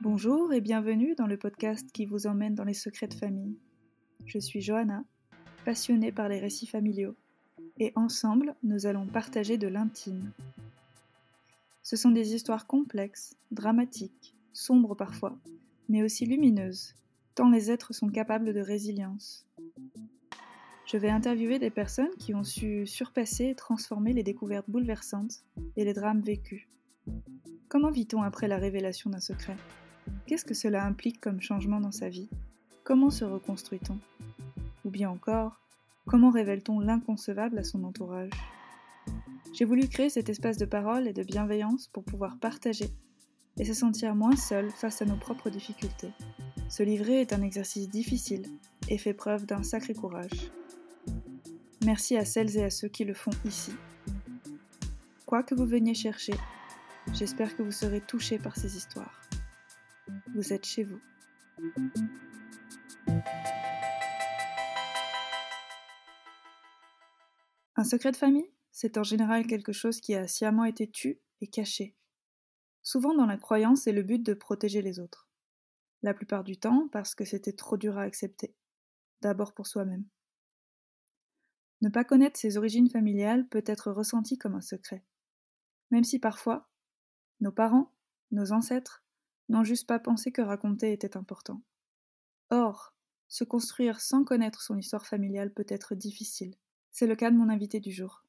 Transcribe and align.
Bonjour 0.00 0.52
et 0.52 0.60
bienvenue 0.60 1.14
dans 1.14 1.26
le 1.26 1.36
podcast 1.36 1.90
qui 1.92 2.06
vous 2.06 2.26
emmène 2.26 2.54
dans 2.54 2.64
les 2.64 2.74
secrets 2.74 3.08
de 3.08 3.14
famille. 3.14 3.58
Je 4.24 4.38
suis 4.38 4.60
Johanna, 4.60 5.04
passionnée 5.64 6.12
par 6.12 6.28
les 6.28 6.38
récits 6.38 6.66
familiaux, 6.66 7.14
et 7.78 7.92
ensemble, 7.96 8.54
nous 8.62 8.86
allons 8.86 9.06
partager 9.06 9.58
de 9.58 9.68
l'intime. 9.68 10.32
Ce 11.82 11.96
sont 11.96 12.10
des 12.10 12.34
histoires 12.34 12.66
complexes, 12.66 13.36
dramatiques, 13.50 14.34
sombres 14.52 14.94
parfois, 14.94 15.38
mais 15.88 16.02
aussi 16.02 16.24
lumineuses, 16.24 16.94
tant 17.34 17.50
les 17.50 17.70
êtres 17.70 17.92
sont 17.92 18.08
capables 18.08 18.54
de 18.54 18.60
résilience. 18.60 19.46
Je 20.86 20.96
vais 20.96 21.10
interviewer 21.10 21.58
des 21.58 21.70
personnes 21.70 22.14
qui 22.16 22.32
ont 22.32 22.44
su 22.44 22.86
surpasser 22.86 23.46
et 23.46 23.54
transformer 23.56 24.12
les 24.12 24.22
découvertes 24.22 24.70
bouleversantes 24.70 25.42
et 25.76 25.84
les 25.84 25.92
drames 25.92 26.20
vécus. 26.20 26.68
Comment 27.68 27.90
vit-on 27.90 28.22
après 28.22 28.46
la 28.46 28.56
révélation 28.56 29.10
d'un 29.10 29.18
secret? 29.18 29.56
Qu'est-ce 30.26 30.44
que 30.44 30.54
cela 30.54 30.84
implique 30.84 31.20
comme 31.20 31.40
changement 31.40 31.80
dans 31.80 31.90
sa 31.90 32.08
vie? 32.08 32.30
Comment 32.84 33.10
se 33.10 33.24
reconstruit-on? 33.24 33.98
Ou 34.84 34.90
bien 34.90 35.10
encore, 35.10 35.60
comment 36.06 36.30
révèle-t-on 36.30 36.78
l'inconcevable 36.78 37.58
à 37.58 37.64
son 37.64 37.82
entourage? 37.82 38.30
J'ai 39.52 39.64
voulu 39.64 39.88
créer 39.88 40.08
cet 40.08 40.28
espace 40.28 40.56
de 40.56 40.66
parole 40.66 41.08
et 41.08 41.12
de 41.12 41.24
bienveillance 41.24 41.88
pour 41.88 42.04
pouvoir 42.04 42.38
partager 42.38 42.90
et 43.58 43.64
se 43.64 43.74
sentir 43.74 44.14
moins 44.14 44.36
seul 44.36 44.70
face 44.70 45.02
à 45.02 45.04
nos 45.04 45.16
propres 45.16 45.50
difficultés. 45.50 46.12
Se 46.68 46.84
livrer 46.84 47.22
est 47.22 47.32
un 47.32 47.42
exercice 47.42 47.88
difficile 47.88 48.46
et 48.88 48.98
fait 48.98 49.14
preuve 49.14 49.46
d'un 49.46 49.64
sacré 49.64 49.92
courage. 49.92 50.52
Merci 51.86 52.16
à 52.16 52.24
celles 52.24 52.56
et 52.56 52.64
à 52.64 52.70
ceux 52.70 52.88
qui 52.88 53.04
le 53.04 53.14
font 53.14 53.30
ici. 53.44 53.72
Quoi 55.24 55.44
que 55.44 55.54
vous 55.54 55.66
veniez 55.66 55.94
chercher, 55.94 56.34
j'espère 57.12 57.56
que 57.56 57.62
vous 57.62 57.70
serez 57.70 58.00
touchés 58.00 58.40
par 58.40 58.56
ces 58.56 58.76
histoires. 58.76 59.20
Vous 60.34 60.52
êtes 60.52 60.66
chez 60.66 60.82
vous. 60.82 60.98
Un 67.76 67.84
secret 67.84 68.10
de 68.10 68.16
famille, 68.16 68.50
c'est 68.72 68.98
en 68.98 69.04
général 69.04 69.46
quelque 69.46 69.72
chose 69.72 70.00
qui 70.00 70.16
a 70.16 70.26
sciemment 70.26 70.64
été 70.64 70.90
tu 70.90 71.20
et 71.40 71.46
caché. 71.46 71.94
Souvent 72.82 73.14
dans 73.14 73.26
la 73.26 73.36
croyance 73.36 73.86
et 73.86 73.92
le 73.92 74.02
but 74.02 74.24
de 74.24 74.34
protéger 74.34 74.82
les 74.82 74.98
autres. 74.98 75.28
La 76.02 76.14
plupart 76.14 76.42
du 76.42 76.58
temps 76.58 76.88
parce 76.90 77.14
que 77.14 77.24
c'était 77.24 77.52
trop 77.52 77.76
dur 77.76 77.96
à 77.96 78.02
accepter. 78.02 78.56
D'abord 79.20 79.54
pour 79.54 79.68
soi-même. 79.68 80.04
Ne 81.82 81.88
pas 81.88 82.04
connaître 82.04 82.38
ses 82.38 82.56
origines 82.56 82.90
familiales 82.90 83.46
peut 83.48 83.64
être 83.66 83.90
ressenti 83.90 84.38
comme 84.38 84.54
un 84.54 84.60
secret. 84.60 85.04
Même 85.90 86.04
si 86.04 86.18
parfois, 86.18 86.68
nos 87.40 87.52
parents, 87.52 87.92
nos 88.30 88.52
ancêtres, 88.52 89.04
n'ont 89.48 89.64
juste 89.64 89.86
pas 89.86 89.98
pensé 89.98 90.32
que 90.32 90.42
raconter 90.42 90.92
était 90.92 91.16
important. 91.16 91.62
Or, 92.50 92.94
se 93.28 93.44
construire 93.44 94.00
sans 94.00 94.24
connaître 94.24 94.62
son 94.62 94.78
histoire 94.78 95.06
familiale 95.06 95.52
peut 95.52 95.66
être 95.68 95.94
difficile. 95.94 96.54
C'est 96.92 97.06
le 97.06 97.16
cas 97.16 97.30
de 97.30 97.36
mon 97.36 97.48
invité 97.48 97.80
du 97.80 97.92
jour. 97.92 98.24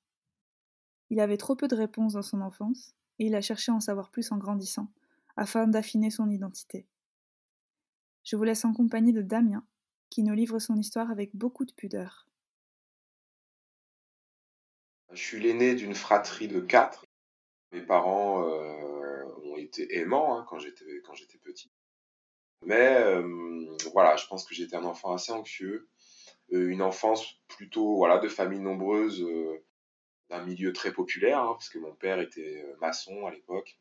Il 1.10 1.20
avait 1.20 1.38
trop 1.38 1.56
peu 1.56 1.68
de 1.68 1.76
réponses 1.76 2.14
dans 2.14 2.22
son 2.22 2.42
enfance, 2.42 2.96
et 3.20 3.28
il 3.28 3.36
a 3.36 3.42
cherché 3.42 3.72
à 3.72 3.76
en 3.76 3.80
savoir 3.80 4.12
plus 4.12 4.32
en 4.32 4.38
grandissant, 4.38 4.92
afin 5.38 5.68
d'affiner 5.68 6.10
son 6.10 6.30
identité. 6.30 6.86
Je 8.24 8.36
vous 8.36 8.44
laisse 8.44 8.66
en 8.66 8.74
compagnie 8.74 9.14
de 9.14 9.22
Damien, 9.22 9.66
qui 10.10 10.24
nous 10.24 10.34
livre 10.34 10.60
son 10.60 10.76
histoire 10.76 11.12
avec 11.12 11.36
beaucoup 11.36 11.64
de 11.64 11.72
pudeur. 11.72 12.28
Je 15.18 15.24
suis 15.24 15.40
l'aîné 15.40 15.74
d'une 15.74 15.96
fratrie 15.96 16.48
de 16.48 16.60
quatre. 16.60 17.04
Mes 17.72 17.82
parents 17.82 18.48
euh, 18.48 19.24
ont 19.46 19.58
été 19.58 19.98
aimants 19.98 20.38
hein, 20.38 20.46
quand 20.48 20.60
j'étais 20.60 21.40
petit. 21.40 21.72
Mais 22.62 22.98
euh, 22.98 23.76
voilà, 23.94 24.16
je 24.16 24.28
pense 24.28 24.46
que 24.46 24.54
j'étais 24.54 24.76
un 24.76 24.84
enfant 24.84 25.14
assez 25.14 25.32
anxieux, 25.32 25.90
euh, 26.54 26.70
une 26.70 26.84
enfance 26.84 27.42
plutôt 27.48 27.96
voilà 27.96 28.20
de 28.20 28.28
famille 28.28 28.60
nombreuse, 28.60 29.26
d'un 30.30 30.46
milieu 30.46 30.72
très 30.72 30.94
populaire, 30.94 31.40
hein, 31.40 31.54
parce 31.54 31.70
que 31.70 31.80
mon 31.80 31.96
père 31.96 32.20
était 32.20 32.64
maçon 32.80 33.26
à 33.26 33.32
l'époque 33.32 33.80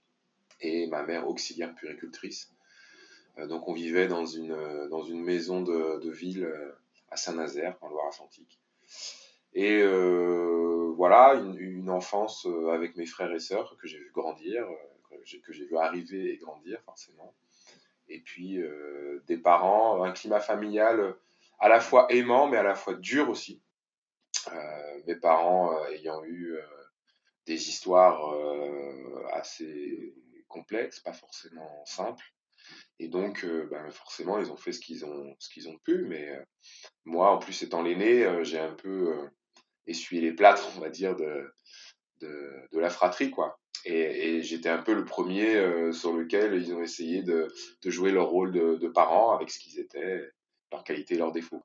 et 0.61 0.87
ma 0.87 1.03
mère 1.03 1.28
auxiliaire 1.28 1.75
puricultrice. 1.75 2.50
donc 3.37 3.69
on 3.69 3.75
vivait 3.75 4.09
dans 4.09 4.25
une 4.25 5.22
maison 5.22 5.61
de 5.61 6.11
ville 6.11 6.50
à 7.11 7.19
Saint-Nazaire 7.19 7.77
en 7.82 7.91
Loire-Atlantique. 7.91 8.59
Et 9.56 9.81
euh, 9.81 10.93
voilà, 10.97 11.33
une, 11.33 11.89
enfance 11.89 12.44
euh, 12.44 12.75
avec 12.75 12.94
mes 12.97 13.06
frères 13.06 13.33
et 13.33 13.41
sœurs 13.41 13.75
que 13.78 13.87
j'ai 13.87 13.97
vu 13.97 14.11
grandir, 14.12 14.67
euh, 14.67 15.17
que 15.43 15.53
j'ai 15.55 15.65
vu 15.65 15.78
arriver 15.78 16.34
et 16.34 16.37
grandir 16.37 16.78
forcément. 16.83 17.34
Et 18.09 18.21
puis 18.21 18.61
des 19.27 19.39
parents, 19.39 20.05
un 20.05 20.12
climat 20.12 20.39
familial 20.39 21.17
à 21.59 21.69
la 21.69 21.81
fois 21.81 22.06
aimant 22.12 22.47
mais 22.47 22.56
à 22.56 22.62
la 22.62 22.77
fois 22.77 22.94
dur 22.94 23.28
aussi. 23.28 23.61
mes 25.06 25.17
parents 25.17 25.84
ayant 25.87 26.23
eu 26.25 26.56
des 27.47 27.69
histoires 27.69 28.21
assez 29.33 30.15
complexes, 30.47 31.00
pas 31.00 31.12
forcément 31.12 31.84
simples. 31.84 32.33
Et 33.00 33.09
donc, 33.09 33.44
ben, 33.44 33.91
forcément, 33.91 34.38
ils 34.38 34.53
ont 34.53 34.56
fait 34.56 34.73
ce 34.73 34.81
qu'ils 34.81 35.05
ont, 35.05 35.34
ce 35.41 35.49
qu'ils 35.49 35.69
ont 35.69 35.78
pu. 35.78 36.05
Mais 36.05 36.31
moi, 37.05 37.33
en 37.33 37.38
plus 37.38 37.61
étant 37.62 37.83
l'aîné, 37.83 38.44
j'ai 38.44 38.61
un 38.61 38.75
peu 38.75 39.28
essuyer 39.87 40.21
les 40.23 40.33
plâtres, 40.33 40.69
on 40.77 40.81
va 40.81 40.91
dire, 40.91 41.17
de, 41.17 41.53
de, 42.21 42.79
la 42.79 42.91
fratrie, 42.91 43.31
quoi. 43.31 43.59
Et, 43.85 44.43
j'étais 44.43 44.69
un 44.69 44.83
peu 44.83 44.95
le 44.95 45.05
premier 45.05 45.55
euh, 45.57 45.93
sur 45.93 46.13
lequel 46.13 46.55
ils 46.55 46.75
ont 46.75 46.83
essayé 46.83 47.23
de, 47.23 47.49
de 47.83 47.91
jouer 47.91 48.11
leur 48.11 48.29
rôle 48.29 48.53
de, 48.53 48.89
parents 48.89 49.35
avec 49.35 49.51
ce 49.51 49.59
qu'ils 49.59 49.79
étaient, 49.79 50.29
leurs 50.73 50.85
qualités 50.85 51.15
et 51.15 51.19
leurs 51.19 51.33
défauts. 51.33 51.63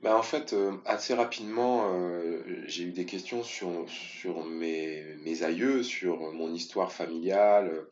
Ben, 0.00 0.14
en 0.14 0.22
fait, 0.22 0.52
euh, 0.52 0.76
assez 0.84 1.14
rapidement, 1.14 1.94
euh, 1.94 2.42
j'ai 2.66 2.84
eu 2.84 2.92
des 2.92 3.06
questions 3.06 3.42
sur, 3.42 3.88
sur 3.88 4.44
mes, 4.44 5.42
aïeux, 5.42 5.82
sur 5.82 6.32
mon 6.32 6.52
histoire 6.52 6.92
familiale. 6.92 7.86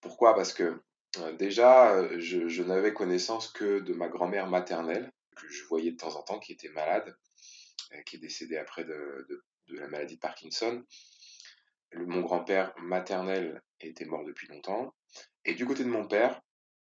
Pourquoi? 0.00 0.34
Parce 0.34 0.52
que 0.52 0.80
déjà, 1.38 2.06
je 2.18 2.62
n'avais 2.62 2.92
connaissance 2.92 3.48
que 3.48 3.80
de 3.80 3.94
ma 3.94 4.08
grand-mère 4.08 4.48
maternelle, 4.48 5.10
que 5.36 5.48
je 5.48 5.64
voyais 5.64 5.92
de 5.92 5.96
temps 5.96 6.16
en 6.16 6.22
temps, 6.22 6.38
qui 6.38 6.52
était 6.52 6.68
malade. 6.70 7.16
Euh, 7.92 8.02
qui 8.02 8.16
est 8.16 8.20
décédé 8.20 8.56
après 8.56 8.84
de, 8.84 9.26
la 9.68 9.88
maladie 9.88 10.16
de 10.16 10.20
Parkinson. 10.20 10.84
Mon 11.94 12.20
grand-père 12.20 12.74
maternel 12.78 13.62
était 13.80 14.04
mort 14.04 14.24
depuis 14.24 14.48
longtemps. 14.48 14.94
Et 15.44 15.54
du 15.54 15.66
côté 15.66 15.84
de 15.84 15.88
mon 15.88 16.06
père, 16.06 16.40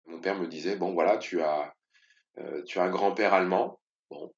mon 0.06 0.20
père 0.20 0.38
me 0.40 0.48
disait, 0.48 0.76
bon 0.76 0.94
voilà, 0.94 1.18
tu 1.18 1.42
as, 1.42 1.74
euh, 2.38 2.64
tu 2.64 2.80
as 2.80 2.84
un 2.84 2.90
grand-père 2.90 3.34
allemand, 3.34 3.80
bon, 4.10 4.34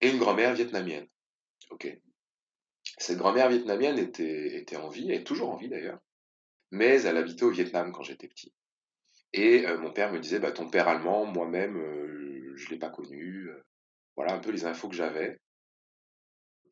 et 0.00 0.10
une 0.10 0.18
grand-mère 0.18 0.54
vietnamienne. 0.54 1.06
Ok. 1.70 1.88
Cette 2.98 3.18
grand-mère 3.18 3.48
vietnamienne 3.48 3.98
était, 3.98 4.56
était 4.56 4.76
en 4.76 4.88
vie, 4.88 5.10
elle 5.10 5.20
est 5.20 5.24
toujours 5.24 5.50
en 5.50 5.56
vie 5.56 5.68
d'ailleurs, 5.68 6.00
mais 6.70 7.02
elle 7.02 7.16
habitait 7.16 7.44
au 7.44 7.50
Vietnam 7.50 7.92
quand 7.92 8.02
j'étais 8.02 8.28
petit. 8.28 8.52
Et 9.32 9.66
euh, 9.66 9.78
mon 9.78 9.92
père 9.92 10.12
me 10.12 10.18
disait, 10.18 10.38
bah, 10.38 10.52
ton 10.52 10.68
père 10.68 10.88
allemand, 10.88 11.24
moi-même, 11.24 11.76
je 12.56 12.66
ne 12.66 12.70
l'ai 12.70 12.78
pas 12.78 12.90
connu. 12.90 13.48
voilà 14.16 14.34
un 14.34 14.38
peu 14.38 14.50
les 14.50 14.66
infos 14.66 14.88
que 14.88 14.96
j'avais. 14.96 15.40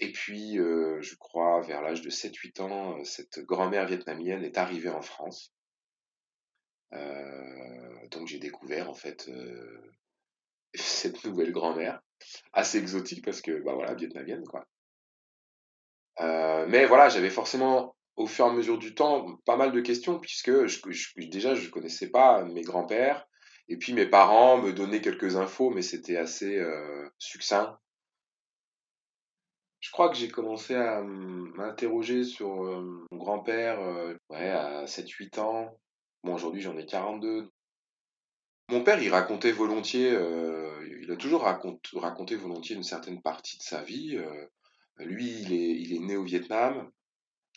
Et 0.01 0.13
puis, 0.13 0.59
euh, 0.59 1.01
je 1.03 1.17
crois, 1.17 1.61
vers 1.63 1.83
l'âge 1.83 2.03
de 2.03 2.11
7-8 2.11 2.61
ans, 2.61 2.99
euh, 2.99 3.05
cette 3.05 3.41
grand-mère 3.41 3.87
vietnamienne 3.87 4.45
est 4.45 4.59
arrivée 4.59 4.91
en 4.91 5.03
France. 5.03 5.53
Euh, 6.95 8.09
donc 8.11 8.29
j'ai 8.29 8.39
découvert 8.39 8.89
en 8.89 8.95
fait 8.95 9.29
cette 10.75 11.23
nouvelle 11.25 11.53
grand-mère, 11.53 12.01
assez 12.53 12.79
exotique 12.79 13.25
parce 13.25 13.43
que, 13.43 13.63
bah 13.63 13.75
voilà, 13.75 13.95
vietnamienne 13.95 14.45
quoi. 14.45 14.67
mais 16.67 16.87
voilà, 16.87 17.09
j'avais 17.09 17.31
forcément, 17.31 17.95
au 18.17 18.27
fur 18.27 18.47
et 18.47 18.49
à 18.49 18.53
mesure 18.53 18.79
du 18.79 18.95
temps, 18.95 19.37
pas 19.45 19.57
mal 19.57 19.73
de 19.73 19.81
questions 19.81 20.19
puisque 20.19 20.67
je, 20.67 20.81
déjà 21.29 21.55
je 21.55 21.69
connaissais 21.69 22.09
pas 22.09 22.45
mes 22.45 22.63
grands-pères 22.63 23.27
et 23.69 23.77
puis 23.77 23.93
mes 23.93 24.07
parents 24.07 24.57
me 24.59 24.73
donnaient 24.73 25.03
quelques 25.03 25.37
infos, 25.37 25.71
mais 25.71 25.83
c'était 25.83 26.17
assez 26.17 26.59
succinct 27.19 27.79
je 29.81 29.91
crois 29.91 30.09
que 30.09 30.17
j'ai 30.17 30.29
commencé 30.29 30.75
à 30.75 31.03
m'interroger 31.03 32.25
sur 32.25 32.65
euh, 32.65 33.07
mon 33.11 33.17
grand-père 33.17 33.81
euh, 33.81 34.17
à 34.31 34.85
7-8 34.87 35.41
ans. 35.41 35.79
Bon, 36.25 36.35
aujourd'hui 36.35 36.61
j'en 36.61 36.77
ai 36.77 36.87
42. 36.87 37.51
Mon 38.71 38.85
père, 38.85 39.03
il 39.03 39.11
racontait 39.11 39.53
volontiers, 39.53 40.13
euh, 40.13 40.87
il 41.01 41.11
a 41.11 41.17
toujours 41.17 41.43
raconté 41.43 42.37
volontiers 42.37 42.77
une 42.77 42.83
certaine 42.83 43.23
partie 43.23 43.57
de 43.57 43.63
sa 43.63 43.83
vie. 43.83 44.21
lui, 44.99 45.41
il 45.41 45.53
est, 45.55 45.81
il 45.81 45.95
est 45.95 46.01
né 46.01 46.17
au 46.17 46.25
Vietnam 46.25 46.91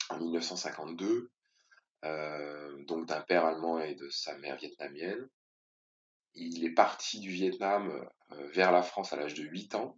en 0.10 0.18
1952, 0.18 1.30
donc 2.88 3.08
d'un 3.08 3.20
père 3.22 3.44
allemand 3.46 3.80
et 3.82 3.96
de 3.96 4.10
sa 4.10 4.38
mère 4.38 4.56
vietnamienne. 4.56 5.28
Il 6.34 6.64
est 6.64 6.74
parti 6.74 7.20
du 7.20 7.30
Vietnam 7.30 8.08
vers 8.54 8.72
la 8.72 8.82
France 8.82 9.12
à 9.12 9.18
l'âge 9.18 9.34
de 9.34 9.44
8 9.44 9.76
ans 9.76 9.98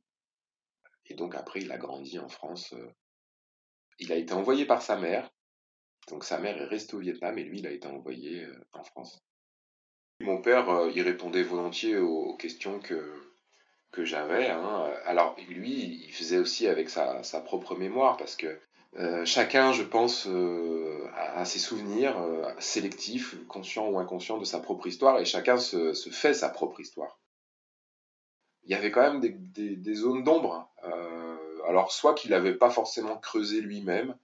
Et 1.08 1.16
donc 1.16 1.36
après, 1.36 1.62
il 1.62 1.72
a 1.72 1.78
grandi 1.78 2.20
en 2.20 2.30
France. 2.30 2.74
Il 4.00 4.12
a 4.12 4.16
été 4.16 4.34
envoyé 4.34 4.66
par 4.66 4.82
sa 4.82 4.98
mère. 4.98 5.30
Donc 6.10 6.24
sa 6.24 6.40
mère 6.40 6.62
est 6.62 6.66
restée 6.66 6.96
au 6.96 7.00
Vietnam 7.00 7.38
et 7.38 7.44
lui, 7.44 7.60
il 7.60 7.68
a 7.68 7.72
été 7.72 7.88
envoyé 7.88 8.46
en 8.74 8.84
France. 8.84 9.20
Mon 10.20 10.42
père, 10.42 10.90
il 10.94 11.02
répondait 11.02 11.44
volontiers 11.44 11.98
aux 11.98 12.36
questions 12.38 12.80
que, 12.80 13.14
que 13.92 14.06
j'avais. 14.06 14.50
Hein. 14.50 14.94
Alors 15.06 15.36
lui, 15.48 16.06
il 16.06 16.12
faisait 16.12 16.38
aussi 16.38 16.68
avec 16.68 16.90
sa, 16.90 17.24
sa 17.24 17.42
propre 17.42 17.76
mémoire 17.76 18.18
parce 18.18 18.36
que 18.36 18.60
euh, 18.98 19.26
chacun, 19.26 19.72
je 19.72 19.82
pense, 19.82 20.28
euh, 20.28 21.10
a, 21.16 21.46
ses 21.46 21.58
souvenirs 21.58 22.18
euh, 22.20 22.46
sélectifs, 22.60 23.36
conscients 23.48 23.90
ou 23.90 23.98
inconscients 23.98 24.38
de 24.38 24.46
sa 24.46 24.60
propre 24.60 24.86
histoire, 24.88 25.20
et 25.20 25.26
chacun 25.26 25.58
se 25.58 25.94
fait 26.12 26.34
sa 26.34 26.50
propre 26.50 26.80
histoire. 26.80 27.20
Il 28.66 28.72
y 28.72 28.76
avait 28.76 28.92
quand 28.92 29.02
même 29.02 29.20
des, 29.20 29.94
zones 29.94 30.24
d'ombre. 30.24 30.72
alors, 31.68 31.92
soit 31.92 32.14
qu'il 32.14 32.32
n'avait 32.32 32.56
pas 32.56 32.70
forcément 32.70 33.18
creusé 33.18 33.62
lui-même, 33.62 34.16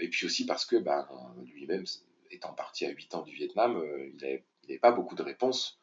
et 0.00 0.08
puis 0.08 0.26
aussi 0.26 0.46
parce 0.46 0.64
que 0.64 0.76
ben, 0.76 1.08
lui-même, 1.54 1.84
étant 2.30 2.52
parti 2.52 2.86
à 2.86 2.90
8 2.90 3.14
ans 3.14 3.22
du 3.22 3.34
Vietnam, 3.34 3.82
il 4.08 4.16
n'avait 4.16 4.78
pas 4.78 4.92
beaucoup 4.92 5.14
de 5.14 5.22
réponses. 5.22 5.80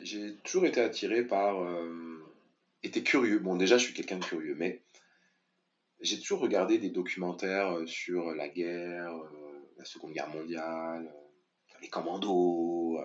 J'ai 0.00 0.36
toujours 0.38 0.66
été 0.66 0.80
attiré 0.80 1.24
par 1.24 1.56
était 2.82 3.02
curieux. 3.02 3.38
Bon, 3.38 3.56
déjà, 3.56 3.78
je 3.78 3.84
suis 3.84 3.94
quelqu'un 3.94 4.18
de 4.18 4.24
curieux, 4.24 4.54
mais 4.54 4.82
j'ai 6.00 6.18
toujours 6.18 6.40
regardé 6.40 6.78
des 6.78 6.90
documentaires 6.90 7.76
euh, 7.76 7.86
sur 7.86 8.34
la 8.34 8.48
guerre, 8.48 9.14
euh, 9.16 9.70
la 9.78 9.84
Seconde 9.84 10.12
Guerre 10.12 10.28
mondiale, 10.28 11.06
euh, 11.06 11.74
les 11.80 11.88
commandos. 11.88 12.98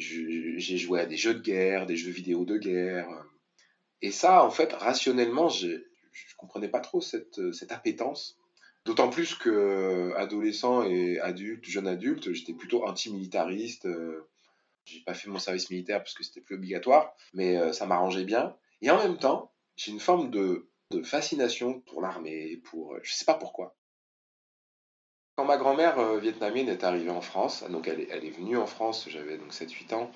J'ai 0.00 0.78
joué 0.78 1.00
à 1.00 1.06
des 1.06 1.16
jeux 1.16 1.34
de 1.34 1.40
guerre, 1.40 1.86
des 1.86 1.96
jeux 1.96 2.10
vidéo 2.10 2.44
de 2.44 2.58
guerre. 2.58 3.08
Et 4.02 4.10
ça, 4.10 4.44
en 4.44 4.50
fait, 4.50 4.72
rationnellement, 4.72 5.48
je 5.48 5.68
ne 5.68 5.78
comprenais 6.36 6.68
pas 6.68 6.80
trop 6.80 7.00
cette, 7.00 7.52
cette 7.52 7.72
appétence. 7.72 8.36
D'autant 8.86 9.10
plus 9.10 9.34
que 9.34 10.14
adolescent 10.16 10.84
et 10.84 11.20
adulte, 11.20 11.64
jeune 11.66 11.86
adulte, 11.86 12.32
j'étais 12.32 12.54
plutôt 12.54 12.86
anti-militariste. 12.86 13.86
J'ai 14.86 15.00
pas 15.02 15.14
fait 15.14 15.28
mon 15.28 15.38
service 15.38 15.70
militaire 15.70 15.98
parce 15.98 16.14
que 16.14 16.24
c'était 16.24 16.40
plus 16.40 16.56
obligatoire, 16.56 17.14
mais 17.34 17.72
ça 17.72 17.86
m'arrangeait 17.86 18.24
bien. 18.24 18.56
Et 18.82 18.90
en 18.90 18.96
même 18.96 19.18
temps, 19.18 19.52
j'ai 19.76 19.92
une 19.92 20.00
forme 20.00 20.30
de, 20.30 20.66
fascination 21.04 21.80
pour 21.80 22.02
l'armée, 22.02 22.56
pour 22.64 22.94
euh, 22.94 23.00
je 23.02 23.14
sais 23.14 23.24
pas 23.24 23.34
pourquoi. 23.34 23.76
Quand 25.40 25.46
ma 25.46 25.56
grand-mère 25.56 25.98
euh, 25.98 26.18
vietnamienne 26.18 26.68
est 26.68 26.84
arrivée 26.84 27.08
en 27.08 27.22
France, 27.22 27.64
donc 27.70 27.88
elle 27.88 28.00
est, 28.00 28.30
venue 28.30 28.58
en 28.58 28.66
France, 28.66 29.08
j'avais 29.08 29.38
donc 29.38 29.54
7-8 29.54 29.94
ans, 29.94 30.12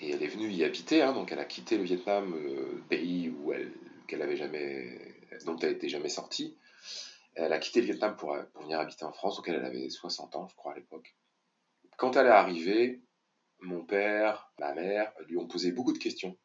et 0.00 0.10
elle 0.10 0.20
est 0.20 0.26
venue 0.26 0.50
y 0.50 0.64
habiter, 0.64 1.00
hein, 1.00 1.12
donc 1.12 1.30
elle 1.30 1.38
a 1.38 1.44
quitté 1.44 1.78
le 1.78 1.84
Vietnam, 1.84 2.34
euh, 2.34 2.82
pays 2.88 3.30
où 3.30 3.52
elle, 3.52 3.70
jamais, 4.36 5.14
dont 5.46 5.56
elle 5.58 5.74
n'était 5.74 5.88
jamais 5.88 6.08
sortie. 6.08 6.56
Elle 7.36 7.52
a 7.52 7.60
quitté 7.60 7.82
le 7.82 7.86
Vietnam 7.86 8.16
pour, 8.16 8.36
pour 8.52 8.62
venir 8.62 8.80
habiter 8.80 9.04
en 9.04 9.12
France, 9.12 9.36
donc 9.36 9.48
elle 9.48 9.64
avait 9.64 9.88
60 9.88 10.34
ans, 10.34 10.48
je 10.48 10.56
crois, 10.56 10.72
à 10.72 10.74
l'époque. 10.74 11.14
Quand 11.96 12.16
elle 12.16 12.26
est 12.26 12.30
arrivée, 12.30 13.00
mon 13.60 13.84
père, 13.84 14.50
ma 14.58 14.74
mère 14.74 15.12
lui 15.28 15.36
ont 15.36 15.46
posé 15.46 15.70
beaucoup 15.70 15.92
de 15.92 15.98
questions 15.98 16.36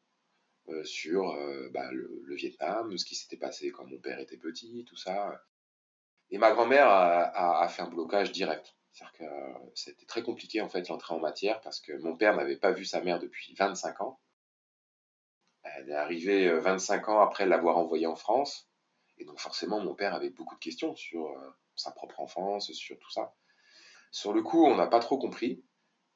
euh, 0.68 0.84
sur 0.84 1.32
euh, 1.32 1.68
bah, 1.74 1.92
le, 1.92 2.36
Vietnam, 2.36 2.96
ce 2.96 3.06
qui 3.06 3.16
s'était 3.16 3.38
passé 3.38 3.72
quand 3.72 3.88
mon 3.88 3.98
père 3.98 4.20
était 4.20 4.38
petit, 4.38 4.86
tout 4.88 4.98
ça. 4.98 5.44
Et 6.31 6.38
ma 6.38 6.52
grand-mère 6.52 6.88
a, 6.88 7.68
fait 7.70 7.81
un 7.81 7.90
blocage 7.90 8.31
direct. 8.31 8.76
C'est-à-dire 8.92 9.18
que 9.18 9.24
euh, 9.24 9.70
c'était 9.76 10.06
très 10.06 10.24
compliqué 10.24 10.62
en 10.62 10.70
fait 10.70 10.90
l'entrée 10.90 11.16
en 11.16 11.20
matière 11.20 11.62
parce 11.62 11.80
que 11.80 11.94
mon 11.98 12.18
père 12.18 12.36
n'avait 12.36 12.58
pas 12.58 12.72
vu 12.72 12.86
sa 12.86 13.02
mère 13.02 13.20
depuis 13.20 13.54
25 13.56 14.02
ans. 14.02 14.20
Elle 15.64 15.90
est 15.90 15.96
arrivée 15.96 16.52
25 16.52 17.10
ans 17.10 17.22
après 17.22 17.46
l'avoir 17.46 17.78
envoyée 17.78 18.08
en 18.08 18.16
France. 18.16 18.68
Et 19.18 19.26
donc 19.26 19.40
forcément, 19.40 19.80
mon 19.80 19.96
père 19.96 20.14
avait 20.14 20.30
beaucoup 20.30 20.56
de 20.56 20.60
questions 20.60 20.96
sur 20.96 21.36
sa 21.76 21.92
propre 21.92 22.20
enfance, 22.20 22.72
sur 22.72 22.98
tout 22.98 23.12
ça. 23.12 23.34
Sur 24.12 24.34
le 24.34 24.42
coup, 24.42 24.66
on 24.66 24.75
n'a 24.75 24.88
pas 24.88 25.00
trop 25.00 25.18
compris. 25.18 25.64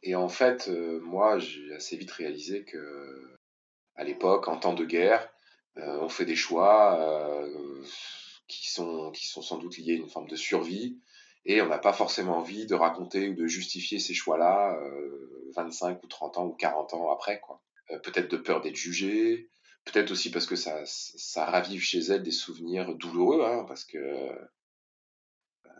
Et 0.01 0.15
en 0.15 0.29
fait, 0.29 0.67
moi, 0.69 1.39
j'ai 1.39 1.73
assez 1.73 1.97
vite 1.97 2.11
réalisé 2.11 2.63
que 2.65 3.37
à 3.95 4.03
l'époque, 4.03 4.47
en 4.47 4.57
temps 4.57 4.73
de 4.73 4.85
guerre, 4.85 5.29
euh, 5.77 5.99
on 6.01 6.09
fait 6.09 6.25
des 6.25 6.35
choix 6.35 6.99
euh, 6.99 7.83
qui, 8.61 8.71
sont, 8.71 9.11
qui 9.11 9.27
sont 9.27 9.41
sans 9.41 9.57
doute 9.57 9.77
liés 9.77 9.93
à 9.93 9.97
une 9.97 10.09
forme 10.09 10.27
de 10.27 10.35
survie, 10.35 10.99
et 11.45 11.61
on 11.61 11.67
n'a 11.67 11.77
pas 11.77 11.93
forcément 11.93 12.37
envie 12.37 12.65
de 12.65 12.75
raconter 12.75 13.29
ou 13.29 13.33
de 13.33 13.47
justifier 13.47 13.99
ces 13.99 14.13
choix-là 14.13 14.79
25 15.55 15.95
euh, 15.95 15.99
ou 16.03 16.07
30 16.07 16.37
ans 16.37 16.45
ou 16.45 16.53
40 16.53 16.93
ans 16.93 17.11
après. 17.11 17.39
quoi. 17.41 17.61
peut-être 18.03 18.31
de 18.31 18.37
peur 18.37 18.61
d'être 18.61 18.75
jugé, 18.75 19.49
peut-être 19.85 20.11
aussi 20.11 20.31
parce 20.31 20.45
que 20.45 20.55
ça, 20.55 20.81
ça 20.85 21.45
ravive 21.45 21.81
chez 21.81 21.99
elle 21.99 22.23
des 22.23 22.31
souvenirs 22.31 22.95
douloureux, 22.95 23.43
hein, 23.43 23.65
parce 23.67 23.83
que 23.83 24.29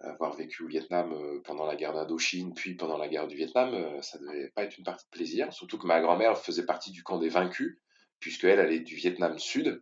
avoir 0.02 0.36
vécu 0.36 0.64
au 0.64 0.68
Vietnam 0.68 1.16
pendant 1.46 1.66
la 1.66 1.78
guerre 1.78 1.94
d'Indochine, 1.94 2.54
puis 2.54 2.76
pendant 2.76 2.98
la 2.98 3.08
guerre 3.08 3.28
du 3.28 3.38
Vietnam, 3.38 4.02
ça 4.02 4.18
devait 4.18 4.50
pas 4.50 4.64
être 4.64 4.78
une 4.78 4.84
partie 4.84 5.06
de 5.06 5.12
plaisir. 5.12 5.54
Surtout 5.54 5.78
que 5.78 5.88
ma 5.88 6.02
grand-mère 6.02 6.38
faisait 6.38 6.66
partie 6.66 6.92
du 6.92 7.04
camp 7.04 7.20
des 7.20 7.30
vaincus, 7.30 7.78
puisqu'elle, 8.20 8.60
elle 8.60 8.74
est 8.74 8.82
du 8.82 8.96
Vietnam 8.96 9.40
Sud. 9.40 9.82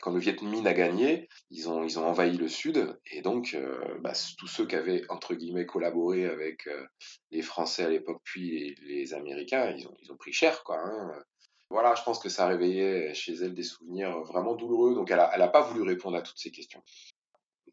Quand 0.00 0.12
le 0.12 0.18
Viet 0.18 0.36
a 0.64 0.72
gagné, 0.72 1.28
ils 1.50 1.68
ont, 1.68 1.84
ils 1.84 1.98
ont 1.98 2.06
envahi 2.06 2.36
le 2.36 2.48
Sud, 2.48 2.98
et 3.10 3.20
donc 3.20 3.52
euh, 3.54 3.98
bah, 4.00 4.12
tous 4.38 4.46
ceux 4.46 4.66
qui 4.66 4.74
avaient, 4.74 5.02
entre 5.10 5.34
guillemets, 5.34 5.66
collaboré 5.66 6.24
avec 6.24 6.66
euh, 6.66 6.86
les 7.30 7.42
Français 7.42 7.84
à 7.84 7.90
l'époque, 7.90 8.20
puis 8.24 8.74
les, 8.82 9.12
Américains, 9.12 9.74
ils 9.76 9.86
ont, 9.86 9.96
ils 10.02 10.10
ont 10.10 10.16
pris 10.16 10.32
cher, 10.32 10.64
quoi. 10.64 10.78
Hein. 10.78 11.12
Voilà, 11.68 11.94
je 11.94 12.02
pense 12.02 12.18
que 12.18 12.28
ça 12.28 12.46
réveillait 12.46 13.14
chez 13.14 13.34
elle 13.34 13.54
des 13.54 13.62
souvenirs 13.62 14.20
vraiment 14.22 14.54
douloureux, 14.56 14.94
donc 14.94 15.10
elle 15.10 15.18
n'a 15.18 15.30
elle 15.34 15.42
a 15.42 15.48
pas 15.48 15.60
voulu 15.60 15.82
répondre 15.82 16.16
à 16.16 16.22
toutes 16.22 16.38
ces 16.38 16.50
questions. 16.50 16.82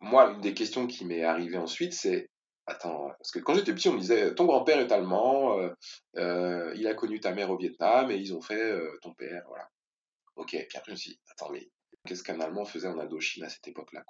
Moi, 0.02 0.32
une 0.32 0.42
des 0.42 0.54
questions 0.54 0.86
qui 0.86 1.06
m'est 1.06 1.24
arrivée 1.24 1.58
ensuite, 1.58 1.94
c'est 1.94 2.30
Attends, 2.70 3.08
parce 3.18 3.32
que 3.32 3.40
quand 3.40 3.54
j'étais 3.54 3.74
petit, 3.74 3.88
on 3.88 3.94
me 3.94 4.00
disait 4.00 4.36
ton 4.36 4.44
grand-père 4.44 4.80
est 4.80 4.92
allemand, 4.92 5.58
euh, 6.18 6.74
il 6.76 6.86
a 6.86 6.94
connu 6.96 7.22
ta 7.22 7.32
mère 7.34 7.50
au 7.50 7.58
Vietnam 7.58 8.12
et 8.12 8.18
ils 8.18 8.34
ont 8.36 8.42
fait 8.42 8.78
ton 9.02 9.14
père, 9.14 9.42
voilà. 9.48 9.70
Ok, 10.36 10.50
puis 10.50 10.78
après 10.78 10.88
je 10.88 10.92
me 10.92 10.98
suis 10.98 11.12
dit, 11.12 11.20
attends, 11.32 11.50
mais 11.50 11.70
qu'est-ce 12.08 12.24
qu'un 12.24 12.40
Allemand 12.40 12.66
faisait 12.66 12.88
en 12.88 12.98
Indochine 12.98 13.44
à 13.44 13.50
cette 13.50 13.68
époque-là 13.68 14.04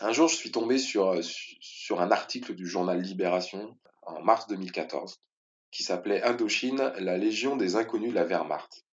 Un 0.00 0.12
jour, 0.12 0.28
je 0.28 0.36
suis 0.36 0.50
tombé 0.50 0.76
sur, 0.78 1.10
euh, 1.10 1.22
sur 1.22 2.00
un 2.00 2.10
article 2.10 2.54
du 2.54 2.66
journal 2.66 3.00
Libération 3.00 3.78
en 4.02 4.20
mars 4.22 4.46
2014 4.48 5.20
qui 5.70 5.82
s'appelait 5.82 6.22
Indochine, 6.22 6.92
la 6.98 7.18
légion 7.18 7.56
des 7.56 7.76
inconnus 7.76 8.10
de 8.10 8.14
la 8.14 8.24
Wehrmacht. 8.24 8.84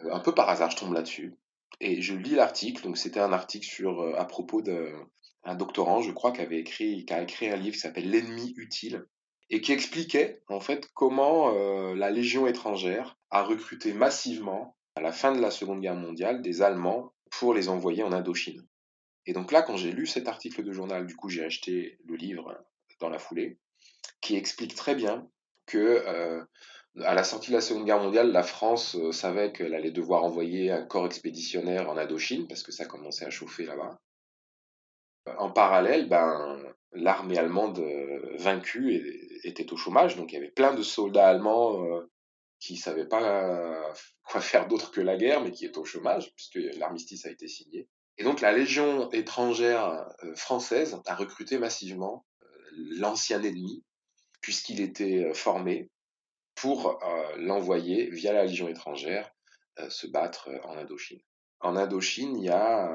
Euh, 0.00 0.12
un 0.12 0.20
peu 0.20 0.34
par 0.34 0.48
hasard, 0.50 0.70
je 0.70 0.76
tombe 0.76 0.92
là-dessus. 0.92 1.34
Et 1.80 2.02
je 2.02 2.14
lis 2.14 2.34
l'article, 2.34 2.82
donc 2.82 2.98
c'était 2.98 3.20
un 3.20 3.32
article 3.32 3.66
sur, 3.66 4.00
euh, 4.00 4.14
à 4.16 4.24
propos 4.24 4.62
d'un 4.62 5.54
doctorant, 5.54 6.02
je 6.02 6.12
crois, 6.12 6.32
qui 6.32 6.40
avait 6.40 6.58
écrit, 6.58 7.04
qui 7.06 7.12
a 7.14 7.22
écrit 7.22 7.48
un 7.48 7.56
livre 7.56 7.74
qui 7.74 7.80
s'appelle 7.80 8.10
L'ennemi 8.10 8.52
utile, 8.56 9.04
et 9.48 9.60
qui 9.60 9.72
expliquait 9.72 10.42
en 10.48 10.58
fait 10.58 10.90
comment 10.92 11.52
la 11.94 12.10
Légion 12.10 12.48
étrangère 12.48 13.16
a 13.30 13.44
recruté 13.44 13.92
massivement 13.92 14.76
à 14.96 15.00
la 15.02 15.12
fin 15.12 15.32
de 15.32 15.40
la 15.40 15.50
Seconde 15.50 15.80
Guerre 15.80 15.94
mondiale 15.94 16.42
des 16.42 16.62
Allemands 16.62 17.12
pour 17.30 17.54
les 17.54 17.68
envoyer 17.68 18.02
en 18.02 18.12
Indochine. 18.12 18.66
Et 19.26 19.32
donc 19.32 19.52
là, 19.52 19.62
quand 19.62 19.76
j'ai 19.76 19.92
lu 19.92 20.06
cet 20.06 20.26
article 20.26 20.64
de 20.64 20.72
journal, 20.72 21.06
du 21.06 21.14
coup 21.14 21.28
j'ai 21.28 21.44
acheté 21.44 21.98
le 22.06 22.16
livre 22.16 22.56
dans 23.00 23.10
la 23.10 23.18
foulée, 23.18 23.58
qui 24.20 24.36
explique 24.36 24.74
très 24.74 24.94
bien 24.94 25.28
que 25.66 25.78
euh, 25.78 26.42
à 27.02 27.14
la 27.14 27.24
sortie 27.24 27.50
de 27.50 27.56
la 27.56 27.60
Seconde 27.60 27.84
Guerre 27.84 28.00
mondiale, 28.00 28.32
la 28.32 28.42
France 28.42 28.96
euh, 28.96 29.12
savait 29.12 29.52
qu'elle 29.52 29.74
allait 29.74 29.90
devoir 29.90 30.24
envoyer 30.24 30.70
un 30.70 30.82
corps 30.82 31.06
expéditionnaire 31.06 31.90
en 31.90 31.98
Indochine 31.98 32.48
parce 32.48 32.62
que 32.62 32.72
ça 32.72 32.86
commençait 32.86 33.26
à 33.26 33.30
chauffer 33.30 33.66
là-bas. 33.66 34.00
En 35.38 35.50
parallèle, 35.50 36.08
ben, 36.08 36.62
l'armée 36.92 37.36
allemande 37.36 37.84
vaincue 38.38 39.40
était 39.42 39.72
au 39.72 39.76
chômage, 39.76 40.16
donc 40.16 40.32
il 40.32 40.36
y 40.36 40.38
avait 40.38 40.48
plein 40.48 40.72
de 40.72 40.82
soldats 40.82 41.28
allemands 41.28 41.84
euh, 41.84 42.08
qui 42.60 42.74
ne 42.74 42.78
savaient 42.78 43.06
pas 43.06 43.92
quoi 44.24 44.40
faire 44.40 44.66
d'autre 44.66 44.90
que 44.90 45.00
la 45.00 45.16
guerre, 45.16 45.42
mais 45.42 45.50
qui 45.50 45.64
étaient 45.64 45.78
au 45.78 45.84
chômage, 45.84 46.32
puisque 46.34 46.58
l'armistice 46.78 47.26
a 47.26 47.30
été 47.30 47.48
signé. 47.48 47.88
Et 48.18 48.24
donc 48.24 48.40
la 48.40 48.52
Légion 48.52 49.10
étrangère 49.12 50.08
euh, 50.24 50.34
française 50.34 51.00
a 51.04 51.14
recruté 51.14 51.58
massivement 51.58 52.24
euh, 52.42 52.46
l'ancien 52.98 53.42
ennemi, 53.42 53.84
puisqu'il 54.40 54.80
était 54.80 55.32
formé 55.34 55.90
pour 56.54 56.98
l'envoyer 57.36 58.08
via 58.10 58.32
la 58.32 58.44
Légion 58.46 58.68
étrangère 58.68 59.30
se 59.90 60.06
battre 60.06 60.48
en 60.64 60.78
Indochine. 60.78 61.20
En 61.60 61.76
Indochine, 61.76 62.34
il 62.38 62.44
y 62.44 62.48
a 62.48 62.88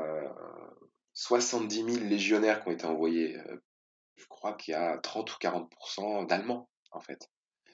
70 1.13 1.75
000 1.75 2.05
légionnaires 2.07 2.63
qui 2.63 2.69
ont 2.69 2.71
été 2.71 2.85
envoyés. 2.85 3.37
Je 4.15 4.25
crois 4.25 4.53
qu'il 4.53 4.71
y 4.71 4.75
a 4.75 4.97
30 4.97 5.31
ou 5.31 5.37
40% 5.39 6.25
d'Allemands, 6.25 6.69
en 6.91 7.01
fait. 7.01 7.29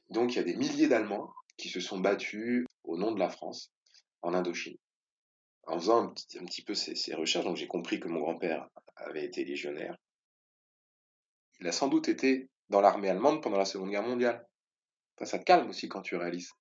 Donc 0.10 0.34
il 0.34 0.38
y 0.38 0.40
a 0.40 0.44
des 0.44 0.56
milliers 0.56 0.88
d'Allemands 0.88 1.32
qui 1.58 1.70
se 1.70 1.80
sont 1.80 2.00
battus 2.00 2.66
au 2.84 2.98
nom 2.98 3.12
de 3.12 3.20
la 3.20 3.30
France 3.30 3.72
en 4.22 4.34
Indochine. 4.34 4.78
En 5.64 5.80
faisant 5.80 6.08
un 6.08 6.14
petit, 6.46 6.62
peu 6.62 6.76
ces, 6.76 7.14
recherches, 7.14 7.46
donc 7.46 7.58
j'ai 7.58 7.68
compris 7.68 8.00
que 8.00 8.08
mon 8.08 8.22
grand-père 8.22 8.70
avait 8.96 9.26
été 9.26 9.44
légionnaire. 9.44 9.98
Il 11.60 11.68
a 11.68 11.72
sans 11.72 11.90
doute 11.90 12.08
été 12.08 12.50
dans 12.70 12.80
l'armée 12.80 13.10
allemande 13.10 13.44
pendant 13.44 13.58
la 13.58 13.66
Seconde 13.66 13.90
Guerre 13.90 14.04
mondiale. 14.04 14.48
ça 15.24 15.40
te 15.40 15.44
calme 15.44 15.70
aussi 15.70 15.90
quand 15.90 16.02
tu 16.02 16.16
réalises. 16.16 16.52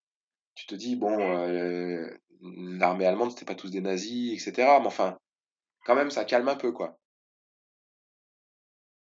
Tu 0.54 0.66
te 0.66 0.74
dis, 0.74 0.96
bon, 0.96 1.20
euh, 1.20 2.10
l'armée 2.40 3.06
allemande, 3.06 3.30
c'était 3.30 3.44
pas 3.44 3.54
tous 3.54 3.70
des 3.70 3.80
nazis, 3.80 4.32
etc. 4.32 4.78
Mais 4.80 4.86
enfin, 4.86 5.18
quand 5.84 5.94
même, 5.94 6.10
ça 6.10 6.24
calme 6.24 6.48
un 6.48 6.56
peu, 6.56 6.72
quoi. 6.72 6.98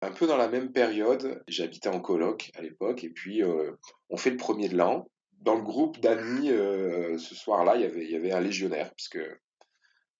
Un 0.02 0.12
peu 0.12 0.28
dans 0.28 0.38
la 0.38 0.48
même 0.48 0.72
période, 0.72 1.44
j'habitais 1.48 1.90
en 1.90 2.00
coloc 2.00 2.52
à 2.54 2.62
l'époque, 2.62 3.04
et 3.04 3.10
puis 3.10 3.42
euh, 3.42 3.72
on 4.10 4.18
fait 4.18 4.30
le 4.30 4.38
premier 4.38 4.70
de 4.70 4.78
l'an. 4.78 5.08
Dans 5.42 5.56
le 5.56 5.62
groupe 5.62 6.00
d'amis, 6.00 6.50
euh, 6.50 7.18
ce 7.18 7.36
soir-là, 7.36 7.76
il 7.76 8.10
y 8.10 8.16
avait, 8.16 8.32
un 8.32 8.42
légionnaire, 8.42 8.90
parce 8.90 9.08
que 9.08 9.20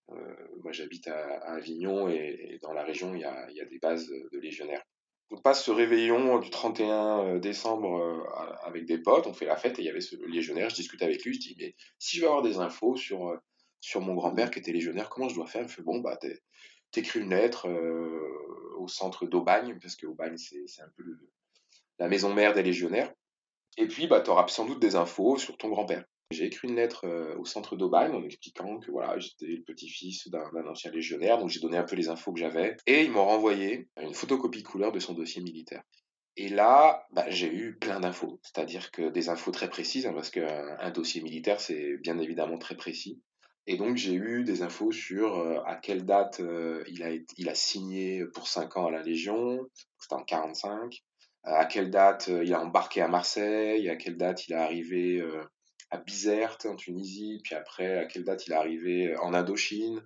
euh, 0.10 0.36
moi 0.64 0.72
j'habite 0.72 1.08
à, 1.08 1.40
Avignon, 1.54 2.08
et, 2.08 2.60
dans 2.62 2.74
la 2.74 2.84
région, 2.84 3.14
il 3.14 3.22
y 3.22 3.26
a, 3.26 3.66
des 3.66 3.80
bases 3.80 4.08
de 4.08 4.40
légionnaires. 4.40 4.84
On 5.30 5.42
passe 5.42 5.66
ce 5.66 5.72
réveillon 5.72 6.40
du 6.40 6.50
31 6.50 7.40
décembre 7.40 8.26
avec 8.64 8.86
des 8.86 8.98
potes, 8.98 9.28
on 9.28 9.34
fait 9.34 9.46
la 9.46 9.58
fête, 9.58 9.78
et 9.80 9.82
il 9.82 9.86
y 9.86 9.90
avait 9.90 10.00
ce 10.00 10.16
légionnaire, 10.26 10.70
je 10.70 10.76
discute 10.76 11.02
avec 11.02 11.26
lui, 11.26 11.34
je 11.34 11.40
dis, 11.40 11.56
mais 11.60 11.76
si 12.00 12.18
je 12.18 12.22
veux 12.22 12.28
avoir 12.28 12.44
des 12.44 12.60
infos 12.60 12.96
sur, 12.96 13.42
mon 13.96 14.14
grand-père 14.16 14.52
qui 14.52 14.60
était 14.60 14.72
légionnaire, 14.72 15.10
comment 15.10 15.28
je 15.28 15.36
dois 15.36 15.48
faire? 15.48 15.62
Il 15.62 15.66
me 15.66 15.70
fait, 15.70 15.82
bon, 15.82 16.00
bah, 16.00 16.18
t'écris 16.92 17.20
une 17.20 17.32
lettre 17.32 17.68
au 18.78 18.88
centre 18.88 19.26
d'Aubagne, 19.26 19.78
parce 19.82 19.98
que 19.98 20.08
Aubagne, 20.08 20.38
c'est 20.38 20.82
un 20.82 20.90
peu 20.96 21.04
la 22.00 22.08
maison 22.08 22.34
mère 22.34 22.54
des 22.54 22.64
légionnaires. 22.64 23.12
Et 23.78 23.88
puis, 23.88 24.08
bah, 24.08 24.22
tu 24.22 24.30
auras 24.30 24.48
sans 24.48 24.66
doute 24.66 24.80
des 24.80 24.96
infos 24.96 25.38
sur 25.38 25.58
ton 25.58 25.70
grand-père. 25.70 26.04
J'ai 26.32 26.46
écrit 26.46 26.68
une 26.68 26.76
lettre 26.76 27.06
euh, 27.06 27.38
au 27.38 27.46
centre 27.46 27.78
d'Aubagne 27.78 28.14
en 28.14 28.24
expliquant 28.24 28.80
que 28.80 28.92
voilà, 28.92 29.18
j'étais 29.18 29.46
le 29.46 29.64
petit-fils 29.64 30.28
d'un 30.30 30.68
ancien 30.68 30.92
légionnaire, 30.92 31.38
donc 31.38 31.50
j'ai 31.50 31.62
donné 31.62 31.78
un 31.78 31.84
peu 31.84 31.96
les 31.96 32.10
infos 32.10 32.34
que 32.34 32.40
j'avais. 32.40 32.76
Et 32.86 33.04
ils 33.04 33.12
m'ont 33.12 33.26
renvoyé 33.26 33.88
une 34.02 34.14
photocopie 34.14 34.64
couleur 34.64 34.92
de 34.92 35.00
son 35.00 35.14
dossier 35.14 35.42
militaire. 35.42 35.84
Et 36.36 36.50
là, 36.50 37.08
bah, 37.12 37.30
j'ai 37.30 37.52
eu 37.52 37.78
plein 37.78 38.00
d'infos, 38.00 38.40
c'est-à-dire 38.44 38.92
que 38.92 39.10
des 39.10 39.30
infos 39.30 39.52
très 39.52 39.70
précises, 39.70 40.06
hein, 40.06 40.14
parce 40.14 40.30
qu'un 40.30 40.92
dossier 40.92 41.22
militaire, 41.22 41.62
c'est 41.62 41.98
bien 41.98 42.20
évidemment 42.20 42.58
très 42.58 42.76
précis. 42.76 43.22
Et 43.66 43.76
donc 43.76 43.98
j'ai 43.98 44.14
eu 44.14 44.44
des 44.44 44.62
infos 44.62 44.94
sur 44.94 45.40
euh, 45.40 45.60
à 45.66 45.76
quelle 45.76 46.06
date 46.06 46.40
euh, 46.40 46.84
il, 46.88 47.50
a 47.50 47.56
signé 47.56 48.24
pour 48.34 48.48
5 48.48 48.78
ans 48.78 48.88
à 48.88 48.92
la 48.92 49.04
Légion, 49.04 49.60
c'était 50.00 50.14
en 50.14 50.24
45, 50.24 51.04
à 51.56 51.66
quelle 51.66 51.90
date 51.92 52.30
euh, 52.30 52.44
il 52.44 52.54
a 52.54 52.62
embarqué 52.62 53.02
à 53.02 53.08
Marseille, 53.08 53.90
à 53.90 53.96
quelle 53.96 54.18
date 54.18 54.48
il 54.48 54.54
est 54.54 54.58
arrivé 54.58 55.24
à 55.92 55.98
Bizerte 55.98 56.66
en 56.66 56.76
Tunisie, 56.76 57.40
puis 57.44 57.56
après 57.56 58.00
à 58.00 58.06
quelle 58.06 58.24
date 58.24 58.48
il 58.48 58.54
est 58.54 58.58
arrivé 58.58 59.18
en 59.18 59.34
Indochine? 59.34 60.02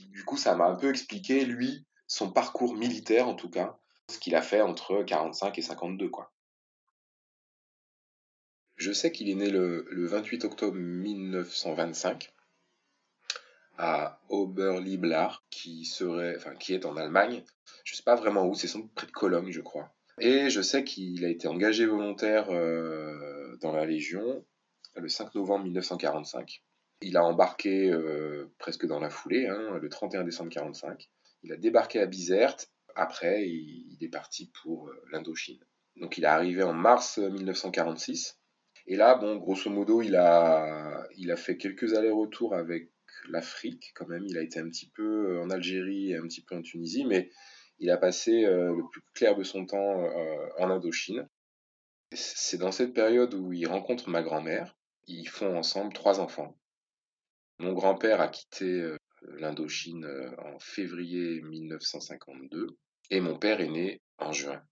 Du 0.00 0.24
coup 0.24 0.36
ça 0.36 0.54
m'a 0.54 0.66
un 0.66 0.74
peu 0.76 0.90
expliqué, 0.90 1.44
lui, 1.44 1.86
son 2.06 2.30
parcours 2.30 2.74
militaire 2.74 3.28
en 3.28 3.34
tout 3.34 3.50
cas, 3.50 3.78
ce 4.10 4.18
qu'il 4.18 4.34
a 4.34 4.42
fait 4.42 4.60
entre 4.60 5.02
45 5.02 5.58
et 5.58 5.62
52 5.62 6.08
quoi. 6.10 6.32
Je 8.76 8.92
sais 8.92 9.10
qu'il 9.10 9.28
est 9.28 9.34
né 9.34 9.50
le, 9.50 9.86
le 9.90 10.06
28 10.06 10.44
octobre 10.44 10.76
1925 10.76 12.32
à 13.78 14.20
Oberlieblar, 14.28 15.44
qui 15.50 15.84
serait, 15.84 16.36
enfin, 16.36 16.54
qui 16.54 16.74
est 16.74 16.84
en 16.84 16.96
Allemagne. 16.96 17.44
Je 17.84 17.94
sais 17.94 18.02
pas 18.02 18.16
vraiment 18.16 18.46
où, 18.46 18.54
c'est 18.54 18.68
près 18.94 19.06
de 19.06 19.12
Cologne, 19.12 19.50
je 19.50 19.60
crois. 19.60 19.94
Et 20.20 20.50
je 20.50 20.60
sais 20.60 20.84
qu'il 20.84 21.24
a 21.24 21.28
été 21.28 21.48
engagé 21.48 21.86
volontaire 21.86 22.50
euh, 22.50 23.56
dans 23.60 23.72
la 23.72 23.84
Légion 23.84 24.44
le 24.96 25.08
5 25.08 25.34
novembre 25.36 25.64
1945. 25.64 26.62
Il 27.02 27.16
a 27.16 27.24
embarqué 27.24 27.90
euh, 27.90 28.52
presque 28.58 28.86
dans 28.86 28.98
la 28.98 29.10
foulée, 29.10 29.46
hein, 29.46 29.78
le 29.80 29.88
31 29.88 30.24
décembre 30.24 30.48
1945. 30.48 31.08
Il 31.44 31.52
a 31.52 31.56
débarqué 31.56 32.00
à 32.00 32.06
Bizerte. 32.06 32.72
Après, 32.96 33.46
il, 33.46 33.96
est 34.00 34.08
parti 34.08 34.50
pour 34.62 34.88
euh, 34.88 35.04
l'Indochine. 35.12 35.60
Donc, 35.96 36.18
il 36.18 36.24
est 36.24 36.28
arrivé 36.28 36.64
en 36.64 36.72
mars 36.72 37.18
1946. 37.18 38.40
Et 38.88 38.96
là, 38.96 39.14
bon, 39.14 39.36
grosso 39.36 39.70
modo, 39.70 40.02
il 40.02 40.16
a, 40.16 41.06
il 41.16 41.30
a 41.30 41.36
fait 41.36 41.56
quelques 41.56 41.94
allers-retours 41.94 42.54
avec 42.54 42.90
l'Afrique 43.28 43.92
quand 43.94 44.08
même. 44.08 44.24
Il 44.26 44.36
a 44.36 44.42
été 44.42 44.58
un 44.58 44.68
petit 44.68 44.90
peu 44.90 45.40
en 45.40 45.50
Algérie 45.50 46.12
et 46.12 46.16
un 46.16 46.22
petit 46.22 46.40
peu 46.40 46.56
en 46.56 46.62
Tunisie, 46.62 47.04
mais 47.04 47.30
il 47.78 47.90
a 47.90 47.96
passé 47.96 48.44
euh, 48.44 48.74
le 48.74 48.88
plus 48.90 49.02
clair 49.14 49.36
de 49.36 49.42
son 49.42 49.66
temps 49.66 50.02
euh, 50.02 50.48
en 50.58 50.70
Indochine. 50.70 51.28
C'est 52.12 52.58
dans 52.58 52.72
cette 52.72 52.94
période 52.94 53.34
où 53.34 53.52
il 53.52 53.66
rencontre 53.66 54.08
ma 54.08 54.22
grand-mère. 54.22 54.76
Ils 55.06 55.28
font 55.28 55.56
ensemble 55.56 55.92
trois 55.92 56.20
enfants. 56.20 56.56
Mon 57.58 57.72
grand-père 57.72 58.20
a 58.20 58.28
quitté 58.28 58.94
l'Indochine 59.22 60.06
en 60.38 60.58
février 60.58 61.42
1952 61.42 62.68
et 63.10 63.20
mon 63.20 63.38
père 63.38 63.60
est 63.60 63.68
né 63.68 64.00
en 64.18 64.32
juin 64.32 64.62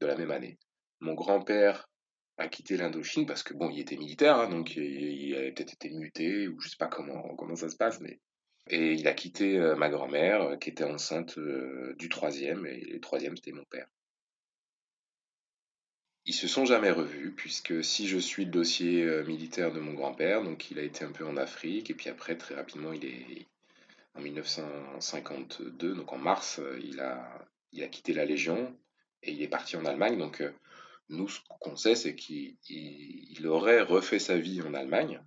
de 0.00 0.06
la 0.06 0.16
même 0.16 0.30
année. 0.30 0.58
Mon 1.00 1.14
grand-père 1.14 1.88
a 2.36 2.48
quitté 2.48 2.76
l'Indochine 2.76 3.26
parce 3.26 3.42
que 3.42 3.54
bon, 3.54 3.70
il 3.70 3.80
était 3.80 3.96
militaire, 3.96 4.36
hein, 4.38 4.48
donc 4.48 4.74
il, 4.76 5.34
avait 5.36 5.52
peut-être 5.52 5.74
été 5.74 5.90
muté 5.90 6.48
ou 6.48 6.60
je 6.60 6.68
sais 6.68 6.76
pas 6.78 6.88
comment 6.88 7.34
comment 7.36 7.54
ça 7.54 7.68
se 7.68 7.76
passe, 7.76 8.00
mais 8.00 8.20
et 8.68 8.92
il 8.94 9.06
a 9.08 9.12
quitté 9.12 9.58
euh, 9.58 9.76
ma 9.76 9.88
grand-mère 9.88 10.42
euh, 10.42 10.56
qui 10.56 10.70
était 10.70 10.84
enceinte 10.84 11.38
euh, 11.38 11.94
du 11.98 12.08
troisième 12.08 12.66
et 12.66 12.80
le 12.80 13.00
troisième 13.00 13.36
c'était 13.36 13.52
mon 13.52 13.64
père. 13.64 13.86
Ils 16.26 16.34
se 16.34 16.48
sont 16.48 16.64
jamais 16.64 16.90
revus 16.90 17.32
puisque 17.32 17.84
si 17.84 18.08
je 18.08 18.18
suis 18.18 18.46
le 18.46 18.50
dossier 18.50 19.04
militaire 19.24 19.72
de 19.72 19.80
mon 19.80 19.92
grand-père, 19.92 20.42
donc 20.42 20.70
il 20.70 20.78
a 20.78 20.82
été 20.82 21.04
un 21.04 21.12
peu 21.12 21.26
en 21.26 21.36
Afrique 21.36 21.90
et 21.90 21.94
puis 21.94 22.08
après 22.08 22.34
très 22.36 22.54
rapidement 22.54 22.94
il 22.94 23.04
est 23.04 23.46
en 24.14 24.22
1952, 24.22 25.94
donc 25.94 26.12
en 26.14 26.16
mars, 26.16 26.62
il 26.82 27.00
a 27.00 27.46
il 27.72 27.82
a 27.82 27.88
quitté 27.88 28.14
la 28.14 28.24
Légion 28.24 28.74
et 29.22 29.32
il 29.32 29.42
est 29.42 29.48
parti 29.48 29.76
en 29.76 29.84
Allemagne 29.84 30.16
donc 30.16 30.42
nous, 31.10 31.28
ce 31.28 31.40
qu'on 31.60 31.76
sait, 31.76 31.94
c'est 31.94 32.14
qu'il 32.14 33.46
aurait 33.46 33.82
refait 33.82 34.18
sa 34.18 34.38
vie 34.38 34.62
en 34.62 34.74
Allemagne. 34.74 35.20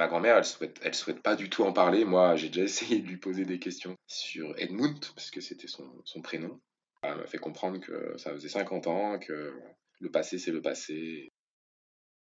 Ma 0.00 0.08
grand-mère, 0.08 0.38
elle 0.38 0.46
souhaite, 0.46 0.80
elle 0.82 0.94
souhaite 0.94 1.20
pas 1.20 1.36
du 1.36 1.50
tout 1.50 1.62
en 1.62 1.74
parler. 1.74 2.06
Moi, 2.06 2.34
j'ai 2.34 2.48
déjà 2.48 2.62
essayé 2.64 3.02
de 3.02 3.06
lui 3.06 3.18
poser 3.18 3.44
des 3.44 3.58
questions 3.58 3.98
sur 4.06 4.58
Edmund, 4.58 4.98
parce 5.14 5.30
que 5.30 5.42
c'était 5.42 5.68
son, 5.68 6.22
prénom. 6.22 6.58
Elle 7.02 7.18
m'a 7.18 7.26
fait 7.26 7.36
comprendre 7.36 7.78
que 7.80 8.16
ça 8.16 8.30
faisait 8.32 8.48
50 8.48 8.86
ans, 8.86 9.18
que 9.18 9.52
le 9.98 10.10
passé, 10.10 10.38
c'est 10.38 10.52
le 10.52 10.62
passé. 10.62 11.28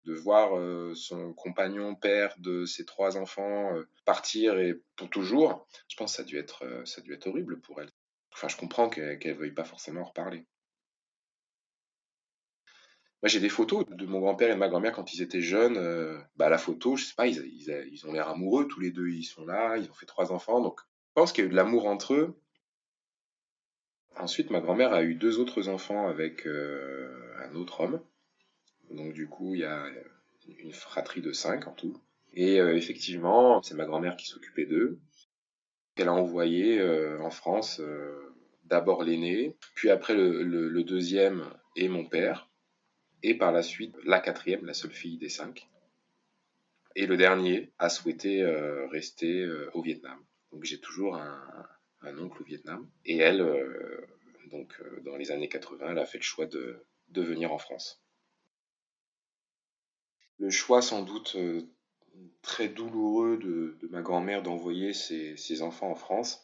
De 0.05 0.15
voir 0.15 0.59
euh, 0.59 0.95
son 0.97 1.33
compagnon, 1.33 1.95
père 1.95 2.35
de 2.39 2.65
ses 2.65 2.85
trois 2.85 3.17
enfants, 3.17 3.77
euh, 3.77 3.87
partir 4.05 4.59
et 4.59 4.75
pour 4.97 5.09
toujours, 5.09 5.69
je 5.87 5.95
pense 5.95 6.11
que 6.11 6.17
ça 6.17 6.23
a 6.23 6.25
dû 6.25 6.39
être, 6.39 6.65
euh, 6.65 7.17
horrible 7.27 7.61
pour 7.61 7.81
elle. 7.81 7.91
Enfin, 8.33 8.49
je 8.49 8.57
comprends 8.57 8.89
qu'elle 8.89 9.21
ne 9.25 9.33
veuille 9.35 9.55
pas 9.55 9.63
forcément 9.63 10.01
en 10.01 10.07
reparler. 10.07 10.45
Moi, 13.23 13.29
j'ai 13.29 13.41
des 13.41 13.51
photos 13.51 13.85
de 13.87 14.07
mon 14.07 14.19
grand-père 14.21 14.49
et 14.49 14.55
de 14.55 14.59
ma 14.59 14.69
grand-mère 14.69 14.93
quand 14.93 15.13
ils 15.13 15.21
étaient 15.21 15.43
jeunes. 15.43 15.77
Euh, 15.77 16.19
bah, 16.37 16.49
la 16.49 16.57
photo, 16.57 16.97
je 16.97 17.05
sais 17.05 17.15
pas, 17.15 17.27
ils, 17.27 18.07
ont 18.07 18.13
l'air 18.13 18.29
amoureux, 18.29 18.67
tous 18.67 18.81
les 18.81 18.91
deux, 18.91 19.09
ils 19.09 19.25
sont 19.25 19.45
là, 19.45 19.77
ils 19.77 19.91
ont 19.91 19.95
fait 19.95 20.07
trois 20.07 20.33
enfants. 20.33 20.63
Donc, 20.63 20.81
je 20.81 21.13
pense 21.15 21.33
qu'il 21.33 21.45
y 21.45 21.47
a 21.47 21.49
eu 21.49 21.51
de 21.51 21.57
l'amour 21.57 21.87
entre 21.87 22.15
eux. 22.15 22.35
Ensuite, 24.17 24.51
ma 24.51 24.61
grand-mère 24.61 24.95
a 24.95 25.03
eu 25.03 25.15
deux 25.15 25.39
autres 25.39 25.69
enfants 25.69 26.09
avec 26.09 26.47
euh, 26.47 27.11
un 27.45 27.55
autre 27.57 27.81
homme. 27.81 28.01
Donc, 28.91 29.13
du 29.13 29.29
coup, 29.29 29.55
il 29.55 29.61
y 29.61 29.65
a 29.65 29.85
une 30.59 30.73
fratrie 30.73 31.21
de 31.21 31.33
cinq 31.33 31.69
en 31.69 31.73
tout. 31.73 32.01
Et 32.33 32.59
euh, 32.59 32.75
effectivement, 32.75 33.63
c'est 33.63 33.75
ma 33.75 33.85
grand-mère 33.85 34.17
qui 34.17 34.29
s'occupait 34.29 34.65
d'eux. 34.65 34.99
Elle 35.97 36.09
a 36.09 36.15
envoyé 36.15 36.81
en 37.21 37.29
France 37.29 37.83
d'abord 38.65 39.03
l'aîné, 39.03 39.55
puis 39.75 39.91
après 39.91 40.15
le 40.15 40.83
deuxième 40.83 41.45
et 41.77 41.89
mon 41.89 42.07
père 42.07 42.50
et 43.23 43.35
par 43.35 43.53
la 43.53 43.63
suite 43.63 43.97
la 44.05 44.21
quatrième, 44.21 44.65
la 44.65 44.75
seule 44.75 44.93
fille 44.93 45.19
des 45.19 45.29
cinq. 45.29 45.69
Et 46.97 47.07
le 47.07 47.17
dernier 47.17 47.73
a 47.79 47.89
souhaité 47.89 48.43
euh, 48.43 48.87
rester 48.89 49.43
euh, 49.43 49.71
au 49.75 49.83
Vietnam. 49.83 50.19
Donc 50.53 50.65
j'ai 50.65 50.81
toujours 50.81 51.17
un, 51.17 51.69
oncle 52.19 52.43
au 52.43 52.45
Vietnam. 52.45 52.89
Et 53.05 53.19
elle, 53.19 53.41
euh, 53.41 54.01
donc 54.51 54.81
dans 55.05 55.17
les 55.17 55.31
années 55.31 55.49
80, 55.49 55.91
elle 55.91 55.99
a 55.99 56.07
fait 56.07 56.19
le 56.19 56.25
choix 56.25 56.47
de, 56.47 56.85
venir 57.15 57.53
en 57.53 57.59
France. 57.59 58.03
Le 60.39 60.51
choix 60.51 60.83
sans 60.83 61.03
doute 61.03 61.37
très 62.43 62.69
douloureux 62.69 63.37
de, 63.37 63.77
ma 63.91 64.03
grand-mère 64.03 64.43
d'envoyer 64.43 64.93
ses, 64.93 65.63
enfants 65.63 65.91
en 65.91 65.95
France 65.95 66.43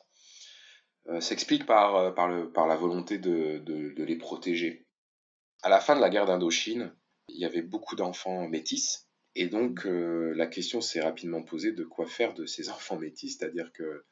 s'explique 1.21 1.66
par, 1.66 2.12
la 2.12 2.76
volonté 2.76 3.18
de 3.18 4.02
les 4.02 4.16
protéger 4.16 4.86
à 5.62 5.68
la 5.68 5.80
fin 5.80 5.96
de 5.96 6.00
la 6.00 6.10
guerre 6.10 6.26
d'Indochine, 6.26 6.92
il 7.28 7.38
y 7.38 7.44
avait 7.44 7.62
beaucoup 7.62 7.96
d'enfants 7.96 8.48
métis. 8.48 9.06
Et 9.34 9.48
donc, 9.48 9.86
euh, 9.86 10.32
la 10.34 10.46
question 10.46 10.80
s'est 10.80 11.00
rapidement 11.00 11.42
posée 11.42 11.72
de 11.72 11.84
quoi 11.84 12.06
faire 12.06 12.34
de 12.34 12.46
ces 12.46 12.68
enfants 12.70 12.96
métis, 12.96 13.36
c'est-à-dire 13.38 13.72
que 13.72 14.04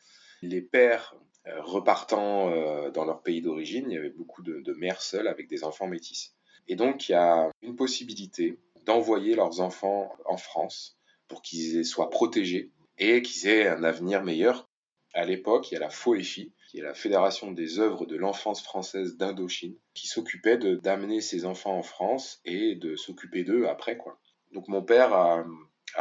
les 0.43 0.61
pères 0.61 1.15
euh, 1.47 1.61
repartant 1.63 2.51
euh, 2.51 2.91
dans 2.91 3.05
leur 3.05 3.23
pays 3.23 3.41
d'origine, 3.41 3.91
il 3.91 3.95
y 3.95 3.99
avait 3.99 4.11
beaucoup 4.11 4.43
de, 4.43 4.73
mères 4.75 5.03
seules 5.03 5.29
avec 5.29 5.49
des 5.49 5.65
enfants 5.65 5.87
métis. 5.87 6.35
Et 6.69 6.77
donc, 6.77 7.09
il 7.09 7.13
y 7.13 7.15
a 7.15 7.51
une 7.63 7.77
possibilité 7.77 8.59
d'envoyer 8.85 9.35
leurs 9.35 9.61
enfants 9.61 10.15
en 10.27 10.37
France 10.37 10.99
pour 11.29 11.43
qu'ils 11.43 11.85
soient 11.85 12.11
protégés 12.11 12.71
et 12.99 13.23
qu'ils 13.23 13.49
aient 13.49 13.69
un 13.69 13.85
avenir 13.85 14.23
meilleur. 14.23 14.69
À 15.15 15.25
l'époque, 15.25 15.71
il 15.71 15.75
y 15.75 15.77
a 15.77 15.81
la 15.81 15.91
FOEFI, 15.91 16.53
qui 16.75 16.81
est 16.81 16.83
la 16.83 16.93
Fédération 16.95 17.53
des 17.53 17.79
œuvres 17.79 18.05
de 18.05 18.17
l'enfance 18.17 18.61
française 18.61 19.17
d'Indochine, 19.17 19.77
qui 19.95 20.09
s'occupait 20.09 20.59
d'amener 20.59 21.21
ses 21.21 21.47
enfants 21.47 21.79
en 21.79 21.85
France 21.85 22.41
et 22.45 22.75
de 22.75 22.97
s'occuper 22.97 23.45
d'eux 23.45 23.69
après, 23.69 23.97
quoi. 23.97 24.19
Donc 24.51 24.67
mon 24.67 24.83
père 24.83 25.13
a, 25.15 25.45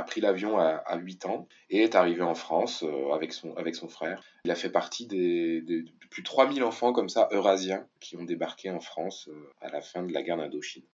pris 0.08 0.20
l'avion 0.20 0.58
à, 0.58 0.98
8 0.98 1.27
ans 1.27 1.48
et 1.70 1.84
est 1.84 1.94
arrivé 1.94 2.24
en 2.24 2.34
France 2.34 2.84
avec, 3.13 3.34
son, 3.34 3.53
avec 3.53 3.75
son 3.75 3.88
frère. 3.88 4.24
Il 4.46 4.51
a 4.51 4.56
fait 4.56 4.72
partie 4.72 5.06
des, 5.06 5.63
plus 6.10 6.24
de 6.24 6.27
3000 6.27 6.63
enfants 6.63 6.92
comme 6.92 7.10
ça, 7.10 7.27
eurasiens, 7.32 7.88
qui 8.00 8.18
ont 8.18 8.24
débarqué 8.24 8.72
en 8.72 8.80
France 8.80 9.30
à 9.62 9.70
la 9.70 9.82
fin 9.82 10.01
de 10.01 10.12
la 10.12 10.24
guerre 10.24 10.38
d'Indochine. 10.38 10.86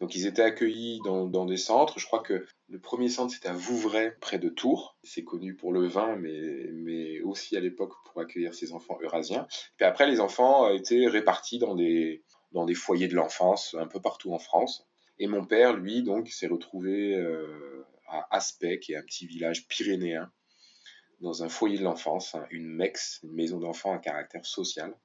Donc 0.00 0.14
ils 0.14 0.26
étaient 0.26 0.42
accueillis 0.42 1.00
dans, 1.04 1.44
des 1.44 1.56
centres. 1.56 1.98
Je 1.98 2.06
crois 2.06 2.20
que 2.20 2.46
le 2.68 2.78
premier 2.78 3.08
centre 3.08 3.32
c'était 3.32 3.48
à 3.48 3.52
Vouvray, 3.52 4.12
près 4.20 4.38
de 4.38 4.48
Tours. 4.48 4.96
C'est 5.02 5.24
connu 5.24 5.54
pour 5.54 5.72
le 5.72 5.86
vin, 5.86 6.16
mais, 6.16 6.68
mais 6.72 7.20
aussi 7.20 7.56
à 7.56 7.60
l'époque 7.60 7.92
pour 8.06 8.20
accueillir 8.20 8.54
ces 8.54 8.72
enfants 8.72 8.98
eurasiens. 9.02 9.46
Puis 9.76 9.86
après, 9.86 10.06
les 10.06 10.20
enfants 10.20 10.68
étaient 10.70 11.06
répartis 11.06 11.58
dans 11.58 11.74
des, 11.74 12.22
dans 12.52 12.64
des 12.64 12.74
foyers 12.74 13.08
de 13.08 13.14
l'enfance 13.14 13.74
un 13.78 13.86
peu 13.86 14.00
partout 14.00 14.32
en 14.32 14.38
France. 14.38 14.86
Et 15.18 15.26
mon 15.26 15.44
père, 15.44 15.74
lui, 15.74 16.02
donc, 16.02 16.28
s'est 16.28 16.46
retrouvé 16.46 17.14
euh, 17.14 17.84
à 18.08 18.26
Aspect, 18.34 18.80
qui 18.80 18.92
est 18.92 18.96
un 18.96 19.02
petit 19.02 19.26
village 19.26 19.68
pyrénéen, 19.68 20.32
dans 21.20 21.42
un 21.44 21.48
foyer 21.48 21.78
de 21.78 21.84
l'enfance, 21.84 22.34
hein, 22.34 22.46
une 22.50 22.66
MEX, 22.66 23.20
une 23.22 23.32
maison 23.32 23.58
d'enfants 23.58 23.92
à 23.92 23.98
caractère 23.98 24.44
social. 24.44 24.96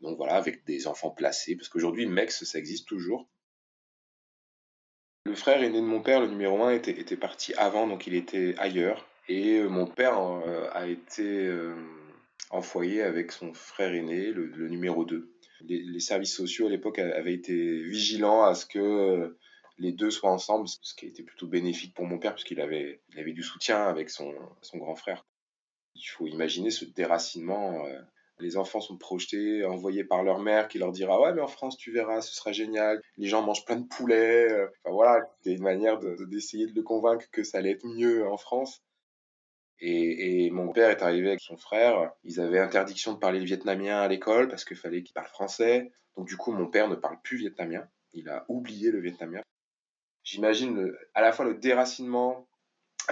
Donc 0.00 0.16
voilà, 0.18 0.34
avec 0.34 0.64
des 0.64 0.86
enfants 0.86 1.10
placés, 1.10 1.56
parce 1.56 1.68
qu'aujourd'hui, 1.68 2.06
MEX, 2.06 2.44
ça 2.44 2.58
existe 2.58 2.86
toujours. 2.86 3.28
Le 5.26 5.34
frère 5.34 5.62
aîné 5.62 5.80
de 5.80 5.86
mon 5.86 6.02
père, 6.02 6.20
le 6.20 6.28
numéro 6.28 6.62
1, 6.62 6.72
était, 6.72 6.90
était 6.90 7.16
parti 7.16 7.54
avant, 7.54 7.86
donc 7.86 8.06
il 8.06 8.14
était 8.14 8.54
ailleurs. 8.58 9.08
Et 9.26 9.56
euh, 9.56 9.68
mon 9.68 9.86
père 9.86 10.20
euh, 10.20 10.68
a 10.72 10.86
été 10.86 11.22
euh, 11.22 11.74
en 12.50 12.60
foyer 12.60 13.00
avec 13.02 13.32
son 13.32 13.54
frère 13.54 13.94
aîné, 13.94 14.32
le, 14.32 14.68
numéro 14.68 15.06
2. 15.06 15.32
Les, 15.62 16.00
services 16.00 16.36
sociaux 16.36 16.66
à 16.66 16.70
l'époque 16.70 16.98
avaient 16.98 17.32
été 17.32 17.82
vigilants 17.82 18.44
à 18.44 18.54
ce 18.54 18.66
que 18.66 19.34
les 19.78 19.92
deux 19.92 20.10
soient 20.10 20.30
ensemble, 20.30 20.68
ce 20.68 20.94
qui 20.94 21.06
a 21.06 21.08
été 21.08 21.22
plutôt 21.22 21.46
bénéfique 21.46 21.94
pour 21.94 22.04
mon 22.04 22.18
père, 22.18 22.34
puisqu'il 22.34 22.60
avait, 22.60 23.00
il 23.08 23.18
avait 23.18 23.32
du 23.32 23.42
soutien 23.42 23.82
avec 23.84 24.10
son, 24.10 24.34
son 24.60 24.76
grand 24.76 24.94
frère. 24.94 25.24
Il 25.94 26.04
faut 26.04 26.26
imaginer 26.26 26.70
ce 26.70 26.84
déracinement 26.84 27.86
les 28.40 28.56
enfants 28.56 28.80
sont 28.80 28.96
projetés, 28.96 29.64
envoyés 29.64 30.04
par 30.04 30.22
leur 30.22 30.40
mère 30.40 30.68
qui 30.68 30.78
leur 30.78 30.92
dira 30.92 31.20
Ouais, 31.20 31.32
mais 31.32 31.40
en 31.40 31.48
France, 31.48 31.76
tu 31.76 31.92
verras, 31.92 32.20
ce 32.20 32.34
sera 32.34 32.52
génial. 32.52 33.00
Les 33.16 33.28
gens 33.28 33.42
mangent 33.42 33.64
plein 33.64 33.76
de 33.76 33.86
poulet. 33.86 34.50
Euh. 34.50 34.66
Enfin 34.84 34.94
voilà, 34.94 35.24
c'était 35.36 35.56
une 35.56 35.62
manière 35.62 35.98
d'essayer 35.98 36.66
de, 36.66 36.72
de, 36.72 36.76
le 36.76 36.82
convaincre 36.82 37.26
que 37.30 37.44
ça 37.44 37.58
allait 37.58 37.72
être 37.72 37.86
mieux 37.86 38.26
en 38.26 38.36
France. 38.36 38.82
Et, 39.80 40.50
mon 40.50 40.72
père 40.72 40.90
est 40.90 41.02
arrivé 41.02 41.28
avec 41.28 41.40
son 41.40 41.56
frère. 41.56 42.12
Ils 42.24 42.40
avaient 42.40 42.58
interdiction 42.58 43.12
de 43.12 43.18
parler 43.18 43.38
le 43.38 43.44
vietnamien 43.44 43.98
à 43.98 44.08
l'école 44.08 44.48
parce 44.48 44.64
qu'il 44.64 44.76
fallait 44.76 45.02
qu'ils 45.02 45.14
parlent 45.14 45.26
français. 45.26 45.92
Donc 46.16 46.26
du 46.26 46.36
coup, 46.36 46.52
mon 46.52 46.68
père 46.68 46.88
ne 46.88 46.94
parle 46.94 47.20
plus 47.22 47.36
vietnamien. 47.36 47.86
Il 48.12 48.28
a 48.28 48.44
oublié 48.48 48.90
le 48.90 49.00
vietnamien. 49.00 49.42
J'imagine 50.22 50.92
à 51.12 51.20
la 51.20 51.32
fois 51.32 51.44
le 51.44 51.54
déracinement, 51.54 52.48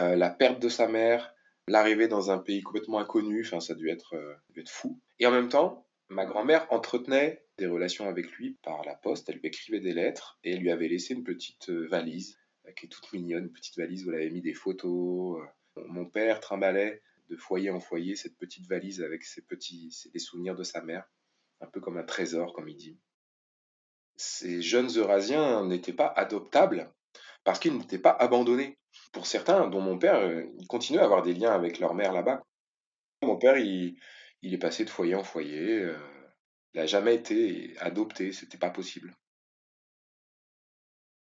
euh, 0.00 0.16
la 0.16 0.30
perte 0.30 0.60
de 0.60 0.68
sa 0.68 0.88
mère, 0.88 1.34
l'arrivée 1.68 2.08
dans 2.08 2.30
un 2.30 2.38
pays 2.38 2.62
complètement 2.62 2.98
inconnu, 2.98 3.42
enfin, 3.44 3.60
ça 3.60 3.72
a 3.72 3.76
dû 3.76 3.88
être, 3.88 4.14
euh, 4.14 4.64
fou. 4.66 5.00
Et 5.18 5.26
en 5.26 5.30
même 5.30 5.48
temps, 5.48 5.86
ma 6.08 6.26
grand-mère 6.26 6.66
entretenait 6.70 7.44
des 7.58 7.66
relations 7.66 8.08
avec 8.08 8.30
lui 8.32 8.58
par 8.62 8.84
la 8.84 8.94
poste. 8.94 9.28
Elle 9.28 9.36
lui 9.36 9.48
écrivait 9.48 9.80
des 9.80 9.92
lettres 9.92 10.38
et 10.44 10.52
elle 10.52 10.60
lui 10.60 10.70
avait 10.70 10.88
laissé 10.88 11.14
une 11.14 11.24
petite 11.24 11.70
euh, 11.70 11.86
valise 11.88 12.38
euh, 12.66 12.72
qui 12.72 12.86
est 12.86 12.88
toute 12.88 13.12
mignonne, 13.12 13.44
une 13.44 13.52
petite 13.52 13.76
valise 13.76 14.06
où 14.06 14.10
elle 14.10 14.16
avait 14.16 14.30
mis 14.30 14.42
des 14.42 14.54
photos. 14.54 15.40
Mon 15.76 16.06
père 16.06 16.40
trimballait 16.40 17.02
de 17.30 17.36
foyer 17.36 17.70
en 17.70 17.80
foyer 17.80 18.14
cette 18.16 18.36
petite 18.36 18.66
valise 18.66 19.02
avec 19.02 19.24
ses 19.24 19.42
petits, 19.42 20.10
des 20.12 20.18
souvenirs 20.18 20.54
de 20.54 20.64
sa 20.64 20.82
mère, 20.82 21.08
un 21.60 21.66
peu 21.66 21.80
comme 21.80 21.96
un 21.96 22.02
trésor, 22.02 22.52
comme 22.52 22.68
il 22.68 22.76
dit. 22.76 22.98
Ces 24.16 24.60
jeunes 24.60 24.90
Eurasiens 24.96 25.64
n'étaient 25.64 25.94
pas 25.94 26.12
adoptables 26.14 26.92
parce 27.44 27.58
qu'ils 27.58 27.76
n'étaient 27.76 27.98
pas 27.98 28.10
abandonnés 28.10 28.78
pour 29.12 29.26
certains, 29.26 29.68
dont 29.68 29.80
mon 29.80 29.98
père, 29.98 30.16
euh, 30.16 30.44
ils 30.58 30.66
continuent 30.66 31.00
à 31.00 31.04
avoir 31.04 31.22
des 31.22 31.34
liens 31.34 31.52
avec 31.52 31.78
leur 31.78 31.94
mère 31.94 32.12
là-bas. 32.12 32.42
Mon 33.22 33.36
père, 33.36 33.58
il, 33.58 33.96
est 34.42 34.58
passé 34.58 34.84
de 34.84 34.90
foyer 34.90 35.14
en 35.14 35.22
foyer. 35.22 35.80
Euh, 35.80 35.96
il 36.74 36.80
n'a 36.80 36.86
jamais 36.86 37.14
été 37.14 37.74
adopté, 37.78 38.32
c'était 38.32 38.58
pas 38.58 38.70
possible. 38.70 39.14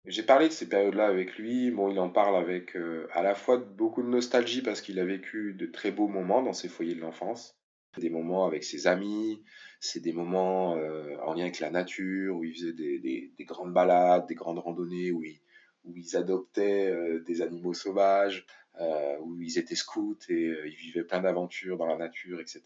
J'ai 0.04 0.22
parlé 0.22 0.48
de 0.48 0.52
ces 0.52 0.68
périodes-là 0.68 1.06
avec 1.06 1.36
lui. 1.36 1.70
Bon, 1.70 1.90
il 1.90 1.98
en 1.98 2.08
parle 2.08 2.36
avec 2.36 2.76
euh, 2.76 3.08
à 3.12 3.22
la 3.22 3.34
fois 3.34 3.58
beaucoup 3.58 4.02
de 4.02 4.08
nostalgie 4.08 4.62
parce 4.62 4.80
qu'il 4.80 4.98
a 4.98 5.04
vécu 5.04 5.54
de 5.54 5.66
très 5.66 5.90
beaux 5.90 6.08
moments 6.08 6.42
dans 6.42 6.52
ces 6.52 6.68
foyers 6.68 6.94
de 6.94 7.00
l'enfance. 7.00 7.56
Des 7.98 8.10
moments 8.10 8.46
avec 8.46 8.64
ses 8.64 8.86
amis, 8.86 9.42
c'est 9.80 10.00
des 10.00 10.12
moments 10.12 10.72
en 10.72 11.34
lien 11.34 11.44
avec 11.44 11.58
la 11.58 11.70
nature, 11.70 12.36
où 12.36 12.44
il 12.44 12.54
faisait 12.54 12.72
des, 12.72 12.98
des, 13.00 13.44
grandes 13.44 13.72
balades, 13.72 14.26
des 14.28 14.34
grandes 14.34 14.58
randonnées, 14.58 15.10
où 15.10 15.24
il, 15.24 15.40
où 15.84 15.96
ils 15.96 16.16
adoptaient 16.16 16.90
euh, 16.90 17.20
des 17.20 17.42
animaux 17.42 17.74
sauvages, 17.74 18.46
euh, 18.80 19.18
où 19.20 19.40
ils 19.40 19.58
étaient 19.58 19.74
scouts 19.74 20.18
et 20.28 20.48
euh, 20.48 20.68
ils 20.68 20.76
vivaient 20.76 21.04
plein 21.04 21.20
d'aventures 21.20 21.76
dans 21.76 21.86
la 21.86 21.96
nature, 21.96 22.40
etc. 22.40 22.62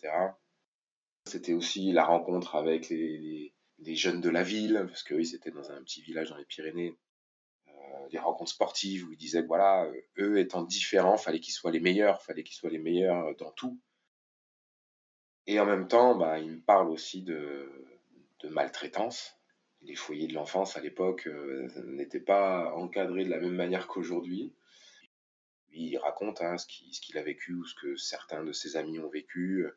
C'était 1.26 1.52
aussi 1.52 1.92
la 1.92 2.04
rencontre 2.04 2.56
avec 2.56 2.88
les, 2.88 3.54
jeunes 3.78 4.20
de 4.20 4.30
la 4.30 4.42
ville, 4.42 4.84
parce 4.88 5.02
qu'ils 5.02 5.34
étaient 5.34 5.50
dans 5.50 5.70
un 5.70 5.82
petit 5.82 6.02
village 6.02 6.30
dans 6.30 6.36
les 6.36 6.44
Pyrénées. 6.44 6.96
des 8.10 8.18
rencontres 8.18 8.50
sportives 8.50 9.06
où 9.06 9.12
ils 9.12 9.18
disaient 9.18 9.42
voilà, 9.42 9.90
eux 10.18 10.38
étant 10.38 10.62
différents, 10.62 11.16
fallait 11.16 11.40
qu'ils 11.40 11.54
soient 11.54 11.70
les 11.70 11.80
meilleurs, 11.80 12.22
fallait 12.22 12.42
qu'ils 12.42 12.56
soient 12.56 12.70
les 12.70 12.78
meilleurs 12.78 13.36
dans 13.36 13.52
tout. 13.52 13.80
Et 15.46 15.60
en 15.60 15.66
même 15.66 15.88
temps, 15.88 16.16
bah, 16.16 16.38
ils 16.38 16.50
me 16.50 16.60
parlent 16.60 16.90
aussi 16.90 17.22
de 17.22 17.68
maltraitance, 18.50 19.41
les 19.84 19.94
foyers 19.94 20.28
de 20.28 20.34
l'enfance 20.34 20.76
à 20.76 20.80
l'époque 20.80 21.26
euh, 21.26 21.68
n'étaient 21.84 22.20
pas 22.20 22.72
encadrés 22.74 23.24
de 23.24 23.30
la 23.30 23.40
même 23.40 23.54
manière 23.54 23.86
qu'aujourd'hui. 23.86 24.52
Il 25.72 25.96
raconte 25.98 26.42
hein, 26.42 26.56
ce 26.58 26.66
qu'il 26.66 27.18
a 27.18 27.22
vécu 27.22 27.54
ou 27.54 27.64
ce 27.64 27.74
que 27.74 27.96
certains 27.96 28.44
de 28.44 28.52
ses 28.52 28.76
amis 28.76 28.98
ont 28.98 29.08
vécu, 29.08 29.64
euh, 29.64 29.76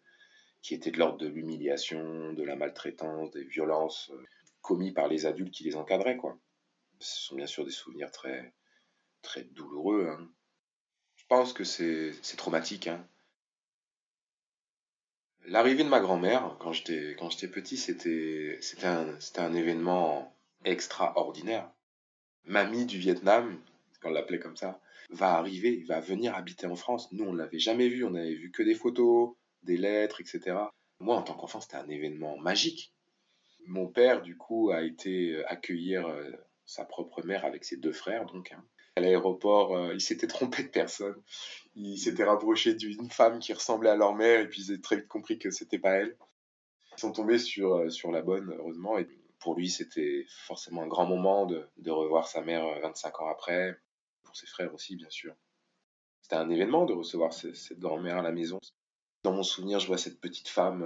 qui 0.62 0.74
était 0.74 0.91
de 0.91 1.00
l'ordre 1.00 1.18
de 1.18 1.28
l'humiliation, 1.28 2.34
de 2.34 2.44
la 2.44 2.56
maltraitance, 2.56 3.32
des 3.32 3.44
violences 3.44 4.12
euh, 4.13 4.24
commis 4.62 4.91
par 4.91 5.08
les 5.08 5.26
adultes 5.26 5.54
qui 5.54 5.63
les 5.63 5.76
encadraient. 5.76 6.20
Ce 7.00 7.22
sont 7.28 7.36
bien 7.36 7.48
sûr 7.48 7.65
des 7.65 7.72
souvenirs 7.72 8.12
très, 8.12 8.54
très 9.22 9.44
douloureux. 9.44 10.08
Hein. 10.10 10.30
Je 11.15 11.24
pense 11.28 11.54
que 11.54 11.63
c'est 11.63 12.13
traumatique. 12.38 12.88
Hein. 12.88 13.08
L'arrivée 15.47 15.84
de 15.84 15.89
ma 15.89 15.99
grand-mère, 15.99 16.58
quand 16.60 16.71
j'étais, 16.71 17.13
petit, 17.47 17.77
c'était, 17.77 18.60
un, 18.84 19.53
événement 19.53 20.36
extraordinaire. 20.63 21.69
Mamie 22.45 22.86
du 22.86 22.97
Vietnam, 22.97 23.62
qu'on 24.01 24.10
l'appelait 24.10 24.39
comme 24.39 24.58
ça, 24.58 24.79
va 25.12 25.34
arriver, 25.34 25.84
va 25.88 25.99
venir 25.99 26.34
habiter 26.36 26.65
en 26.65 26.75
France. 26.75 27.12
Nous, 27.12 27.25
on 27.25 27.34
ne 27.34 27.38
l'avait 27.38 27.60
jamais 27.60 27.89
vu, 27.89 28.03
on 28.03 28.15
avait 28.15 28.34
vu 28.34 28.49
que 28.49 28.63
des 28.63 28.73
photos, 28.73 29.36
des 29.62 29.77
lettres, 29.77 30.19
etc. 30.19 30.58
Moi, 30.99 31.15
en 31.15 31.21
tant 31.21 31.36
qu'enfant, 31.36 31.62
c'était 31.62 31.77
un 31.77 31.89
événement 31.89 32.38
magique. 32.38 32.91
Mon 33.67 33.88
père, 33.88 34.23
du 34.23 34.38
coup, 34.38 34.71
a 34.71 34.81
été 34.81 35.45
accueillir 35.45 36.08
euh, 36.08 36.31
sa 36.65 36.86
propre 36.86 37.21
mère 37.21 37.45
avec 37.45 37.65
ses 37.65 37.77
deux 37.77 37.93
frères, 37.93 38.25
donc, 38.25 38.51
hein 38.51 38.63
à 38.95 39.01
l'aéroport, 39.01 39.75
euh, 39.75 39.93
ils 39.93 40.01
s'étaient 40.01 40.27
trompés 40.27 40.63
de 40.63 40.69
personne. 40.69 41.21
Ils 41.75 41.97
s'étaient 41.97 42.23
rapprochés 42.23 42.73
d'une 42.75 43.10
femme 43.10 43.39
qui 43.39 43.53
ressemblait 43.53 43.89
à 43.89 43.95
leur 43.95 44.15
mère 44.15 44.39
et 44.39 44.49
puis 44.49 44.62
ils 44.62 44.73
ont 44.73 44.81
très 44.81 44.97
vite 44.97 45.08
compris 45.08 45.38
que 45.38 45.51
c'était 45.51 45.79
pas 45.79 45.91
elle. 45.91 46.15
Ils 46.93 47.01
sont 47.01 47.12
tombés 47.12 47.39
sur, 47.39 47.75
euh, 47.75 47.89
sur 47.89 48.12
la 48.12 48.21
bonne, 48.21 48.55
heureusement. 48.58 48.97
Et 48.97 49.08
pour 49.39 49.55
lui, 49.55 49.69
c'était 49.69 50.25
forcément 50.45 50.84
un 50.84 50.88
grand 50.88 51.05
moment 51.05 51.45
de, 51.45 51.67
revoir 51.89 52.27
sa 52.27 52.41
mère 52.41 52.65
25 52.81 53.13
euh, 53.13 53.23
ans 53.23 53.29
après. 53.29 53.77
Pour 54.23 54.36
ses 54.36 54.47
frères 54.47 54.73
aussi, 54.73 54.95
bien 54.95 55.10
sûr. 55.10 55.36
C'était 56.21 56.38
un 56.38 56.49
événement 56.49 56.86
de 56.86 56.93
recevoir 56.93 57.34
cette 57.34 57.79
grand-mère 57.79 58.17
à 58.17 58.21
la 58.23 58.31
maison. 58.31 58.60
Dans 59.23 59.34
mon 59.34 59.43
souvenir, 59.43 59.79
je 59.79 59.88
vois 59.88 59.97
cette 59.97 60.19
petite 60.19 60.47
femme 60.47 60.84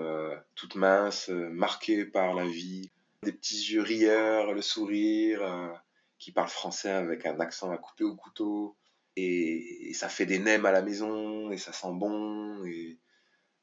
toute 0.55 0.75
mince, 0.75 1.29
marquée 1.29 2.03
par 2.03 2.33
la 2.33 2.45
vie, 2.45 2.89
des 3.23 3.31
petits 3.31 3.71
yeux 3.71 3.81
rieurs, 3.81 4.53
le 4.53 4.61
sourire 4.61 5.81
qui 6.19 6.31
parle 6.31 6.49
français 6.49 6.91
avec 6.91 7.25
un 7.25 7.39
accent 7.39 7.71
à 7.71 7.77
couper 7.77 8.03
au 8.03 8.15
couteau. 8.15 8.77
Et, 9.15 9.91
ça 9.93 10.09
fait 10.09 10.25
des 10.25 10.39
nems 10.39 10.65
à 10.65 10.71
la 10.71 10.81
maison, 10.81 11.51
et 11.51 11.57
ça 11.57 11.73
sent 11.73 11.93
bon. 11.93 12.63
Et 12.65 12.99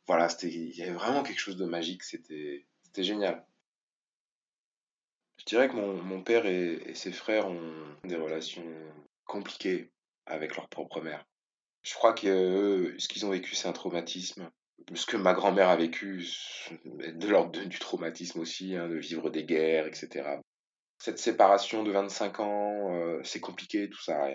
voilà, 0.06 0.28
il 0.42 0.76
y 0.76 0.82
avait 0.82 0.92
vraiment 0.92 1.22
quelque 1.22 1.38
chose 1.38 1.56
de 1.56 1.66
magique, 1.66 2.02
c'était 2.02 2.66
génial. 2.98 3.46
Je 5.38 5.44
dirais 5.44 5.68
que 5.68 5.74
mon, 5.74 6.02
mon 6.02 6.22
père 6.22 6.46
et, 6.46 6.94
ses 6.94 7.12
frères 7.12 7.46
ont 7.46 7.96
des 8.04 8.16
relations 8.16 8.64
compliquées 9.24 9.92
avec 10.26 10.56
leur 10.56 10.68
propre 10.68 11.00
mère. 11.00 11.24
Je 11.82 11.94
crois 11.94 12.14
que 12.14 12.94
ce 12.98 13.06
qu'ils 13.06 13.24
ont 13.26 13.30
vécu, 13.30 13.54
c'est 13.54 13.68
un 13.68 13.72
traumatisme. 13.72 14.50
Ce 14.94 15.06
que 15.06 15.16
ma 15.16 15.34
grand-mère 15.34 15.68
a 15.68 15.76
vécu, 15.76 16.26
de 16.84 17.28
l'ordre 17.28 17.64
du 17.64 17.78
traumatisme 17.78 18.40
aussi, 18.40 18.74
hein, 18.76 18.88
de 18.88 18.96
vivre 18.96 19.30
des 19.30 19.44
guerres, 19.44 19.86
etc 19.86 20.38
cette 20.98 21.18
séparation 21.18 21.82
de 21.82 21.92
25 21.92 22.40
ans, 22.40 22.94
euh, 22.94 23.20
c'est 23.22 23.40
compliqué 23.40 23.88
tout 23.88 24.02
ça. 24.02 24.30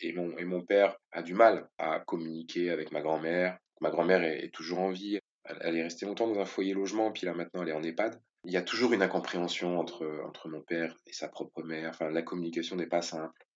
Et 0.00 0.12
mon, 0.12 0.36
et 0.38 0.44
mon 0.44 0.62
père 0.62 0.96
a 1.12 1.22
du 1.22 1.34
mal 1.34 1.68
à 1.78 2.00
communiquer 2.00 2.70
avec 2.70 2.92
ma 2.92 3.00
grand-mère. 3.00 3.58
Ma 3.80 3.90
grand-mère 3.90 4.22
est, 4.22 4.50
toujours 4.52 4.80
en 4.80 4.90
vie. 4.90 5.18
Elle, 5.44 5.76
est 5.76 5.82
restée 5.82 6.06
longtemps 6.06 6.28
dans 6.28 6.40
un 6.40 6.44
foyer 6.44 6.74
logement, 6.74 7.12
puis 7.12 7.26
là 7.26 7.34
maintenant 7.34 7.62
elle 7.62 7.70
est 7.70 7.72
en 7.72 7.82
EHPAD. 7.82 8.20
Il 8.44 8.52
y 8.52 8.56
a 8.56 8.62
toujours 8.62 8.92
une 8.92 9.02
incompréhension 9.02 9.78
entre, 9.78 10.06
entre 10.24 10.48
mon 10.48 10.62
père 10.62 10.94
et 11.06 11.12
sa 11.12 11.28
propre 11.28 11.62
mère. 11.62 11.90
Enfin, 11.90 12.10
la 12.10 12.22
communication 12.22 12.76
n'est 12.76 12.86
pas 12.86 13.02
simple. 13.02 13.46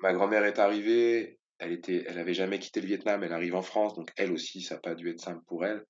Ma 0.00 0.12
grand-mère 0.12 0.44
est 0.44 0.58
arrivée, 0.58 1.38
elle 1.58 1.72
était, 1.72 2.04
elle 2.06 2.34
jamais 2.34 2.58
quitté 2.58 2.80
le 2.80 2.86
Vietnam, 2.86 3.22
elle 3.22 3.32
arrive 3.32 3.54
en 3.54 3.62
France, 3.62 3.94
donc 3.94 4.10
elle 4.16 4.32
aussi, 4.32 4.60
ça 4.60 4.74
n'a 4.74 4.80
pas 4.80 4.94
dû 4.94 5.10
être 5.10 5.20
simple 5.20 5.42
pour 5.46 5.64
elle. 5.64 5.84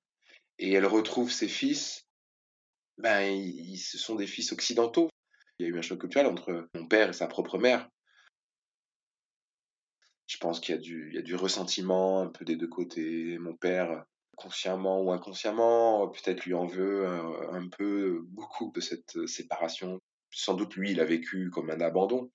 Et 0.58 0.72
elle 0.72 0.86
retrouve 0.86 1.30
ses 1.30 1.48
fils, 1.48 2.06
ben, 2.98 3.20
ils, 3.22 3.78
ce 3.78 3.98
sont 3.98 4.14
des 4.14 4.26
fils 4.26 4.52
occidentaux. 4.52 5.10
Il 5.58 5.66
y 5.66 5.70
a 5.70 5.72
eu 5.72 5.78
un 5.78 5.82
choc 5.82 6.00
culturel 6.00 6.26
entre 6.26 6.68
mon 6.74 6.86
père 6.86 7.10
et 7.10 7.12
sa 7.12 7.26
propre 7.26 7.58
mère. 7.58 7.88
Je 10.26 10.38
pense 10.38 10.60
qu'il 10.60 10.74
y 10.74 11.18
a 11.18 11.22
du, 11.22 11.34
ressentiment 11.36 12.20
un 12.20 12.28
peu 12.28 12.44
des 12.44 12.56
deux 12.56 12.68
côtés. 12.68 13.38
Mon 13.38 13.54
père, 13.54 14.04
consciemment 14.36 15.00
ou 15.02 15.12
inconsciemment, 15.12 16.08
peut-être 16.08 16.44
lui 16.44 16.54
en 16.54 16.66
veut 16.66 17.06
un, 17.06 17.54
un, 17.54 17.68
peu 17.68 18.20
beaucoup 18.24 18.72
de 18.74 18.80
cette 18.80 19.26
séparation. 19.26 20.00
Sans 20.30 20.54
doute 20.54 20.74
lui, 20.74 20.90
il 20.90 21.00
a 21.00 21.04
vécu 21.04 21.50
comme 21.50 21.70
un 21.70 21.80
abandon. 21.80 22.30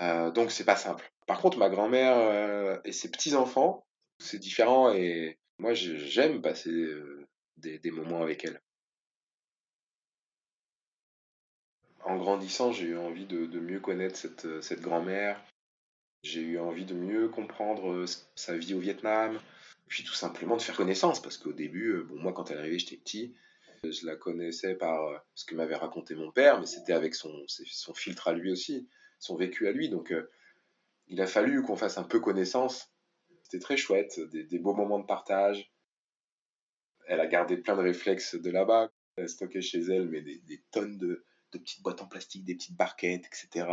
Euh, 0.00 0.30
donc 0.30 0.50
c'est 0.50 0.64
pas 0.64 0.76
simple. 0.76 1.10
Par 1.26 1.40
contre, 1.40 1.58
ma 1.58 1.70
grand-mère 1.70 2.16
euh, 2.18 2.78
et 2.84 2.92
ses 2.92 3.10
petits-enfants, 3.10 3.86
c'est 4.18 4.38
différent 4.38 4.92
et 4.92 5.38
moi 5.58 5.74
j'aime 5.74 6.42
passer 6.42 6.70
euh, 6.70 7.26
des, 7.56 7.78
des, 7.78 7.90
moments 7.90 8.22
avec 8.22 8.44
elle. 8.44 8.60
En 12.06 12.16
grandissant, 12.16 12.72
j'ai 12.72 12.86
eu 12.86 12.98
envie 12.98 13.26
de, 13.26 13.60
mieux 13.60 13.80
connaître 13.80 14.16
cette, 14.16 14.62
cette 14.62 14.80
grand-mère. 14.80 15.42
J'ai 16.22 16.40
eu 16.40 16.58
envie 16.58 16.84
de 16.84 16.94
mieux 16.94 17.28
comprendre 17.28 18.04
sa 18.34 18.56
vie 18.56 18.74
au 18.74 18.78
Vietnam, 18.78 19.38
puis 19.88 20.04
tout 20.04 20.14
simplement 20.14 20.56
de 20.56 20.62
faire 20.62 20.76
connaissance, 20.76 21.20
parce 21.20 21.36
qu'au 21.36 21.52
début, 21.52 22.02
bon, 22.04 22.16
moi 22.16 22.32
quand 22.32 22.50
elle 22.50 22.56
est 22.56 22.60
arrivée, 22.60 22.78
j'étais 22.78 22.96
petit, 22.96 23.34
je 23.84 24.06
la 24.06 24.16
connaissais 24.16 24.74
par 24.74 25.24
ce 25.34 25.44
que 25.44 25.54
m'avait 25.54 25.76
raconté 25.76 26.14
mon 26.14 26.30
père, 26.30 26.60
mais 26.60 26.66
c'était 26.66 26.92
avec 26.92 27.14
son, 27.14 27.44
filtre 27.94 28.28
à 28.28 28.32
lui 28.32 28.50
aussi 28.50 28.88
son 29.18 29.36
vécu 29.36 29.66
à 29.66 29.72
lui. 29.72 29.88
Donc, 29.88 30.12
euh, 30.12 30.30
il 31.08 31.20
a 31.20 31.26
fallu 31.26 31.62
qu'on 31.62 31.76
fasse 31.76 31.98
un 31.98 32.04
peu 32.04 32.20
connaissance. 32.20 32.90
C'était 33.42 33.62
très 33.62 33.76
chouette, 33.76 34.20
des, 34.20 34.58
beaux 34.58 34.74
moments 34.74 34.98
de 34.98 35.06
partage. 35.06 35.72
Elle 37.06 37.20
a 37.20 37.26
gardé 37.26 37.56
plein 37.56 37.76
de 37.76 37.82
réflexes 37.82 38.34
de 38.34 38.50
là-bas. 38.50 38.90
Elle 39.16 39.24
a 39.24 39.28
stocké 39.28 39.62
chez 39.62 39.80
elle 39.80 40.08
mais 40.08 40.20
des, 40.20 40.62
tonnes 40.72 40.98
de, 40.98 41.24
petites 41.58 41.82
boîtes 41.82 42.02
en 42.02 42.06
plastique, 42.06 42.44
des 42.44 42.54
petites 42.54 42.76
barquettes, 42.76 43.26
etc. 43.26 43.66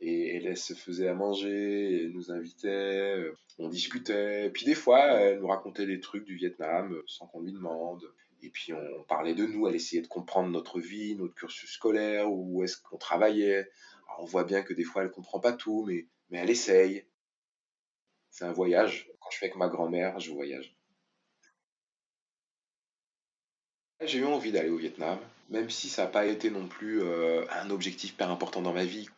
Et 0.00 0.36
elle, 0.36 0.56
se 0.56 0.72
faisait 0.72 1.08
à 1.08 1.14
manger, 1.14 2.04
elle 2.04 2.12
nous 2.12 2.30
invitait, 2.30 3.30
on 3.58 3.68
discutait. 3.68 4.50
Puis 4.50 4.64
des 4.64 4.74
fois, 4.74 5.04
elle 5.12 5.40
nous 5.40 5.48
racontait 5.48 5.86
des 5.86 6.00
trucs 6.00 6.24
du 6.24 6.36
Vietnam 6.36 7.02
sans 7.06 7.26
qu'on 7.26 7.42
lui 7.42 7.52
demande. 7.52 8.02
Et 8.42 8.48
puis 8.48 8.72
on 8.72 9.02
parlait 9.04 9.34
de 9.34 9.44
nous, 9.44 9.68
elle 9.68 9.74
essayait 9.74 10.00
de 10.00 10.08
comprendre 10.08 10.48
notre 10.48 10.80
vie, 10.80 11.14
notre 11.16 11.34
cursus 11.34 11.70
scolaire, 11.70 12.32
où 12.32 12.64
est-ce 12.64 12.78
qu'on 12.78 12.96
travaillait 12.96 13.68
on 14.18 14.24
voit 14.24 14.44
bien 14.44 14.62
que 14.62 14.74
des 14.74 14.84
fois, 14.84 15.02
elle 15.02 15.10
comprend 15.10 15.40
pas 15.40 15.52
tout, 15.52 15.84
mais, 15.86 16.06
mais 16.30 16.38
elle 16.38 16.50
essaye. 16.50 17.06
C'est 18.30 18.44
un 18.44 18.52
voyage. 18.52 19.10
Quand 19.20 19.30
je 19.30 19.38
fais 19.38 19.46
avec 19.46 19.56
ma 19.56 19.68
grand-mère, 19.68 20.18
je 20.20 20.32
voyage. 20.32 20.76
J'ai 24.02 24.18
eu 24.18 24.24
envie 24.24 24.52
d'aller 24.52 24.70
au 24.70 24.78
Vietnam, 24.78 25.18
même 25.50 25.68
si 25.68 25.88
ça 25.88 26.04
n'a 26.04 26.08
pas 26.08 26.26
été 26.26 26.50
non 26.50 26.66
plus 26.68 27.02
euh, 27.02 27.44
un 27.50 27.70
objectif 27.70 28.12
hyper 28.12 28.30
important 28.30 28.62
dans 28.62 28.72
ma 28.72 28.84
vie. 28.84 29.08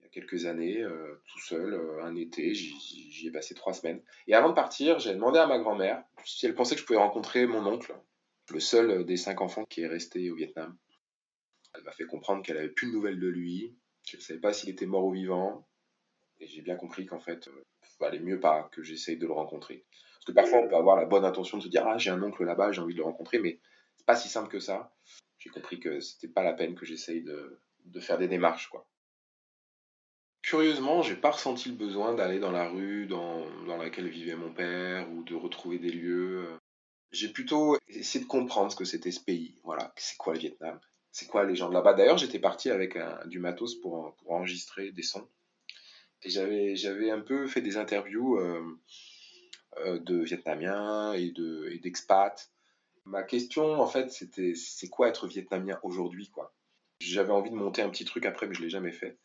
Il 0.00 0.04
y 0.04 0.06
a 0.06 0.10
quelques 0.10 0.46
années, 0.46 0.82
euh, 0.82 1.22
tout 1.28 1.40
seul, 1.40 1.72
euh, 1.72 2.04
un 2.04 2.16
été, 2.16 2.52
j'y 2.52 3.26
ai 3.26 3.30
passé 3.30 3.54
trois 3.54 3.72
semaines. 3.72 4.02
Et 4.26 4.34
avant 4.34 4.50
de 4.50 4.54
partir, 4.54 4.98
j'ai 4.98 5.14
demandé 5.14 5.38
à 5.38 5.46
ma 5.46 5.58
grand-mère 5.58 6.02
si 6.24 6.46
elle 6.46 6.54
pensait 6.54 6.74
que 6.74 6.80
je 6.80 6.86
pouvais 6.86 6.98
rencontrer 6.98 7.46
mon 7.46 7.64
oncle, 7.64 7.94
le 8.52 8.60
seul 8.60 9.06
des 9.06 9.16
cinq 9.16 9.40
enfants 9.40 9.64
qui 9.64 9.82
est 9.82 9.86
resté 9.86 10.30
au 10.30 10.34
Vietnam. 10.34 10.76
Elle 11.74 11.84
m'a 11.84 11.92
fait 11.92 12.06
comprendre 12.06 12.42
qu'elle 12.42 12.58
avait 12.58 12.68
plus 12.68 12.88
de 12.88 12.92
nouvelles 12.92 13.20
de 13.20 13.28
lui, 13.28 13.76
je 14.08 14.16
ne 14.16 14.22
savais 14.22 14.40
pas 14.40 14.52
s'il 14.52 14.70
était 14.70 14.86
mort 14.86 15.04
ou 15.04 15.12
vivant. 15.12 15.66
Et 16.40 16.46
j'ai 16.46 16.62
bien 16.62 16.76
compris 16.76 17.06
qu'en 17.06 17.20
fait, 17.20 17.48
il 17.48 17.98
valait 18.00 18.18
mieux 18.18 18.40
pas 18.40 18.68
que 18.72 18.82
j'essaye 18.82 19.16
de 19.16 19.26
le 19.26 19.32
rencontrer. 19.32 19.84
Parce 19.90 20.24
que 20.26 20.32
parfois, 20.32 20.58
on 20.58 20.68
peut 20.68 20.76
avoir 20.76 20.96
la 20.96 21.06
bonne 21.06 21.24
intention 21.24 21.58
de 21.58 21.62
se 21.62 21.68
dire 21.68 21.86
Ah, 21.86 21.98
j'ai 21.98 22.10
un 22.10 22.22
oncle 22.22 22.44
là-bas, 22.44 22.72
j'ai 22.72 22.80
envie 22.80 22.94
de 22.94 22.98
le 22.98 23.04
rencontrer, 23.04 23.38
mais 23.38 23.60
c'est 23.96 24.06
pas 24.06 24.16
si 24.16 24.28
simple 24.28 24.48
que 24.48 24.60
ça. 24.60 24.92
J'ai 25.46 25.52
compris 25.52 25.78
que 25.78 26.00
c'était 26.00 26.26
pas 26.26 26.42
la 26.42 26.52
peine 26.52 26.74
que 26.74 26.84
j'essaye 26.84 27.22
de, 27.22 27.60
faire 28.00 28.18
des 28.18 28.26
démarches, 28.26 28.68
quoi. 28.68 28.88
Curieusement, 30.42 31.02
j'ai 31.02 31.14
pas 31.14 31.30
ressenti 31.30 31.68
le 31.68 31.76
besoin 31.76 32.14
d'aller 32.14 32.40
dans 32.40 32.50
la 32.50 32.68
rue 32.68 33.06
dans, 33.06 33.48
dans 33.64 33.76
laquelle 33.76 34.08
vivait 34.08 34.34
mon 34.34 34.52
père 34.52 35.08
ou 35.12 35.22
de 35.22 35.36
retrouver 35.36 35.78
des 35.78 35.92
lieux. 35.92 36.48
J'ai 37.12 37.28
plutôt 37.28 37.78
essayé 37.86 38.24
de 38.24 38.28
comprendre 38.28 38.72
ce 38.72 38.76
que 38.76 38.84
c'était 38.84 39.12
ce 39.12 39.20
pays. 39.20 39.60
Voilà, 39.62 39.92
c'est 39.96 40.16
quoi 40.16 40.32
le 40.32 40.40
Vietnam? 40.40 40.80
C'est 41.12 41.28
quoi 41.28 41.44
les 41.44 41.54
gens 41.54 41.68
de 41.68 41.74
là-bas? 41.74 41.94
D'ailleurs, 41.94 42.18
j'étais 42.18 42.40
parti 42.40 42.68
avec 42.68 42.98
du 43.26 43.38
matos 43.38 43.76
pour, 43.76 44.16
pour, 44.16 44.32
enregistrer 44.32 44.90
des 44.90 45.02
sons. 45.02 45.28
Et 46.22 46.30
j'avais, 46.30 46.74
j'avais 46.74 47.10
un 47.10 47.20
peu 47.20 47.46
fait 47.46 47.62
des 47.62 47.76
interviews 47.76 48.36
euh, 48.40 48.80
euh, 49.78 50.00
de 50.00 50.22
Vietnamiens 50.22 51.12
et, 51.12 51.30
de, 51.30 51.68
et 51.70 51.78
d'expats. 51.78 52.50
Ma 53.06 53.22
question, 53.22 53.80
en 53.80 53.86
fait, 53.86 54.10
c'était 54.10 54.54
c'est 54.54 54.88
quoi 54.88 55.08
être 55.08 55.26
Vietnamien 55.26 55.78
aujourd'hui, 55.82 56.28
quoi? 56.28 56.52
J'avais 57.00 57.32
envie 57.32 57.50
de 57.50 57.56
monter 57.56 57.82
un 57.82 57.88
petit 57.88 58.04
truc 58.04 58.26
après, 58.26 58.46
mais 58.46 58.54
je 58.54 58.62
l'ai 58.62 58.70
jamais 58.70 58.92
fait. 58.92 59.18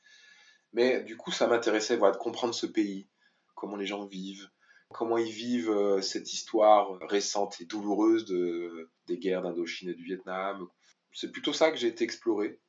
Mais 0.74 1.04
du 1.04 1.18
coup, 1.18 1.32
ça 1.32 1.48
m'intéressait 1.48 1.98
voilà, 1.98 2.14
de 2.14 2.20
comprendre 2.20 2.54
ce 2.54 2.68
pays, 2.68 3.08
comment 3.56 3.76
les 3.76 3.86
gens 3.86 4.06
vivent, 4.06 4.50
comment 4.94 5.18
ils 5.18 5.32
vivent 5.32 5.72
euh, 5.72 6.02
cette 6.02 6.32
histoire 6.32 7.00
récente 7.02 7.60
et 7.60 7.66
douloureuse 7.66 8.26
de, 8.26 8.90
des 9.08 9.18
guerres 9.18 9.42
d'Indochine 9.42 9.90
et 9.90 9.94
du 9.94 10.04
Vietnam, 10.04 10.68
c'est 11.14 11.32
plutôt 11.32 11.54
ça 11.54 11.72
que 11.72 11.78
j'ai 11.78 11.88
été 11.88 12.04
explorer. 12.04 12.60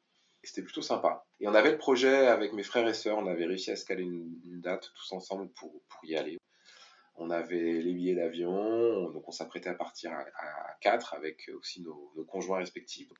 C'était 0.43 0.63
plutôt 0.63 0.83
sympa. 0.83 1.25
Et 1.41 1.47
on 1.47 1.55
avait 1.55 1.71
le 1.71 1.79
projet 1.79 2.27
avec 2.27 2.53
mes 2.53 2.65
frères 2.65 2.89
et 2.89 2.95
sœurs, 2.95 3.19
on 3.19 3.27
avait 3.27 3.47
réussi 3.47 3.71
à 3.71 3.77
se 3.77 3.85
caler 3.85 4.03
une, 4.03 4.61
date 4.61 4.91
tous 4.95 5.13
ensemble 5.13 5.49
pour, 5.53 5.71
pour, 5.89 6.05
y 6.05 6.17
aller. 6.17 6.39
On 7.17 7.31
avait 7.31 7.83
les 7.83 7.93
billets 7.93 8.15
d'avion, 8.15 9.11
donc 9.11 9.29
on 9.29 9.33
s'apprêtait 9.33 9.69
à 9.69 9.75
partir 9.75 10.13
à, 10.13 10.25
quatre 10.81 11.15
avec 11.15 11.51
aussi 11.57 11.83
nos, 11.83 12.13
conjoints 12.27 12.59
respectifs. 12.59 13.11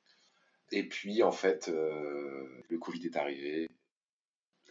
Et 0.71 0.87
puis 0.87 1.23
en 1.23 1.31
fait, 1.31 1.69
euh, 1.69 2.63
le 2.69 2.77
Covid 2.79 3.05
est 3.05 3.15
arrivé. 3.15 3.69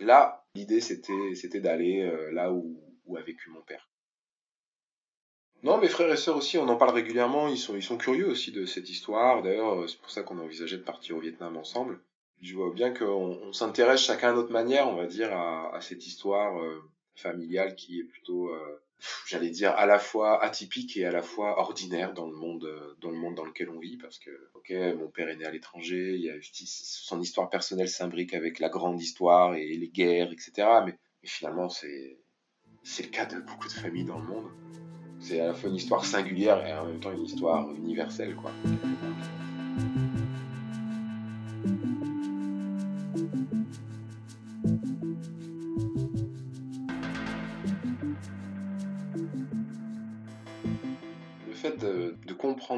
Là, 0.00 0.44
l'idée 0.54 0.80
c'était, 0.80 1.60
d'aller 1.60 2.02
euh, 2.02 2.32
là 2.32 2.52
où, 2.52 2.78
a 3.16 3.20
vécu 3.20 3.50
mon 3.50 3.60
père. 3.62 3.92
Non, 5.62 5.78
mes 5.78 5.88
frères 5.88 6.10
et 6.10 6.16
sœurs 6.16 6.36
aussi, 6.36 6.58
on 6.58 6.68
en 6.68 6.76
parle 6.76 6.94
régulièrement, 6.94 7.46
ils 7.46 7.58
sont, 7.58 7.96
curieux 7.96 8.28
aussi 8.28 8.50
de 8.50 8.66
cette 8.66 8.90
histoire. 8.90 9.42
D'ailleurs, 9.42 9.82
euh, 9.82 9.86
c'est 9.86 9.98
pour 9.98 10.10
ça 10.10 10.22
qu'on 10.22 10.38
a 10.38 10.42
envisagé 10.42 10.76
de 10.76 10.82
partir 10.82 11.16
au 11.16 11.20
Vietnam 11.20 11.56
ensemble. 11.56 12.00
Je 12.40 12.56
vois 12.56 12.72
bien 12.72 12.92
qu'on 12.92 13.38
on, 13.40 13.52
s'intéresse 13.52 14.00
chacun 14.00 14.30
à 14.30 14.32
notre 14.32 14.50
manière, 14.50 14.88
on 14.88 14.96
va 14.96 15.06
dire, 15.06 15.32
à, 15.32 15.80
cette 15.80 16.04
histoire 16.04 16.60
euh, 16.60 16.82
familiale 17.14 17.76
qui 17.76 18.00
est 18.00 18.04
plutôt, 18.04 18.48
euh, 18.48 18.82
j'allais 19.26 19.50
dire, 19.50 19.72
à 19.72 19.86
la 19.86 19.98
fois 19.98 20.42
atypique 20.42 20.96
et 20.96 21.04
à 21.04 21.10
la 21.10 21.22
fois 21.22 21.58
ordinaire 21.58 22.12
dans 22.12 22.26
le 22.26 22.36
monde, 22.36 22.68
dans 23.00 23.10
le 23.10 23.16
monde 23.16 23.34
dans 23.34 23.44
lequel 23.44 23.70
on 23.70 23.78
vit. 23.78 23.96
Parce 23.96 24.18
que, 24.18 24.30
ok, 24.54 24.72
mon 24.98 25.08
père 25.08 25.28
est 25.28 25.36
né 25.36 25.44
à 25.44 25.50
l'étranger, 25.50 26.14
il 26.14 26.22
y 26.22 26.30
a 26.30 26.34
son 26.52 27.20
histoire 27.20 27.50
personnelle 27.50 27.88
s'imbrique 27.88 28.34
avec 28.34 28.58
la 28.58 28.68
grande 28.68 29.00
histoire 29.00 29.54
et 29.54 29.74
les 29.74 29.88
guerres, 29.88 30.32
etc. 30.32 30.52
Mais, 30.84 30.98
mais 31.22 31.28
finalement, 31.28 31.68
c'est, 31.68 32.18
c'est 32.82 33.04
le 33.04 33.10
cas 33.10 33.26
de 33.26 33.40
beaucoup 33.40 33.68
de 33.68 33.72
familles 33.72 34.04
dans 34.04 34.18
le 34.18 34.26
monde 34.26 34.50
c'est 35.22 35.40
à 35.40 35.46
la 35.46 35.54
fois 35.54 35.70
une 35.70 35.76
histoire 35.76 36.04
singulière 36.04 36.66
et 36.66 36.74
en 36.74 36.86
même 36.86 37.00
temps 37.00 37.12
une 37.12 37.24
histoire 37.24 37.70
universelle, 37.70 38.34
quoi. 38.34 38.50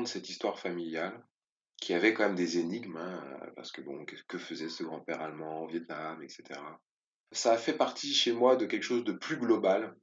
Cette 0.06 0.28
histoire 0.28 0.58
familiale, 0.58 1.24
qui 1.80 1.92
avait 1.92 2.14
quand 2.14 2.24
même 2.24 2.34
des 2.34 2.58
énigmes, 2.58 2.96
hein, 2.96 3.22
parce 3.56 3.72
que 3.72 3.80
bon, 3.80 4.04
que 4.04 4.38
faisait 4.38 4.68
ce 4.68 4.84
grand-père 4.84 5.20
allemand 5.20 5.62
au 5.62 5.66
Vietnam, 5.66 6.22
etc. 6.22 6.60
Ça 7.32 7.52
a 7.52 7.58
fait 7.58 7.74
partie 7.74 8.14
chez 8.14 8.32
moi 8.32 8.56
de 8.56 8.66
quelque 8.66 8.84
chose 8.84 9.04
de 9.04 9.12
plus 9.12 9.36
global, 9.36 9.94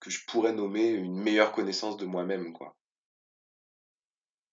que 0.00 0.10
je 0.10 0.24
pourrais 0.26 0.52
nommer 0.52 0.90
une 0.90 1.18
meilleure 1.20 1.52
connaissance 1.52 1.96
de 1.96 2.06
moi-même, 2.06 2.52
quoi. 2.52 2.76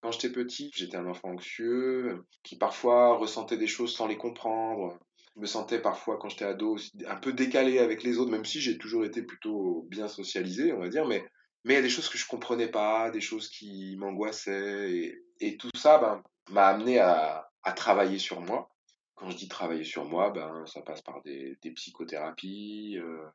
Quand 0.00 0.12
j'étais 0.12 0.32
petit, 0.32 0.70
j'étais 0.74 0.96
un 0.96 1.06
enfant 1.06 1.30
anxieux, 1.30 2.24
qui 2.42 2.56
parfois 2.56 3.16
ressentait 3.16 3.56
des 3.56 3.66
choses 3.66 3.94
sans 3.94 4.06
les 4.06 4.18
comprendre. 4.18 4.98
Je 5.34 5.40
me 5.40 5.46
sentais 5.46 5.80
parfois, 5.80 6.18
quand 6.18 6.28
j'étais 6.28 6.44
ado, 6.44 6.76
un 7.06 7.16
peu 7.16 7.32
décalé 7.32 7.78
avec 7.78 8.02
les 8.02 8.18
autres, 8.18 8.30
même 8.30 8.44
si 8.44 8.60
j'ai 8.60 8.76
toujours 8.78 9.04
été 9.04 9.22
plutôt 9.22 9.86
bien 9.88 10.08
socialisé, 10.08 10.72
on 10.72 10.80
va 10.80 10.88
dire, 10.88 11.06
mais 11.06 11.24
mais 11.64 11.74
il 11.74 11.76
y 11.76 11.80
a 11.80 11.82
des 11.82 11.88
choses 11.88 12.08
que 12.08 12.18
je 12.18 12.26
comprenais 12.26 12.68
pas, 12.68 13.10
des 13.10 13.22
choses 13.22 13.48
qui 13.48 13.96
m'angoissaient, 13.96 15.18
et, 15.40 15.56
tout 15.56 15.70
ça 15.74 15.98
ben, 15.98 16.22
m'a 16.50 16.68
amené 16.68 16.98
à, 16.98 17.50
travailler 17.74 18.18
sur 18.18 18.40
moi. 18.40 18.70
Quand 19.14 19.30
je 19.30 19.36
dis 19.36 19.48
travailler 19.48 19.84
sur 19.84 20.04
moi, 20.04 20.30
ben, 20.30 20.66
ça 20.66 20.82
passe 20.82 21.00
par 21.00 21.22
des, 21.22 21.58
psychothérapies, 21.74 22.98
euh, 22.98 23.26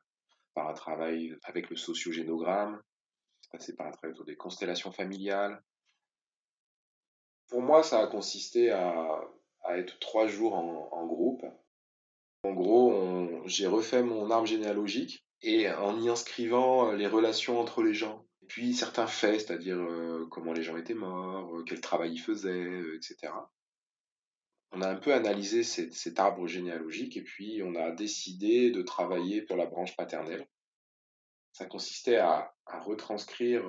par 0.54 0.68
un 0.68 0.74
travail 0.74 1.36
avec 1.42 1.70
le 1.70 1.76
sociogénogramme, 1.76 2.80
c'est 3.58 3.76
par 3.76 3.88
un 3.88 3.90
travail 3.90 4.12
autour 4.12 4.26
des 4.26 4.36
constellations 4.36 4.92
familiales. 4.92 5.62
Pour 7.48 7.62
moi, 7.62 7.82
ça 7.82 8.00
a 8.00 8.06
consisté 8.06 8.70
à, 8.70 9.20
à 9.64 9.76
être 9.76 9.98
trois 9.98 10.28
jours 10.28 10.54
en, 10.54 10.88
en, 10.92 11.06
groupe 11.06 11.44
En 12.44 12.52
gros, 12.52 13.42
j'ai 13.46 13.66
refait 13.66 14.04
mon 14.04 14.30
arbre 14.30 14.46
généalogique 14.46 15.24
et 15.42 15.70
en 15.70 16.00
y 16.00 16.08
inscrivant 16.08 16.92
les 16.92 17.06
relations 17.06 17.58
entre 17.58 17.82
les 17.82 17.94
gens. 17.94 18.26
Puis 18.50 18.74
certains 18.74 19.06
faits, 19.06 19.42
c'est-à-dire 19.42 19.76
euh, 19.76 20.26
comment 20.28 20.52
les 20.52 20.64
gens 20.64 20.76
étaient 20.76 20.92
morts, 20.92 21.56
euh, 21.56 21.62
quel 21.64 21.80
travail 21.80 22.14
ils 22.14 22.18
faisaient, 22.18 22.50
euh, 22.50 22.96
etc. 22.96 23.32
On 24.72 24.82
a 24.82 24.88
un 24.88 24.96
peu 24.96 25.14
analysé 25.14 25.62
cet, 25.62 26.18
arbre 26.18 26.48
généalogique 26.48 27.16
et 27.16 27.22
puis 27.22 27.62
on 27.62 27.76
a 27.76 27.92
décidé 27.92 28.72
de 28.72 28.82
travailler 28.82 29.42
pour 29.42 29.56
la 29.56 29.66
branche 29.66 29.96
paternelle. 29.96 30.48
Ça 31.52 31.66
consistait 31.66 32.16
à, 32.16 32.52
retranscrire 32.66 33.64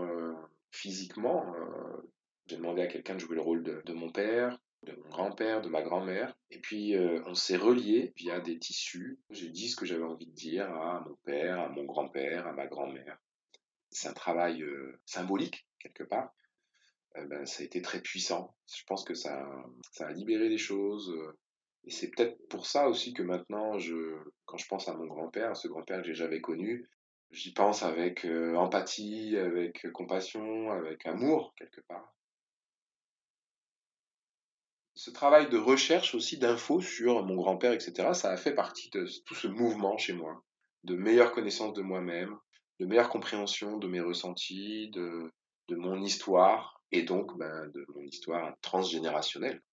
physiquement. 0.70 1.56
J'ai 2.46 2.58
demandé 2.58 2.84
à 2.84 2.88
quelqu'un 2.88 3.16
de 3.16 3.20
jouer 3.20 3.36
le 3.36 3.42
rôle 3.42 3.64
de, 3.64 3.94
mon 3.94 4.12
père, 4.12 4.60
de 4.84 4.94
mon 4.94 5.10
grand-père, 5.10 5.62
de 5.62 5.70
ma 5.70 5.82
grand-mère. 5.82 6.36
Et 6.50 6.60
puis 6.60 6.96
on 7.26 7.34
s'est 7.34 7.58
relié 7.58 8.14
via 8.16 8.40
des 8.40 8.58
tissus. 8.60 9.20
J'ai 9.30 9.50
dit 9.50 9.70
ce 9.70 9.76
que 9.76 9.86
j'avais 9.86 10.04
envie 10.04 10.28
de 10.28 10.34
dire 10.34 10.70
à 10.72 11.04
mon 11.08 11.16
père, 11.24 11.60
à 11.60 11.70
mon 11.70 11.86
grand-père, 11.86 12.48
à 12.48 12.54
ma 12.54 12.68
grand-mère 12.68 13.18
c'est 13.92 14.08
un 14.08 14.14
travail 14.14 14.64
euh, 14.64 15.00
symbolique 15.06 15.68
quelque 15.80 16.04
part. 16.04 16.34
Euh, 17.18 17.26
ben, 17.26 17.46
ça 17.46 17.62
a 17.62 17.66
été 17.66 17.82
très 17.82 18.02
puissant. 18.02 18.56
Je 18.74 18.84
pense 18.86 19.04
que 19.04 19.14
ça, 19.14 19.46
a 20.00 20.12
libéré 20.14 20.50
des 20.50 20.58
choses. 20.58 21.12
Euh, 21.12 21.38
et 21.84 21.92
c'est 21.92 22.10
peut-être 22.10 22.38
pour 22.48 22.66
ça 22.66 22.88
aussi 22.88 23.14
que 23.14 23.24
maintenant, 23.24 23.78
quand 24.46 24.58
je 24.58 24.68
pense 24.68 24.88
à 24.88 24.94
mon 24.94 25.06
grand-père, 25.06 25.58
ce 25.58 25.68
grand-père 25.68 26.02
que 26.02 26.08
j'ai 26.08 26.14
jamais 26.14 26.40
connu, 26.40 26.88
j'y 27.32 27.54
pense 27.54 27.82
avec 27.84 28.26
empathie, 28.26 29.36
avec 29.36 29.92
compassion, 29.92 30.70
avec 30.72 31.06
amour 31.08 31.56
quelque 31.58 31.82
part. 31.82 32.14
Ce 35.04 35.10
travail 35.10 35.50
de 35.50 35.58
recherche 35.58 36.14
aussi 36.14 36.38
d'infos 36.38 36.80
sur 36.80 37.26
mon 37.26 37.34
grand-père, 37.36 37.74
etc., 37.74 38.10
ça 38.14 38.30
a 38.30 38.38
fait 38.38 38.54
partie 38.54 38.92
de 38.92 39.08
tout 39.26 39.34
ce 39.34 39.48
mouvement 39.48 39.98
chez 39.98 40.14
moi, 40.14 40.44
de 40.84 40.96
meilleure 40.96 41.32
connaissance 41.32 41.74
de 41.74 41.82
moi-même, 41.82 42.38
de 42.80 42.86
meilleure 42.86 43.10
compréhension 43.10 43.80
de 43.80 43.88
mes 43.88 44.00
ressentis, 44.00 44.92
de, 44.92 45.32
mon 45.72 46.00
histoire, 46.04 46.84
et 46.92 47.02
donc 47.02 47.36
ben, 47.36 47.68
de 47.74 47.84
mon 47.96 48.04
histoire 48.04 48.56
transgénérationnelle. 48.62 49.64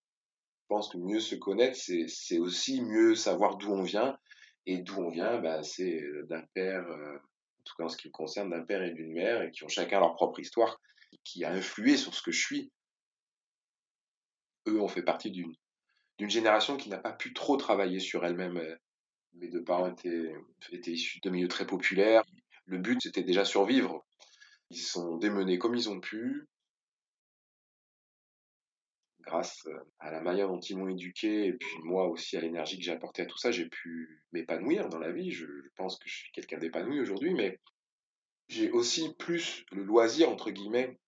Je 0.63 0.67
pense 0.69 0.89
que 0.89 0.97
mieux 0.97 1.21
se 1.21 1.35
connaître, 1.35 1.77
c'est 1.77 2.39
aussi 2.39 2.81
mieux 2.81 3.15
savoir 3.15 3.59
d'où 3.59 3.71
on 3.71 3.83
vient, 3.83 4.17
et 4.65 4.79
d'où 4.79 4.97
on 4.97 5.11
vient, 5.11 5.39
ben, 5.43 5.63
c'est 5.63 6.03
d'un 6.31 6.45
père, 6.55 6.89
euh, 6.89 7.17
en 7.17 7.63
tout 7.67 7.75
cas 7.77 7.85
en 7.85 7.89
ce 7.91 7.99
qui 7.99 8.09
me 8.09 8.13
concerne, 8.13 8.49
d'un 8.49 8.65
père 8.65 8.83
et 8.83 8.93
d'une 8.93 9.13
mère, 9.13 9.43
et 9.43 9.51
qui 9.51 9.63
ont 9.65 9.69
chacun 9.69 10.01
leur 10.01 10.15
propre 10.15 10.41
histoire, 10.41 10.81
qui 11.23 11.45
a 11.45 11.53
influé 11.53 11.99
sur 11.99 12.15
ce 12.15 12.23
que 12.23 12.33
je 12.33 12.41
suis. 12.41 12.73
Eux 14.69 14.81
ont 14.81 14.89
fait 14.89 15.03
partie 15.03 15.31
d'une 15.31 16.31
génération 16.31 16.77
qui 16.77 16.89
n'a 16.89 16.99
pas 16.99 17.13
pu 17.13 17.33
trop 17.33 17.57
travailler 17.57 18.01
sur 18.01 18.25
elle-même. 18.25 18.61
Mes 19.35 19.49
deux 19.49 19.65
parents 19.65 19.91
étaient, 19.91 20.35
étaient 20.73 20.93
issus 20.93 21.21
de 21.21 21.31
milieux 21.31 21.49
très 21.49 21.67
populaires. 21.67 22.23
Le 22.67 22.79
but, 22.79 23.01
c'était 23.01 23.23
déjà 23.23 23.45
survivre. 23.45 24.05
Ils 24.71 24.77
sont 24.77 25.17
démenés 25.17 25.59
comme 25.59 25.75
ils 25.75 25.89
ont 25.89 26.01
pu. 26.01 26.47
Grâce 29.21 29.67
euh, 29.67 29.79
à 29.99 30.11
la 30.11 30.21
manière 30.21 30.49
dont 30.49 30.61
ils 30.61 30.77
m'ont 30.77 30.89
éduqué, 30.89 31.47
et 31.47 31.53
puis 31.53 31.79
moi 31.85 32.09
aussi 32.09 32.37
à 32.37 32.41
l'énergie 32.41 32.79
que 32.79 32.85
j'ai 32.85 32.93
apportée 32.93 33.23
à 33.23 33.27
tout 33.27 33.37
ça, 33.37 33.51
j'ai 33.51 33.69
pu 33.69 34.23
m'épanouir 34.33 34.89
dans 34.89 34.99
la 34.99 35.13
vie. 35.13 35.31
Je, 35.31 35.47
pense 35.77 35.99
que 35.99 36.09
je 36.09 36.17
suis 36.17 36.33
quelqu'un 36.33 36.59
d'épanoui 36.59 37.01
aujourd'hui, 37.01 37.35
mais 37.35 37.59
j'ai 38.49 38.71
aussi 38.71 39.15
plus 39.15 39.65
le 39.71 39.85
loisir, 39.85 40.31
entre 40.31 40.51
guillemets, 40.51 40.99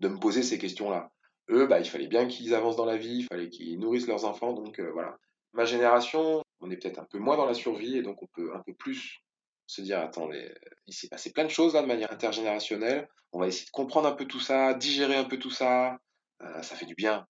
de 0.00 0.08
me 0.08 0.18
poser 0.18 0.42
ces 0.42 0.58
questions-là. 0.58 1.13
Eux, 1.50 1.66
bah, 1.66 1.80
il 1.80 1.88
fallait 1.88 2.06
bien 2.06 2.26
qu'ils 2.26 2.54
avancent 2.54 2.76
dans 2.76 2.84
la 2.86 2.96
vie, 2.96 3.18
il 3.18 3.24
fallait 3.24 3.48
qu'ils 3.48 3.78
nourrissent 3.78 4.06
leurs 4.06 4.24
enfants, 4.24 4.52
donc 4.52 4.78
euh, 4.80 4.90
voilà. 4.92 5.18
Ma 5.52 5.64
génération, 5.64 6.42
on 6.60 6.70
est 6.70 6.76
peut-être 6.76 6.98
un 6.98 7.04
peu 7.04 7.18
moins 7.18 7.36
dans 7.36 7.46
la 7.46 7.54
survie, 7.54 7.98
et 7.98 8.02
donc 8.02 8.22
on 8.22 8.26
peut 8.26 8.54
un 8.54 8.60
peu 8.60 8.74
plus 8.74 9.20
se 9.66 9.82
dire, 9.82 10.00
attendez, 10.00 10.52
il 10.86 10.94
s'est 10.94 11.08
passé 11.08 11.32
plein 11.32 11.44
de 11.44 11.50
choses 11.50 11.74
là 11.74 11.82
de 11.82 11.86
manière 11.86 12.12
intergénérationnelle, 12.12 13.08
on 13.32 13.40
va 13.40 13.48
essayer 13.48 13.66
de 13.66 13.70
comprendre 13.70 14.08
un 14.08 14.12
peu 14.12 14.26
tout 14.26 14.40
ça, 14.40 14.74
digérer 14.74 15.16
un 15.16 15.24
peu 15.24 15.38
tout 15.38 15.50
ça, 15.50 15.98
euh, 16.42 16.62
ça 16.62 16.76
fait 16.76 16.86
du 16.86 16.94
bien. 16.94 17.26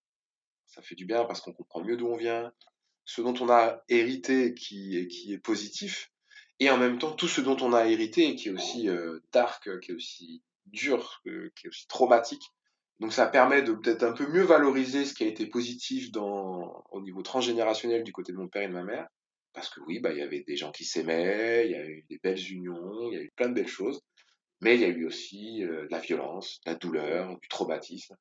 Ça 0.66 0.83
fait 0.83 0.94
du 0.94 1.07
bien 1.07 1.24
parce 1.24 1.40
qu'on 1.40 1.53
comprend 1.53 1.83
mieux 1.83 1.96
d'où 1.96 2.09
on 2.09 2.16
vient, 2.16 2.53
ce 3.05 3.20
dont 3.20 3.35
on 3.40 3.50
a 3.50 3.83
hérité 3.88 4.55
qui, 4.55 5.07
qui 5.09 5.33
est 5.33 5.38
positif, 5.38 6.11
et 6.61 6.70
en 6.70 6.79
même 6.79 6.98
temps 6.98 7.12
tout 7.12 7.29
ce 7.29 7.40
dont 7.40 7.57
on 7.61 7.72
a 7.72 7.87
hérité 7.87 8.35
qui 8.35 8.48
est 8.48 8.53
aussi 8.53 8.88
euh, 8.88 9.20
dark, 9.33 9.81
qui 9.81 9.92
est 9.92 9.94
aussi 9.94 10.42
dur, 10.66 11.20
euh, 11.27 11.50
qui 11.57 11.66
est 11.66 11.70
aussi 11.70 11.87
traumatique. 11.87 12.53
Donc 13.01 13.13
ça 13.13 13.27
permet 13.27 13.63
de 13.63 13.73
peut-être 13.73 14.05
un 14.05 14.13
peu 14.13 14.27
mieux 14.27 14.43
valoriser 14.43 15.05
ce 15.05 15.15
qui 15.15 15.25
a 15.25 15.27
été 15.27 15.47
positif 15.47 16.13
dans, 16.13 16.85
au 16.91 17.01
niveau 17.01 17.23
transgénérationnel 17.23 18.05
du 18.05 18.13
côté 18.13 18.33
de 18.33 18.39
mon 18.39 18.49
père 18.49 18.63
et 18.63 18.69
de 18.69 18.73
ma 18.73 18.85
mère, 18.85 19.09
parce 19.53 19.69
que 19.69 19.81
oui, 19.81 20.01
bah, 20.01 20.13
il 20.13 20.19
y 20.19 20.23
avait 20.23 20.45
des 20.47 20.57
gens 20.57 20.73
qui 20.73 20.85
s'aimaient, 20.85 21.67
il 21.67 21.73
y 21.73 21.77
a 21.77 21.87
eu 21.87 22.05
des 22.09 22.19
belles 22.23 22.53
unions, 22.53 23.11
il 23.11 23.15
y 23.15 23.21
a 23.21 23.23
eu 23.23 23.33
plein 23.37 23.49
de 23.49 23.55
belles 23.55 23.69
choses. 23.69 24.01
Mais 24.61 24.77
il 24.77 24.81
y 24.81 24.85
a 24.85 24.89
eu 24.89 25.07
aussi 25.07 25.65
euh, 25.65 25.87
de 25.87 25.91
la 25.91 26.01
violence, 26.01 26.61
de 26.65 26.71
la 26.71 26.77
douleur, 26.77 27.39
du 27.41 27.49
traumatisme. 27.49 28.17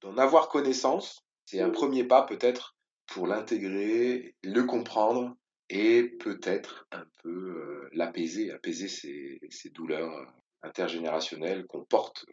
D'en 0.00 0.16
avoir 0.16 0.48
connaissance, 0.48 1.24
c'est 1.44 1.60
un 1.60 1.70
premier 1.70 2.04
pas 2.04 2.22
peut-être 2.22 2.76
pour 3.06 3.26
l'intégrer, 3.26 4.34
le 4.42 4.62
comprendre 4.64 5.36
et 5.68 6.04
peut-être 6.20 6.86
un 6.92 7.04
peu 7.22 7.30
euh, 7.30 7.88
l'apaiser, 7.92 8.52
apaiser 8.52 8.88
ces, 8.88 9.70
douleurs 9.70 10.12
euh, 10.12 10.24
intergénérationnelles 10.62 11.66
qu'on 11.66 11.84
porte, 11.84 12.24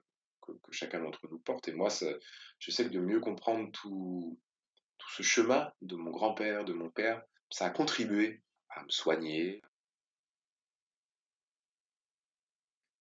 que, 0.45 0.51
chacun 0.71 1.01
d'entre 1.01 1.27
nous 1.29 1.39
porte. 1.39 1.67
Et 1.67 1.73
moi, 1.73 1.89
je 2.59 2.71
sais 2.71 2.85
que 2.85 2.89
de 2.89 2.99
mieux 2.99 3.19
comprendre 3.19 3.71
tout, 3.71 4.39
tout 4.97 5.09
ce 5.11 5.23
chemin 5.23 5.71
de 5.81 5.95
mon 5.95 6.11
grand-père, 6.11 6.65
de 6.65 6.73
mon 6.73 6.89
père, 6.89 7.23
ça 7.49 7.65
a 7.65 7.69
contribué 7.69 8.41
à 8.69 8.83
me 8.83 8.89
soigner. 8.89 9.61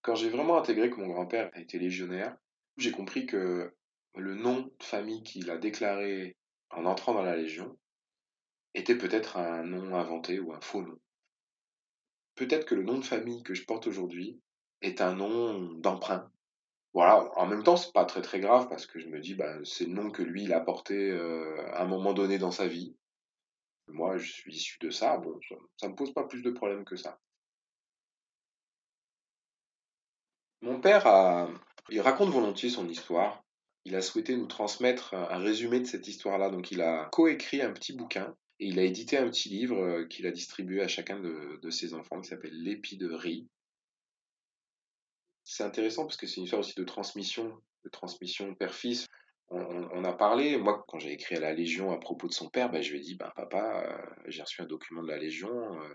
Quand 0.02 0.14
j'ai 0.14 0.30
vraiment 0.30 0.58
intégré 0.58 0.90
que 0.90 0.96
mon 0.96 1.08
grand-père 1.08 1.50
a 1.54 1.60
été 1.60 1.78
légionnaire, 1.78 2.36
j'ai 2.76 2.90
compris 2.90 3.26
que 3.26 3.74
le 4.14 4.34
nom 4.34 4.60
de 4.60 4.84
famille 4.84 5.22
qu'il 5.22 5.50
a 5.50 5.58
déclaré 5.58 6.36
en 6.70 6.84
entrant 6.86 7.14
dans 7.14 7.22
la 7.22 7.36
Légion 7.36 7.78
était 8.74 8.96
peut-être 8.96 9.36
un 9.36 9.64
nom 9.64 9.94
inventé 9.94 10.40
ou 10.40 10.52
un 10.52 10.60
faux 10.60 10.82
nom. 10.82 10.98
Peut-être 12.34 12.66
que 12.66 12.74
le 12.74 12.82
nom 12.82 12.98
de 12.98 13.04
famille 13.04 13.42
que 13.42 13.54
je 13.54 13.64
porte 13.64 13.86
aujourd'hui 13.86 14.40
est 14.80 15.00
un 15.00 15.14
nom 15.14 15.74
d'emprunt. 15.74 16.30
Voilà, 16.94 17.30
en 17.36 17.46
même 17.46 17.62
temps, 17.62 17.76
c'est 17.76 17.92
pas 17.92 18.04
très 18.04 18.20
très 18.20 18.40
grave 18.40 18.68
parce 18.68 18.86
que 18.86 18.98
je 19.00 19.06
me 19.06 19.18
dis, 19.20 19.34
bah, 19.34 19.54
c'est 19.64 19.86
le 19.86 19.92
nom 19.92 20.10
que 20.10 20.22
lui 20.22 20.52
a 20.52 20.60
porté 20.60 21.10
euh, 21.10 21.56
à 21.72 21.82
un 21.82 21.86
moment 21.86 22.12
donné 22.12 22.38
dans 22.38 22.50
sa 22.50 22.66
vie 22.66 22.94
moi 23.88 24.18
je 24.18 24.30
suis 24.30 24.54
issu 24.54 24.78
de 24.80 24.90
ça, 24.90 25.16
bon, 25.18 25.38
ça, 25.76 25.86
ne 25.86 25.92
me 25.92 25.96
pose 25.96 26.12
pas 26.12 26.24
plus 26.24 26.42
de 26.42 26.50
problèmes 26.50 26.84
que 26.84 26.96
ça. 26.96 27.18
Mon 30.60 30.80
père 30.80 31.04
raconte 31.98 32.30
volontiers 32.30 32.70
son 32.70 32.88
histoire. 32.88 33.42
Il 33.84 33.96
a 33.96 34.00
souhaité 34.00 34.36
nous 34.36 34.46
transmettre 34.46 35.14
un 35.14 35.38
résumé 35.38 35.80
de 35.80 35.86
cette 35.86 36.06
histoire-là, 36.06 36.50
donc 36.50 36.70
il 36.70 36.80
a 36.82 37.08
coécrit 37.10 37.62
un 37.62 37.72
petit 37.72 37.92
bouquin 37.92 38.36
et 38.60 38.66
il 38.66 38.78
a 38.78 38.84
édité 38.84 39.18
un 39.18 39.28
petit 39.28 39.48
livre 39.48 39.82
euh, 39.82 40.06
qu'il 40.06 40.24
a 40.28 40.30
distribué 40.30 40.82
à 40.82 40.88
chacun 40.88 41.18
de, 41.18 41.70
ses 41.70 41.94
enfants 41.94 42.20
qui 42.20 42.28
s'appelle 42.28 42.54
L'épi 42.54 42.96
de 42.96 43.10
riz. 43.10 43.48
C'est 45.52 45.64
intéressant 45.64 46.04
parce 46.04 46.16
que 46.16 46.26
c'est 46.26 46.36
une 46.36 46.44
histoire 46.44 46.60
aussi 46.60 46.74
de 46.74 46.84
transmission, 46.84 47.60
de 47.84 47.90
transmission 47.90 48.54
père-fils 48.54 49.06
on, 49.52 50.04
a 50.04 50.12
parlé, 50.12 50.56
moi 50.56 50.84
quand 50.88 50.98
j'ai 50.98 51.12
écrit 51.12 51.36
à 51.36 51.40
la 51.40 51.52
Légion 51.52 51.92
à 51.92 51.98
propos 51.98 52.26
de 52.26 52.32
son 52.32 52.48
père, 52.48 52.70
ben, 52.70 52.82
je 52.82 52.92
lui 52.92 52.98
ai 52.98 53.02
dit, 53.02 53.14
ben, 53.16 53.30
papa, 53.36 53.84
euh, 53.84 54.14
j'ai 54.26 54.42
reçu 54.42 54.62
un 54.62 54.66
document 54.66 55.02
de 55.02 55.08
la 55.08 55.18
Légion, 55.18 55.50
euh, 55.50 55.94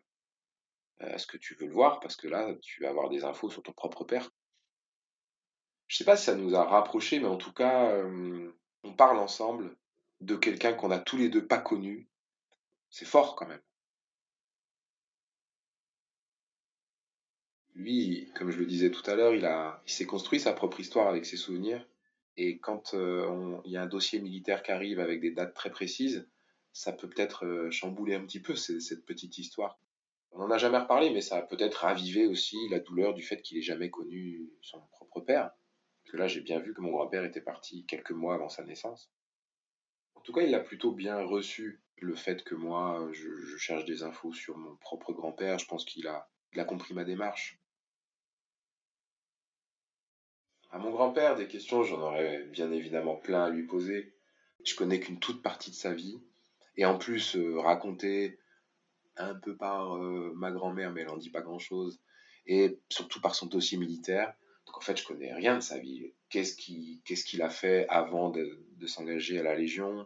euh, 1.01 1.07
est-ce 1.07 1.25
que 1.25 1.37
tu 1.37 1.55
veux 1.55 1.65
le 1.65 1.73
voir? 1.73 1.99
Parce 1.99 2.15
que 2.15 2.27
là, 2.27 2.53
tu 2.61 2.83
vas 2.83 2.89
avoir 2.89 3.09
des 3.09 3.23
infos 3.23 3.49
sur 3.49 3.63
ton 3.63 3.73
propre 3.73 4.03
père. 4.03 4.29
Je 5.87 5.97
sais 5.97 6.05
pas 6.05 6.17
si 6.17 6.25
ça 6.25 6.35
nous 6.35 6.55
a 6.55 6.63
rapprochés, 6.63 7.19
mais 7.19 7.27
en 7.27 7.37
tout 7.37 7.53
cas, 7.53 7.95
on 8.83 8.93
parle 8.93 9.17
ensemble 9.19 9.75
de 10.19 10.35
quelqu'un 10.35 10.73
qu'on 10.73 10.91
a 10.91 10.99
tous 10.99 11.17
les 11.17 11.29
deux 11.29 11.47
pas 11.47 11.59
connu. 11.59 12.09
C'est 12.89 13.05
fort 13.05 13.35
quand 13.35 13.47
même. 13.47 13.61
Lui, 17.77 18.27
comme 18.33 18.49
je 18.49 18.57
le 18.57 18.65
disais 18.65 18.89
tout 18.89 19.07
à 19.07 19.13
l'heure, 19.13 19.35
il, 19.35 19.91
s'est 19.91 20.07
construit 20.07 20.39
sa 20.39 20.51
propre 20.51 20.79
histoire 20.79 21.07
avec 21.07 21.27
ses 21.27 21.37
souvenirs. 21.37 21.87
Et 22.35 22.57
quand 22.57 22.95
euh, 22.95 23.55
il 23.65 23.71
y 23.71 23.77
a 23.77 23.83
un 23.83 23.87
dossier 23.87 24.19
militaire 24.19 24.63
qui 24.63 24.71
arrive 24.71 24.99
avec 24.99 25.21
des 25.21 25.29
dates 25.29 25.53
très 25.53 25.69
précises, 25.69 26.27
ça 26.73 26.91
peut 26.91 27.07
peut-être 27.07 27.45
euh, 27.45 27.69
chambouler 27.69 28.15
un 28.15 28.25
petit 28.25 28.39
peu 28.39 28.55
cette 28.55 29.05
petite 29.05 29.37
histoire. 29.37 29.79
On 30.31 30.39
n'en 30.39 30.49
a 30.49 30.57
jamais 30.57 30.79
reparlé, 30.79 31.11
mais 31.11 31.21
ça 31.21 31.37
a 31.37 31.43
peut-être 31.43 31.81
ravivé 31.81 32.25
aussi 32.25 32.57
la 32.69 32.79
douleur 32.79 33.13
du 33.13 33.21
fait 33.21 33.43
qu'il 33.43 33.59
ait 33.59 33.61
jamais 33.61 33.91
connu 33.91 34.49
son 34.61 34.81
propre 34.87 35.21
père. 35.21 35.51
Parce 36.01 36.13
que 36.13 36.17
là, 36.17 36.27
j'ai 36.27 36.41
bien 36.41 36.57
vu 36.57 36.73
que 36.73 36.81
mon 36.81 36.89
grand-père 36.89 37.25
était 37.25 37.41
parti 37.41 37.85
quelques 37.85 38.09
mois 38.09 38.33
avant 38.33 38.49
sa 38.49 38.63
naissance. 38.63 39.11
En 40.15 40.21
tout 40.21 40.33
cas, 40.33 40.41
il 40.41 40.55
a 40.55 40.61
plutôt 40.61 40.93
bien 40.93 41.21
reçu 41.21 41.83
le 41.97 42.15
fait 42.15 42.43
que 42.43 42.55
moi, 42.55 43.07
je, 43.11 43.55
cherche 43.57 43.85
des 43.85 44.01
infos 44.01 44.33
sur 44.33 44.57
mon 44.57 44.75
propre 44.77 45.13
grand-père. 45.13 45.59
Je 45.59 45.67
pense 45.67 45.85
qu'il 45.85 46.07
a 46.07 46.27
compris 46.65 46.95
ma 46.95 47.03
démarche. 47.03 47.59
À 50.69 50.79
mon 50.79 50.91
grand-père, 50.91 51.35
des 51.35 51.47
questions, 51.47 51.83
j'en 51.83 52.01
aurais 52.01 52.43
bien 52.51 52.71
évidemment 52.71 53.15
plein 53.15 53.45
à 53.45 53.49
lui 53.49 53.63
poser. 53.63 54.13
Je 54.65 54.75
connais 54.75 54.99
qu'une 54.99 55.19
toute 55.19 55.41
partie 55.41 55.71
de 55.71 55.75
sa 55.75 55.93
vie. 55.93 56.19
Et 56.75 56.85
en 56.85 56.97
plus, 56.97 57.35
euh, 57.35 57.61
un 59.15 59.35
peu 59.35 59.55
par 59.55 59.97
euh, 59.97 60.33
ma 60.35 60.51
grand-mère, 60.51 60.91
mais 60.91 61.01
elle 61.01 61.09
en 61.09 61.17
dit 61.17 61.29
pas 61.29 61.41
grand-chose, 61.41 61.99
et 62.45 62.79
surtout 62.89 63.21
par 63.21 63.35
son 63.35 63.47
dossier 63.47 63.77
militaire. 63.77 64.33
Donc 64.65 64.77
en 64.77 64.81
fait, 64.81 64.97
je 64.97 65.05
connais 65.05 65.33
rien 65.33 65.55
de 65.55 65.61
sa 65.61 65.79
vie. 65.79 66.13
Qu'est-ce 66.29 66.55
qu'il 66.55 67.41
a 67.41 67.49
fait 67.49 67.87
avant 67.89 68.29
de, 68.29 68.59
de 68.75 68.87
s'engager 68.87 69.39
à 69.39 69.43
la 69.43 69.55
Légion? 69.55 70.05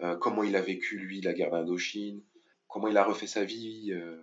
Euh, 0.00 0.16
Comment 0.16 0.44
il 0.44 0.56
a 0.56 0.62
vécu, 0.62 0.98
lui, 0.98 1.20
la 1.20 1.32
guerre 1.32 1.50
d'Indochine? 1.50 2.22
Comment 2.68 2.88
il 2.88 2.96
a 2.96 3.04
refait 3.04 3.26
sa 3.26 3.44
vie 3.44 3.92
euh, 3.92 4.22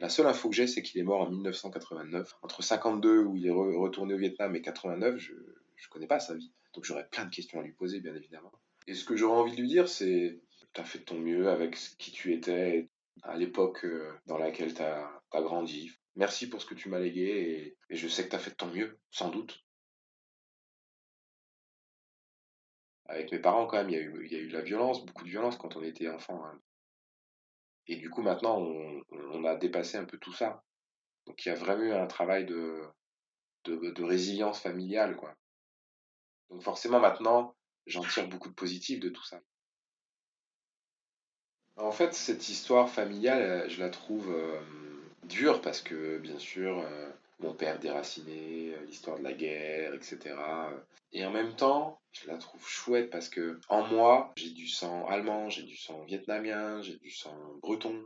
La 0.00 0.08
seule 0.08 0.26
info 0.26 0.48
que 0.50 0.54
j'ai, 0.56 0.66
c'est 0.66 0.82
qu'il 0.82 1.00
est 1.00 1.04
mort 1.04 1.22
en 1.22 1.30
1989. 1.30 2.36
Entre 2.42 2.62
52, 2.62 3.18
où 3.24 3.36
il 3.36 3.46
est 3.46 3.50
re- 3.50 3.76
retourné 3.78 4.14
au 4.14 4.18
Vietnam, 4.18 4.54
et 4.54 4.62
89, 4.62 5.16
je 5.18 5.32
ne 5.32 5.88
connais 5.90 6.06
pas 6.06 6.20
sa 6.20 6.34
vie. 6.34 6.52
Donc 6.74 6.84
j'aurais 6.84 7.08
plein 7.08 7.24
de 7.24 7.34
questions 7.34 7.60
à 7.60 7.62
lui 7.62 7.72
poser, 7.72 8.00
bien 8.00 8.14
évidemment. 8.14 8.52
Et 8.86 8.94
ce 8.94 9.04
que 9.04 9.16
j'aurais 9.16 9.38
envie 9.38 9.56
de 9.56 9.60
lui 9.60 9.68
dire, 9.68 9.88
c'est 9.88 10.40
tu 10.74 10.80
as 10.80 10.84
fait 10.84 10.98
de 10.98 11.04
ton 11.04 11.18
mieux 11.18 11.48
avec 11.48 11.76
ce 11.76 11.96
qui 11.96 12.10
tu 12.12 12.34
étais 12.34 12.90
à 13.22 13.36
l'époque 13.36 13.84
euh, 13.84 14.12
dans 14.26 14.36
laquelle 14.38 14.74
tu 14.74 14.82
as, 14.82 15.10
grandi. 15.32 15.90
Merci 16.14 16.48
pour 16.48 16.60
ce 16.60 16.66
que 16.66 16.74
tu 16.74 16.88
m'as 16.88 16.98
légué 16.98 17.76
et, 17.90 17.96
je 17.96 18.08
sais 18.08 18.24
que 18.24 18.30
tu 18.30 18.36
as 18.36 18.38
fait 18.38 18.50
de 18.50 18.56
ton 18.56 18.68
mieux, 18.68 18.98
sans 19.10 19.30
doute. 19.30 19.64
Avec 23.06 23.32
mes 23.32 23.38
parents, 23.38 23.66
quand 23.66 23.76
même, 23.78 23.88
il 23.90 23.94
y 23.94 23.98
a 23.98 24.02
eu, 24.02 24.28
y 24.28 24.36
a 24.36 24.38
eu 24.38 24.48
de 24.48 24.52
la 24.52 24.62
violence, 24.62 25.04
beaucoup 25.04 25.24
de 25.24 25.30
violence 25.30 25.56
quand 25.56 25.76
on 25.76 25.82
était 25.82 26.08
enfant. 26.08 26.44
hein. 26.44 26.60
Et 27.88 27.96
du 27.96 28.10
coup, 28.10 28.22
maintenant, 28.22 28.58
on, 28.58 29.44
a 29.44 29.54
dépassé 29.56 29.96
un 29.96 30.04
peu 30.04 30.18
tout 30.18 30.32
ça. 30.32 30.64
Donc 31.26 31.44
il 31.44 31.48
y 31.48 31.52
a 31.52 31.54
vraiment 31.54 31.84
eu 31.84 31.92
un 31.92 32.06
travail 32.06 32.44
de, 32.44 32.82
de, 33.64 33.90
de 33.90 34.02
résilience 34.02 34.60
familiale, 34.60 35.16
quoi. 35.16 35.34
Donc 36.50 36.62
forcément, 36.62 37.00
maintenant, 37.00 37.54
j'en 37.86 38.02
tire 38.02 38.28
beaucoup 38.28 38.48
de 38.48 38.54
positif 38.54 39.00
de 39.00 39.08
tout 39.08 39.24
ça. 39.24 39.40
En 41.76 41.92
fait, 41.92 42.14
cette 42.14 42.48
histoire 42.48 42.88
familiale, 42.88 43.42
euh, 43.42 43.68
je 43.68 43.80
la 43.80 43.90
trouve 43.90 44.30
euh, 44.30 44.58
dure 45.24 45.60
parce 45.60 45.82
que, 45.82 46.18
bien 46.18 46.38
sûr, 46.38 46.78
euh, 46.78 47.10
mon 47.38 47.54
père 47.54 47.78
déraciné, 47.78 48.74
euh, 48.74 48.84
l'histoire 48.86 49.18
de 49.18 49.24
la 49.24 49.32
guerre, 49.32 49.94
etc. 49.94 50.34
Et 51.12 51.24
en 51.24 51.30
même 51.30 51.54
temps, 51.54 52.00
je 52.12 52.26
la 52.26 52.38
trouve 52.38 52.66
chouette 52.66 53.10
parce 53.10 53.28
que 53.28 53.60
en 53.68 53.86
moi, 53.86 54.32
j'ai 54.36 54.50
du 54.50 54.68
sang 54.68 55.06
allemand, 55.06 55.48
j'ai 55.50 55.62
du 55.62 55.76
sang 55.76 56.04
vietnamien, 56.04 56.80
j'ai 56.82 56.96
du 56.96 57.10
sang 57.10 57.36
breton. 57.62 58.04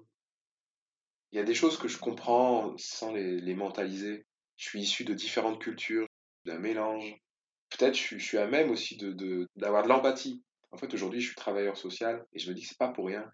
Il 1.33 1.37
y 1.37 1.41
a 1.41 1.45
des 1.45 1.55
choses 1.55 1.79
que 1.79 1.89
je 1.89 1.99
comprends 1.99 2.75
sans 2.77 3.13
les, 3.13 3.55
mentaliser. 3.55 4.27
Je 4.57 4.69
suis 4.69 4.83
issu 4.83 5.05
de 5.05 5.15
différentes 5.15 5.61
cultures, 5.61 6.09
d'un 6.45 6.59
mélange. 6.59 7.17
Peut-être 7.71 7.95
je, 7.97 8.19
je 8.19 8.25
suis 8.25 8.39
à 8.39 8.47
même 8.47 8.71
aussi 8.71 8.99
d'avoir 9.57 9.85
de 9.85 9.89
l'empathie. 9.89 10.43
En 10.73 10.77
fait, 10.77 10.93
aujourd'hui, 10.93 11.21
je 11.21 11.27
suis 11.27 11.37
travailleur 11.37 11.77
social 11.77 12.25
et 12.33 12.39
je 12.41 12.49
me 12.49 12.55
dis 12.55 12.63
que 12.63 12.69
c'est 12.69 12.79
pas 12.79 12.89
pour 12.89 13.07
rien. 13.07 13.31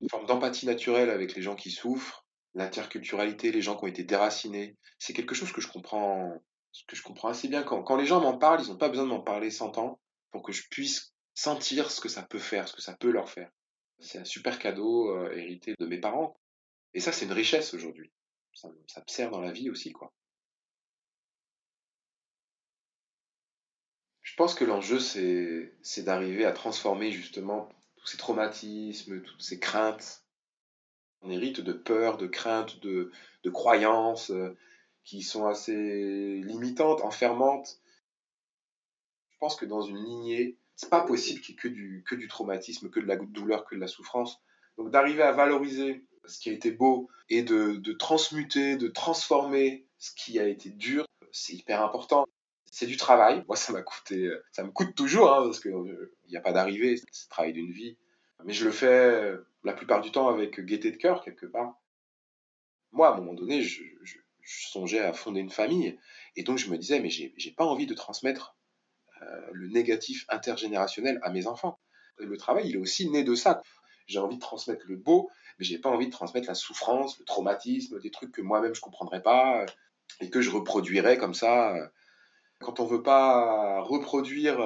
une 0.00 0.08
forme 0.08 0.26
d'empathie 0.26 0.66
naturelle 0.66 1.10
avec 1.10 1.34
les 1.34 1.42
gens 1.42 1.56
qui 1.56 1.70
souffrent, 1.70 2.21
l'interculturalité, 2.54 3.52
les 3.52 3.62
gens 3.62 3.76
qui 3.76 3.84
ont 3.84 3.88
été 3.88 4.04
déracinés. 4.04 4.76
C'est 4.98 5.12
quelque 5.12 5.34
chose 5.34 5.52
que 5.52 5.60
je 5.60 5.68
comprends, 5.68 6.32
que 6.86 6.96
je 6.96 7.02
comprends 7.02 7.28
assez 7.28 7.48
bien. 7.48 7.62
Quand, 7.62 7.82
quand 7.82 7.96
les 7.96 8.06
gens 8.06 8.20
m'en 8.20 8.38
parlent, 8.38 8.62
ils 8.62 8.68
n'ont 8.70 8.76
pas 8.76 8.88
besoin 8.88 9.04
de 9.04 9.10
m'en 9.10 9.22
parler 9.22 9.50
100 9.50 9.78
ans 9.78 10.00
pour 10.30 10.42
que 10.42 10.52
je 10.52 10.68
puisse 10.70 11.14
sentir 11.34 11.90
ce 11.90 12.00
que 12.00 12.08
ça 12.08 12.22
peut 12.22 12.38
faire, 12.38 12.68
ce 12.68 12.74
que 12.74 12.82
ça 12.82 12.94
peut 12.96 13.10
leur 13.10 13.30
faire. 13.30 13.50
C'est 14.00 14.18
un 14.18 14.24
super 14.24 14.58
cadeau 14.58 15.10
euh, 15.16 15.32
hérité 15.36 15.74
de 15.78 15.86
mes 15.86 16.00
parents. 16.00 16.36
Et 16.94 17.00
ça, 17.00 17.12
c'est 17.12 17.24
une 17.26 17.32
richesse 17.32 17.72
aujourd'hui. 17.74 18.12
Ça, 18.54 18.68
me- 18.68 19.02
sert 19.06 19.30
dans 19.30 19.40
la 19.40 19.52
vie 19.52 19.70
aussi, 19.70 19.92
quoi. 19.92 20.12
Je 24.22 24.34
pense 24.36 24.54
que 24.54 24.64
l'enjeu, 24.64 24.98
c'est 24.98 26.02
d'arriver 26.02 26.44
à 26.44 26.52
transformer 26.52 27.10
justement 27.12 27.68
tous 27.96 28.06
ces 28.06 28.16
traumatismes, 28.16 29.22
toutes 29.22 29.42
ces 29.42 29.58
craintes 29.58 30.21
On 31.22 31.30
hérite 31.30 31.60
de 31.60 31.72
peurs, 31.72 32.18
de 32.18 32.26
craintes, 32.26 32.80
de, 32.80 33.10
croyances 33.50 34.30
euh, 34.30 34.56
qui 35.04 35.22
sont 35.22 35.46
assez 35.46 36.40
limitantes, 36.40 37.00
enfermantes. 37.02 37.80
Je 39.30 39.38
pense 39.38 39.56
que 39.56 39.64
dans 39.64 39.82
une 39.82 40.02
lignée, 40.02 40.56
c'est 40.74 40.90
pas 40.90 41.04
possible 41.04 41.40
qu'il 41.40 41.54
y 41.54 41.58
ait 41.58 42.02
que 42.02 42.14
du, 42.14 42.28
traumatisme, 42.28 42.90
que 42.90 43.00
de 43.00 43.06
la 43.06 43.16
douleur, 43.16 43.64
que 43.64 43.74
de 43.74 43.80
la 43.80 43.86
souffrance. 43.86 44.40
Donc 44.78 44.90
d'arriver 44.90 45.22
à 45.22 45.32
valoriser 45.32 46.04
ce 46.24 46.38
qui 46.38 46.50
a 46.50 46.52
été 46.52 46.70
beau 46.70 47.08
et 47.28 47.42
de, 47.42 47.92
transmuter, 47.92 48.76
de 48.76 48.88
transformer 48.88 49.86
ce 49.98 50.12
qui 50.14 50.38
a 50.38 50.46
été 50.46 50.70
dur, 50.70 51.06
c'est 51.30 51.54
hyper 51.54 51.82
important. 51.82 52.26
C'est 52.70 52.86
du 52.86 52.96
travail. 52.96 53.44
Moi, 53.48 53.56
ça 53.56 53.72
m'a 53.72 53.82
coûté, 53.82 54.30
ça 54.50 54.64
me 54.64 54.70
coûte 54.70 54.94
toujours, 54.94 55.32
hein, 55.32 55.42
parce 55.44 55.60
qu'il 55.60 56.08
n'y 56.28 56.36
a 56.36 56.40
pas 56.40 56.52
d'arrivée, 56.52 56.96
c'est 56.96 57.26
le 57.26 57.30
travail 57.30 57.52
d'une 57.52 57.70
vie. 57.70 57.96
Mais 58.44 58.54
je 58.54 58.64
le 58.64 58.72
fais 58.72 58.86
euh, 58.86 59.46
la 59.64 59.72
plupart 59.72 60.00
du 60.00 60.10
temps 60.10 60.28
avec 60.28 60.60
gaieté 60.60 60.90
de 60.90 60.96
cœur, 60.96 61.22
quelque 61.22 61.46
part. 61.46 61.80
moi, 62.92 63.08
à 63.08 63.12
un 63.14 63.16
moment 63.16 63.34
donné, 63.34 63.62
je, 63.62 63.82
songeais 64.44 64.98
à 64.98 65.12
fonder 65.12 65.40
une 65.40 65.50
famille. 65.50 65.98
Et 66.36 66.42
donc, 66.42 66.58
je 66.58 66.68
me 66.68 66.76
disais, 66.76 67.00
mais 67.00 67.10
j'ai 67.10 67.50
pas 67.56 67.64
envie 67.64 67.86
de 67.86 67.94
transmettre 67.94 68.56
euh, 69.22 69.50
le 69.52 69.68
négatif 69.68 70.24
intergénérationnel 70.28 71.20
à 71.22 71.30
mes 71.30 71.46
enfants. 71.46 71.78
Le 72.18 72.36
travail, 72.36 72.68
il 72.68 72.74
est 72.74 72.78
aussi 72.78 73.08
né 73.08 73.22
de 73.22 73.34
ça. 73.34 73.62
J'ai 74.06 74.18
envie 74.18 74.36
de 74.36 74.40
transmettre 74.40 74.84
le 74.88 74.96
beau, 74.96 75.30
mais 75.58 75.64
j'ai 75.64 75.78
pas 75.78 75.90
envie 75.90 76.06
de 76.06 76.12
transmettre 76.12 76.48
la 76.48 76.54
souffrance, 76.54 77.18
le 77.20 77.24
traumatisme, 77.24 78.00
des 78.00 78.10
trucs 78.10 78.32
que 78.32 78.42
moi-même 78.42 78.74
je 78.74 78.80
comprendrais 78.80 79.22
pas 79.22 79.62
euh, 79.62 79.66
et 80.20 80.28
que 80.28 80.40
je 80.40 80.50
reproduirais 80.50 81.18
comme 81.18 81.34
ça. 81.34 81.76
euh. 81.76 81.86
Quand 82.60 82.80
on 82.80 82.86
veut 82.86 83.02
pas 83.02 83.80
reproduire 83.80 84.56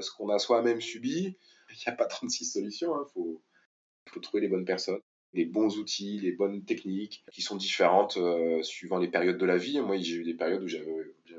ce 0.00 0.10
qu'on 0.12 0.30
a 0.30 0.38
soi-même 0.38 0.80
subi, 0.80 1.36
il 1.70 1.76
n'y 1.86 1.92
a 1.92 1.96
pas 1.96 2.06
36 2.06 2.46
solutions. 2.46 2.94
Il 2.94 3.12
faut, 3.12 3.42
faut 4.10 4.20
trouver 4.20 4.42
les 4.42 4.48
bonnes 4.48 4.64
personnes, 4.64 5.00
les 5.32 5.44
bons 5.46 5.78
outils, 5.78 6.18
les 6.20 6.32
bonnes 6.32 6.64
techniques 6.64 7.24
qui 7.32 7.42
sont 7.42 7.56
différentes 7.56 8.16
euh, 8.18 8.62
suivant 8.62 8.98
les 8.98 9.08
périodes 9.08 9.38
de 9.38 9.46
la 9.46 9.56
vie. 9.56 9.80
Moi, 9.80 9.96
j'ai 9.98 10.16
eu 10.16 10.24
des 10.24 10.34
périodes 10.34 10.62
où 10.62 10.68
j'avais 10.68 10.86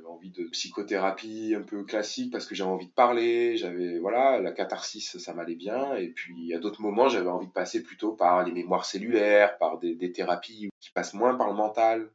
envie 0.07 0.31
de 0.31 0.45
psychothérapie 0.45 1.53
un 1.55 1.61
peu 1.61 1.83
classique 1.83 2.31
parce 2.31 2.45
que 2.45 2.55
j'avais 2.55 2.69
envie 2.69 2.87
de 2.87 2.93
parler, 2.93 3.57
j'avais 3.57 3.99
voilà, 3.99 4.39
la 4.39 4.51
catharsis 4.51 5.17
ça 5.17 5.33
m'allait 5.33 5.55
bien 5.55 5.95
et 5.95 6.09
puis 6.09 6.53
à 6.53 6.59
d'autres 6.59 6.81
moments, 6.81 7.09
j'avais 7.09 7.29
envie 7.29 7.47
de 7.47 7.51
passer 7.51 7.83
plutôt 7.83 8.13
par 8.13 8.43
les 8.43 8.51
mémoires 8.51 8.85
cellulaires, 8.85 9.57
par 9.57 9.79
des, 9.79 10.11
thérapies 10.11 10.69
qui 10.79 10.91
passent 10.91 11.13
moins 11.13 11.35
par 11.35 11.47
le 11.47 11.53
mental. 11.53 12.11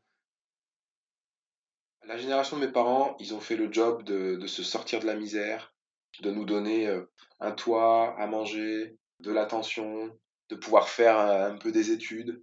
La 2.06 2.16
génération 2.16 2.56
de 2.56 2.66
mes 2.66 2.72
parents, 2.72 3.16
ils 3.20 3.34
ont 3.34 3.40
fait 3.40 3.56
le 3.56 3.70
job 3.72 4.02
de, 4.02 4.36
de 4.36 4.46
se 4.46 4.62
sortir 4.62 5.00
de 5.00 5.06
la 5.06 5.14
misère, 5.14 5.74
de 6.22 6.30
nous 6.30 6.44
donner 6.44 6.86
euh, 6.88 7.02
un 7.38 7.52
toit, 7.52 8.14
à 8.18 8.26
manger, 8.26 8.96
de 9.20 9.30
l'attention, 9.30 10.10
de 10.48 10.56
pouvoir 10.56 10.88
faire 10.88 11.18
euh, 11.18 11.50
un 11.50 11.56
peu 11.56 11.72
des 11.72 11.90
études. 11.90 12.42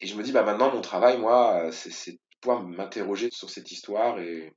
Et 0.00 0.06
je 0.06 0.16
me 0.16 0.22
dis, 0.22 0.32
bah 0.32 0.42
maintenant, 0.42 0.74
mon 0.74 0.80
travail, 0.80 1.18
moi, 1.18 1.66
euh, 1.66 1.72
c'est 1.72 2.12
de 2.12 2.18
pouvoir 2.40 2.62
m'interroger 2.62 3.30
sur 3.30 3.50
cette 3.50 3.70
histoire 3.70 4.18
et, 4.18 4.52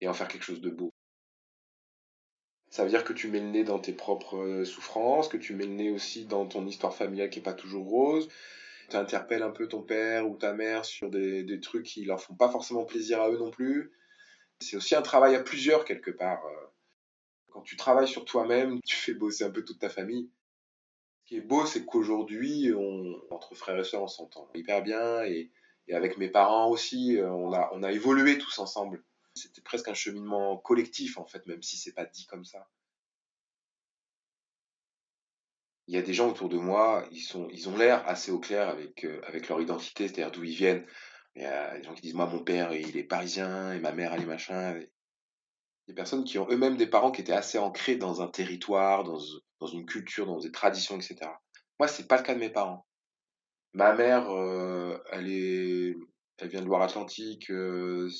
et 0.00 0.08
en 0.08 0.14
faire 0.14 0.28
quelque 0.28 0.44
chose 0.44 0.60
de 0.60 0.70
beau. 0.70 0.92
Ça 2.70 2.84
veut 2.84 2.90
dire 2.90 3.04
que 3.04 3.14
tu 3.14 3.28
mets 3.28 3.40
le 3.40 3.46
nez 3.46 3.64
dans 3.64 3.78
tes 3.78 3.94
propres 3.94 4.36
euh, 4.36 4.64
souffrances, 4.64 5.28
que 5.28 5.38
tu 5.38 5.54
mets 5.54 5.66
le 5.66 5.72
nez 5.72 5.90
aussi 5.90 6.26
dans 6.26 6.46
ton 6.46 6.66
histoire 6.66 6.94
familiale 6.94 7.30
qui 7.30 7.38
est 7.38 7.42
pas 7.42 7.54
toujours 7.54 7.88
rose. 7.88 8.28
Tu 8.90 8.96
interpelles 8.96 9.42
un 9.42 9.50
peu 9.50 9.68
ton 9.68 9.82
père 9.82 10.28
ou 10.28 10.36
ta 10.36 10.52
mère 10.52 10.84
sur 10.84 11.10
des, 11.10 11.42
des 11.44 11.60
trucs 11.60 11.86
qui 11.86 12.04
leur 12.04 12.20
font 12.22 12.34
pas 12.34 12.50
forcément 12.50 12.84
plaisir 12.84 13.20
à 13.22 13.30
eux 13.30 13.38
non 13.38 13.50
plus. 13.50 13.92
C'est 14.60 14.76
aussi 14.76 14.94
un 14.94 15.02
travail 15.02 15.34
à 15.34 15.42
plusieurs 15.42 15.84
quelque 15.84 16.10
part. 16.10 16.42
Quand 17.50 17.62
tu 17.62 17.76
travailles 17.76 18.08
sur 18.08 18.24
toi-même, 18.24 18.80
tu 18.86 18.96
fais 18.96 19.14
bosser 19.14 19.44
un 19.44 19.50
peu 19.50 19.64
toute 19.64 19.78
ta 19.78 19.88
famille. 19.88 20.30
Ce 21.28 21.34
qui 21.34 21.40
est 21.40 21.46
beau, 21.46 21.66
c'est 21.66 21.84
qu'aujourd'hui, 21.84 22.72
entre 23.28 23.54
frères 23.54 23.78
et 23.78 23.84
sœurs, 23.84 24.02
on 24.02 24.08
s'entend 24.08 24.48
hyper 24.54 24.82
bien 24.82 25.22
et, 25.24 25.52
avec 25.92 26.16
mes 26.16 26.30
parents 26.30 26.70
aussi, 26.70 27.18
euh, 27.18 27.30
on 27.30 27.82
a, 27.82 27.92
évolué 27.92 28.38
tous 28.38 28.58
ensemble. 28.58 29.04
C'était 29.34 29.60
presque 29.60 29.88
un 29.88 29.94
cheminement 29.94 30.56
collectif 30.56 31.18
en 31.18 31.26
fait, 31.26 31.46
même 31.46 31.62
si 31.62 31.76
c'est 31.76 31.92
pas 31.92 32.06
dit 32.06 32.24
comme 32.24 32.46
ça. 32.46 32.66
Il 35.86 35.94
y 35.94 35.98
a 35.98 36.02
des 36.02 36.14
gens 36.14 36.30
autour 36.30 36.48
de 36.48 36.56
moi, 36.56 37.06
ils 37.10 37.68
ont 37.68 37.76
l'air 37.76 38.08
assez 38.08 38.30
au 38.30 38.38
clair 38.38 38.70
avec, 38.70 39.04
euh, 39.04 39.20
avec 39.26 39.50
leur 39.50 39.60
identité, 39.60 40.08
c'est-à-dire 40.08 40.30
d'où 40.30 40.44
ils 40.44 40.56
viennent. 40.56 40.86
Il 41.34 41.42
y 41.42 41.44
a 41.44 41.76
des 41.76 41.84
gens 41.84 41.92
qui 41.92 42.00
disent, 42.00 42.14
moi, 42.14 42.24
mon 42.24 42.42
père, 42.42 42.72
il 42.72 42.96
est 42.96 43.04
parisien, 43.04 43.74
et 43.74 43.80
ma 43.80 43.92
mère, 43.92 44.14
elle 44.14 44.22
est 44.22 44.26
machin. 44.26 44.80
Des 45.88 45.94
personnes 45.94 46.24
qui 46.24 46.38
ont 46.38 46.48
eux-mêmes 46.50 46.78
des 46.78 46.86
parents 46.86 47.10
qui 47.10 47.20
étaient 47.20 47.32
assez 47.32 47.58
ancrés 47.58 47.96
dans 47.96 48.22
un 48.22 48.28
territoire, 48.28 49.04
dans, 49.04 49.18
dans 49.60 49.66
une 49.66 49.86
culture, 49.86 50.26
dans 50.26 50.38
des 50.38 50.52
traditions, 50.52 50.96
etc. 50.96 51.30
Moi, 51.78 51.88
c'est 51.88 52.06
pas 52.06 52.16
le 52.16 52.22
cas 52.22 52.34
de 52.34 52.40
mes 52.40 52.50
parents. 52.50 52.86
Ma 53.72 53.94
mère, 53.94 54.30
euh, 54.30 54.98
elle 55.10 55.28
est, 55.30 55.96
elle 56.38 56.48
vient 56.48 56.62
de 56.62 56.66
Loire-Atlantique, 56.66 57.50
euh, 57.50 58.10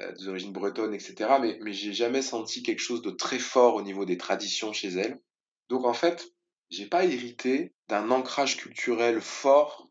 euh, 0.00 0.12
des 0.12 0.28
origines 0.28 0.52
bretonnes, 0.52 0.94
etc. 0.94 1.38
Mais, 1.40 1.58
mais 1.62 1.72
j'ai 1.72 1.92
jamais 1.92 2.22
senti 2.22 2.62
quelque 2.62 2.80
chose 2.80 3.02
de 3.02 3.10
très 3.10 3.38
fort 3.38 3.74
au 3.74 3.82
niveau 3.82 4.04
des 4.04 4.16
traditions 4.16 4.72
chez 4.72 4.88
elle. 4.88 5.20
Donc 5.68 5.84
en 5.84 5.94
fait, 5.94 6.32
j'ai 6.70 6.86
pas 6.86 7.04
hérité 7.04 7.74
d'un 7.88 8.10
ancrage 8.10 8.56
culturel 8.56 9.20
fort. 9.20 9.88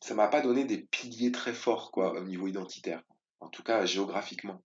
Ça 0.00 0.14
m'a 0.14 0.28
pas 0.28 0.40
donné 0.40 0.64
des 0.64 0.78
piliers 0.78 1.32
très 1.32 1.54
forts, 1.54 1.90
quoi, 1.92 2.18
au 2.18 2.24
niveau 2.24 2.48
identitaire. 2.48 3.02
En 3.40 3.48
tout 3.48 3.62
cas, 3.62 3.86
géographiquement. 3.86 4.62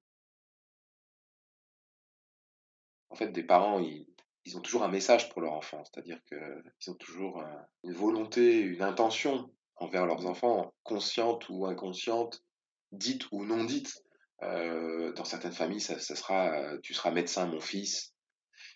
En 3.10 3.16
fait, 3.16 3.32
des 3.32 3.44
parents, 3.44 3.80
ils, 3.80 4.08
ils 4.46 4.58
ont 4.58 4.62
toujours 4.62 4.84
un 4.84 4.90
message 4.90 5.30
pour 5.30 5.42
leur 5.42 5.54
enfant, 5.54 5.84
c'est-à-dire 5.84 6.20
qu'ils 6.26 6.92
ont 6.92 6.96
toujours 6.96 7.44
une 7.84 7.94
volonté, 7.94 8.60
une 8.60 8.84
intention 8.84 9.52
envers 9.78 10.06
leurs 10.06 10.26
enfants, 10.26 10.74
consciente 10.84 11.50
ou 11.50 11.66
inconsciente, 11.66 12.44
dite 12.92 13.28
ou 13.32 13.44
non 13.46 13.64
dite. 13.64 14.02
Euh, 14.44 15.14
dans 15.14 15.26
certaines 15.26 15.54
familles, 15.54 15.82
ça, 15.82 15.98
sera 16.00 16.54
euh, 16.54 16.80
tu 16.84 16.94
seras 16.94 17.12
médecin, 17.12 17.46
mon 17.48 17.60
fils. 17.60 18.14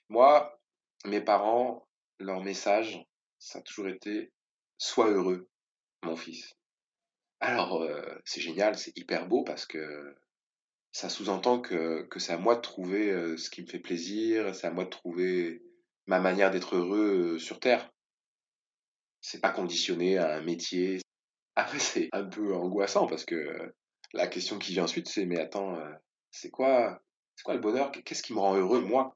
Moi, 0.08 0.60
mes 1.06 1.22
parents, 1.22 1.88
leur 2.18 2.42
message, 2.42 3.00
ça 3.40 3.60
a 3.60 3.62
toujours 3.62 3.90
été 3.90 4.32
sois 4.78 5.10
heureux, 5.10 5.50
mon 6.04 6.16
fils. 6.16 6.56
Alors, 7.42 7.82
euh, 7.82 8.02
c'est 8.26 8.42
génial, 8.42 8.78
c'est 8.78 8.98
hyper 8.98 9.28
beau 9.28 9.44
parce 9.44 9.66
que 9.66 10.16
ça 10.92 11.10
sous-entend 11.10 11.60
que, 11.60 12.08
c'est 12.18 12.34
à 12.34 12.38
moi 12.38 12.56
de 12.56 12.62
trouver 12.62 13.38
ce 13.38 13.50
qui 13.50 13.62
me 13.62 13.68
fait 13.68 13.80
plaisir, 13.80 14.54
c'est 14.56 14.68
à 14.68 14.72
moi 14.72 14.86
de 14.86 14.90
trouver 14.90 15.62
ma 16.08 16.20
manière 16.20 16.52
d'être 16.52 16.76
heureux 16.76 17.38
sur 17.40 17.60
Terre. 17.60 17.90
C'est 19.22 19.42
pas 19.42 19.52
conditionné 19.52 20.18
à 20.18 20.38
un 20.38 20.42
métier. 20.42 21.00
Après, 21.56 21.80
c'est 21.80 22.10
un 22.14 22.24
peu 22.24 22.56
angoissant 22.56 23.06
parce 23.08 23.26
que 23.26 23.74
la 24.14 24.28
question 24.28 24.58
qui 24.58 24.72
vient 24.72 24.86
ensuite, 24.86 25.08
c'est 25.08 25.26
mais 25.26 25.40
attends, 25.40 25.78
c'est 26.32 26.50
quoi, 26.50 27.02
c'est 27.36 27.44
quoi 27.44 27.54
le 27.54 27.60
bonheur? 27.60 27.92
Qu'est-ce 27.92 28.24
qui 28.24 28.34
me 28.34 28.40
rend 28.40 28.56
heureux 28.56 28.82
moi? 28.82 29.16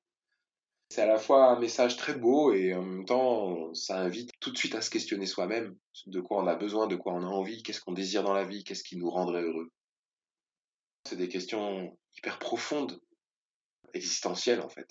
C'est 0.90 1.02
à 1.02 1.08
la 1.08 1.18
fois 1.18 1.48
un 1.48 1.60
message 1.60 1.98
très 1.98 2.14
beau 2.14 2.54
et 2.54 2.76
en 2.76 2.84
même 2.84 3.06
temps, 3.06 3.74
ça 3.74 4.00
invite 4.00 4.30
tout 4.40 4.52
de 4.52 4.58
suite 4.58 4.76
à 4.76 4.82
se 4.82 4.92
questionner 4.92 5.26
soi-même, 5.26 5.76
de 6.06 6.22
quoi 6.22 6.44
on 6.44 6.48
a 6.48 6.56
besoin, 6.56 6.86
de 6.86 6.96
quoi 6.96 7.14
on 7.14 7.24
a 7.24 7.28
envie, 7.28 7.64
qu'est-ce 7.64 7.82
qu'on 7.82 7.94
désire 7.94 8.24
dans 8.24 8.34
la 8.34 8.44
vie, 8.44 8.64
qu'est-ce 8.64 8.84
qui 8.84 8.98
nous 8.98 9.10
rendrait 9.10 9.42
heureux. 9.42 9.72
C'est 11.06 11.16
des 11.18 11.28
questions 11.30 11.98
hyper 12.18 12.40
profondes, 12.40 13.02
existentielles 13.94 14.62
en 14.62 14.70
fait. 14.70 14.88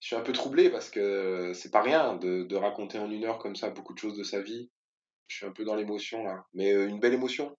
Je 0.00 0.08
suis 0.08 0.16
un 0.16 0.22
peu 0.22 0.32
troublé 0.32 0.70
parce 0.70 0.90
que 0.90 1.52
c'est 1.54 1.70
pas 1.70 1.82
rien 1.82 2.16
de, 2.16 2.54
raconter 2.56 2.98
en 2.98 3.10
une 3.10 3.24
heure 3.24 3.38
comme 3.38 3.56
ça 3.56 3.70
beaucoup 3.70 3.92
de 3.92 3.98
choses 3.98 4.16
de 4.16 4.24
sa 4.24 4.40
vie. 4.40 4.70
Je 5.28 5.36
suis 5.36 5.46
un 5.46 5.52
peu 5.52 5.64
dans 5.64 5.74
l'émotion 5.74 6.24
là, 6.24 6.44
mais 6.54 6.72
euh, 6.72 6.88
une 6.88 7.00
belle 7.00 7.14
émotion. 7.14 7.56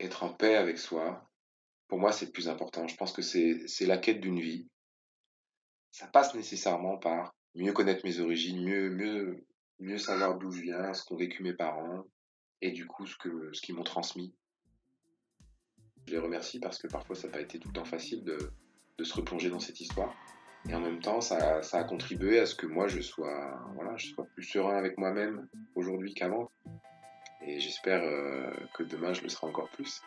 être 0.00 0.22
en 0.22 0.32
paix 0.32 0.56
avec 0.56 0.78
soi, 0.78 1.28
pour 1.88 1.98
moi, 1.98 2.12
c'est 2.12 2.26
le 2.26 2.32
plus 2.32 2.48
important. 2.48 2.86
Je 2.88 2.96
pense 2.96 3.12
que 3.12 3.22
c'est 3.22 3.86
la 3.86 3.98
quête 3.98 4.20
d'une 4.20 4.40
vie. 4.40 4.68
Ça 5.90 6.06
passe 6.06 6.34
nécessairement 6.34 6.98
par 6.98 7.34
mieux 7.54 7.72
connaître 7.72 8.04
mes 8.04 8.20
origines, 8.20 8.62
mieux, 8.64 8.90
mieux, 8.90 9.44
mieux 9.80 9.98
savoir 9.98 10.38
d'où 10.38 10.50
je 10.50 10.62
viens, 10.62 10.94
ce 10.94 11.04
qu'ont 11.04 11.16
vécu 11.16 11.42
mes 11.42 11.54
parents, 11.54 12.04
et 12.62 12.70
du 12.72 12.86
coup, 12.86 13.06
ce 13.06 13.16
qu'ils 13.16 13.52
ce 13.52 13.72
m'ont 13.72 13.84
transmis. 13.84 14.34
Je 16.06 16.12
les 16.12 16.18
remercie 16.18 16.60
parce 16.60 16.78
que 16.78 16.88
parfois, 16.88 17.14
ça 17.14 17.26
n'a 17.26 17.34
pas 17.34 17.40
été 17.40 17.58
tout 17.58 17.68
le 17.68 17.74
temps 17.74 17.84
facile 17.84 18.24
de, 18.24 18.52
se 19.02 19.14
replonger 19.14 19.48
dans 19.48 19.60
cette 19.60 19.80
histoire. 19.80 20.14
Et 20.68 20.74
en 20.74 20.80
même 20.80 21.00
temps, 21.00 21.22
ça, 21.22 21.62
ça 21.62 21.78
a 21.78 21.84
contribué 21.84 22.38
à 22.38 22.44
ce 22.44 22.54
que 22.54 22.66
moi, 22.66 22.86
je 22.86 23.00
sois, 23.00 23.58
voilà, 23.74 23.96
je 23.96 24.08
sois 24.08 24.26
plus 24.26 24.42
serein 24.42 24.76
avec 24.76 24.98
moi-même 24.98 25.48
aujourd'hui 25.74 26.12
qu'avant. 26.12 26.50
Et 27.42 27.60
j'espère 27.60 28.02
euh, 28.02 28.50
que 28.74 28.82
demain 28.82 29.14
je 29.14 29.22
le 29.22 29.30
serai 29.30 29.46
encore 29.46 29.70
plus. 29.70 30.02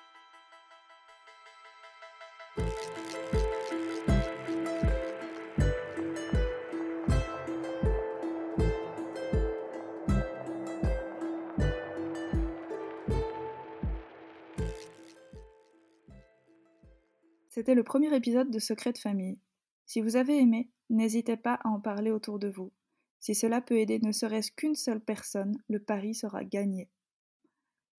C'était 17.64 17.76
le 17.76 17.84
premier 17.84 18.14
épisode 18.14 18.52
de 18.52 18.60
Secret 18.60 18.92
de 18.92 18.98
famille. 18.98 19.40
Si 19.86 20.02
vous 20.02 20.18
avez 20.18 20.38
aimé, 20.38 20.70
n'hésitez 20.90 21.38
pas 21.38 21.62
à 21.64 21.70
en 21.70 21.80
parler 21.80 22.12
autour 22.12 22.38
de 22.38 22.50
vous. 22.50 22.74
Si 23.22 23.36
cela 23.36 23.62
peut 23.62 23.80
aider 23.80 24.00
ne 24.00 24.12
serait-ce 24.12 24.52
qu'une 24.52 24.76
seule 24.76 25.00
personne, 25.00 25.56
le 25.70 25.80
pari 25.80 26.14
sera 26.14 26.44
gagné. 26.44 26.90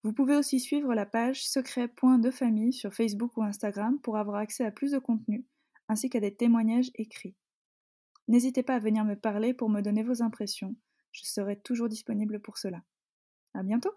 Vous 0.03 0.13
pouvez 0.13 0.35
aussi 0.35 0.59
suivre 0.59 0.93
la 0.93 1.07
page 1.07 1.43
secret.defamille 1.47 2.73
sur 2.73 2.93
Facebook 2.93 3.35
ou 3.37 3.41
Instagram 3.41 3.99
pour 4.01 4.17
avoir 4.17 4.35
accès 4.35 4.65
à 4.65 4.69
plus 4.69 4.91
de 4.91 4.99
contenu, 4.99 5.47
ainsi 5.87 6.11
qu'à 6.11 6.19
des 6.19 6.35
témoignages 6.35 6.91
écrits. 6.93 7.33
N'hésitez 8.27 8.61
pas 8.61 8.75
à 8.75 8.79
venir 8.79 9.03
me 9.03 9.15
parler 9.15 9.55
pour 9.55 9.71
me 9.71 9.81
donner 9.81 10.03
vos 10.03 10.21
impressions, 10.21 10.75
je 11.11 11.25
serai 11.25 11.59
toujours 11.59 11.89
disponible 11.89 12.39
pour 12.39 12.59
cela. 12.59 12.83
À 13.55 13.63
bientôt! 13.63 13.95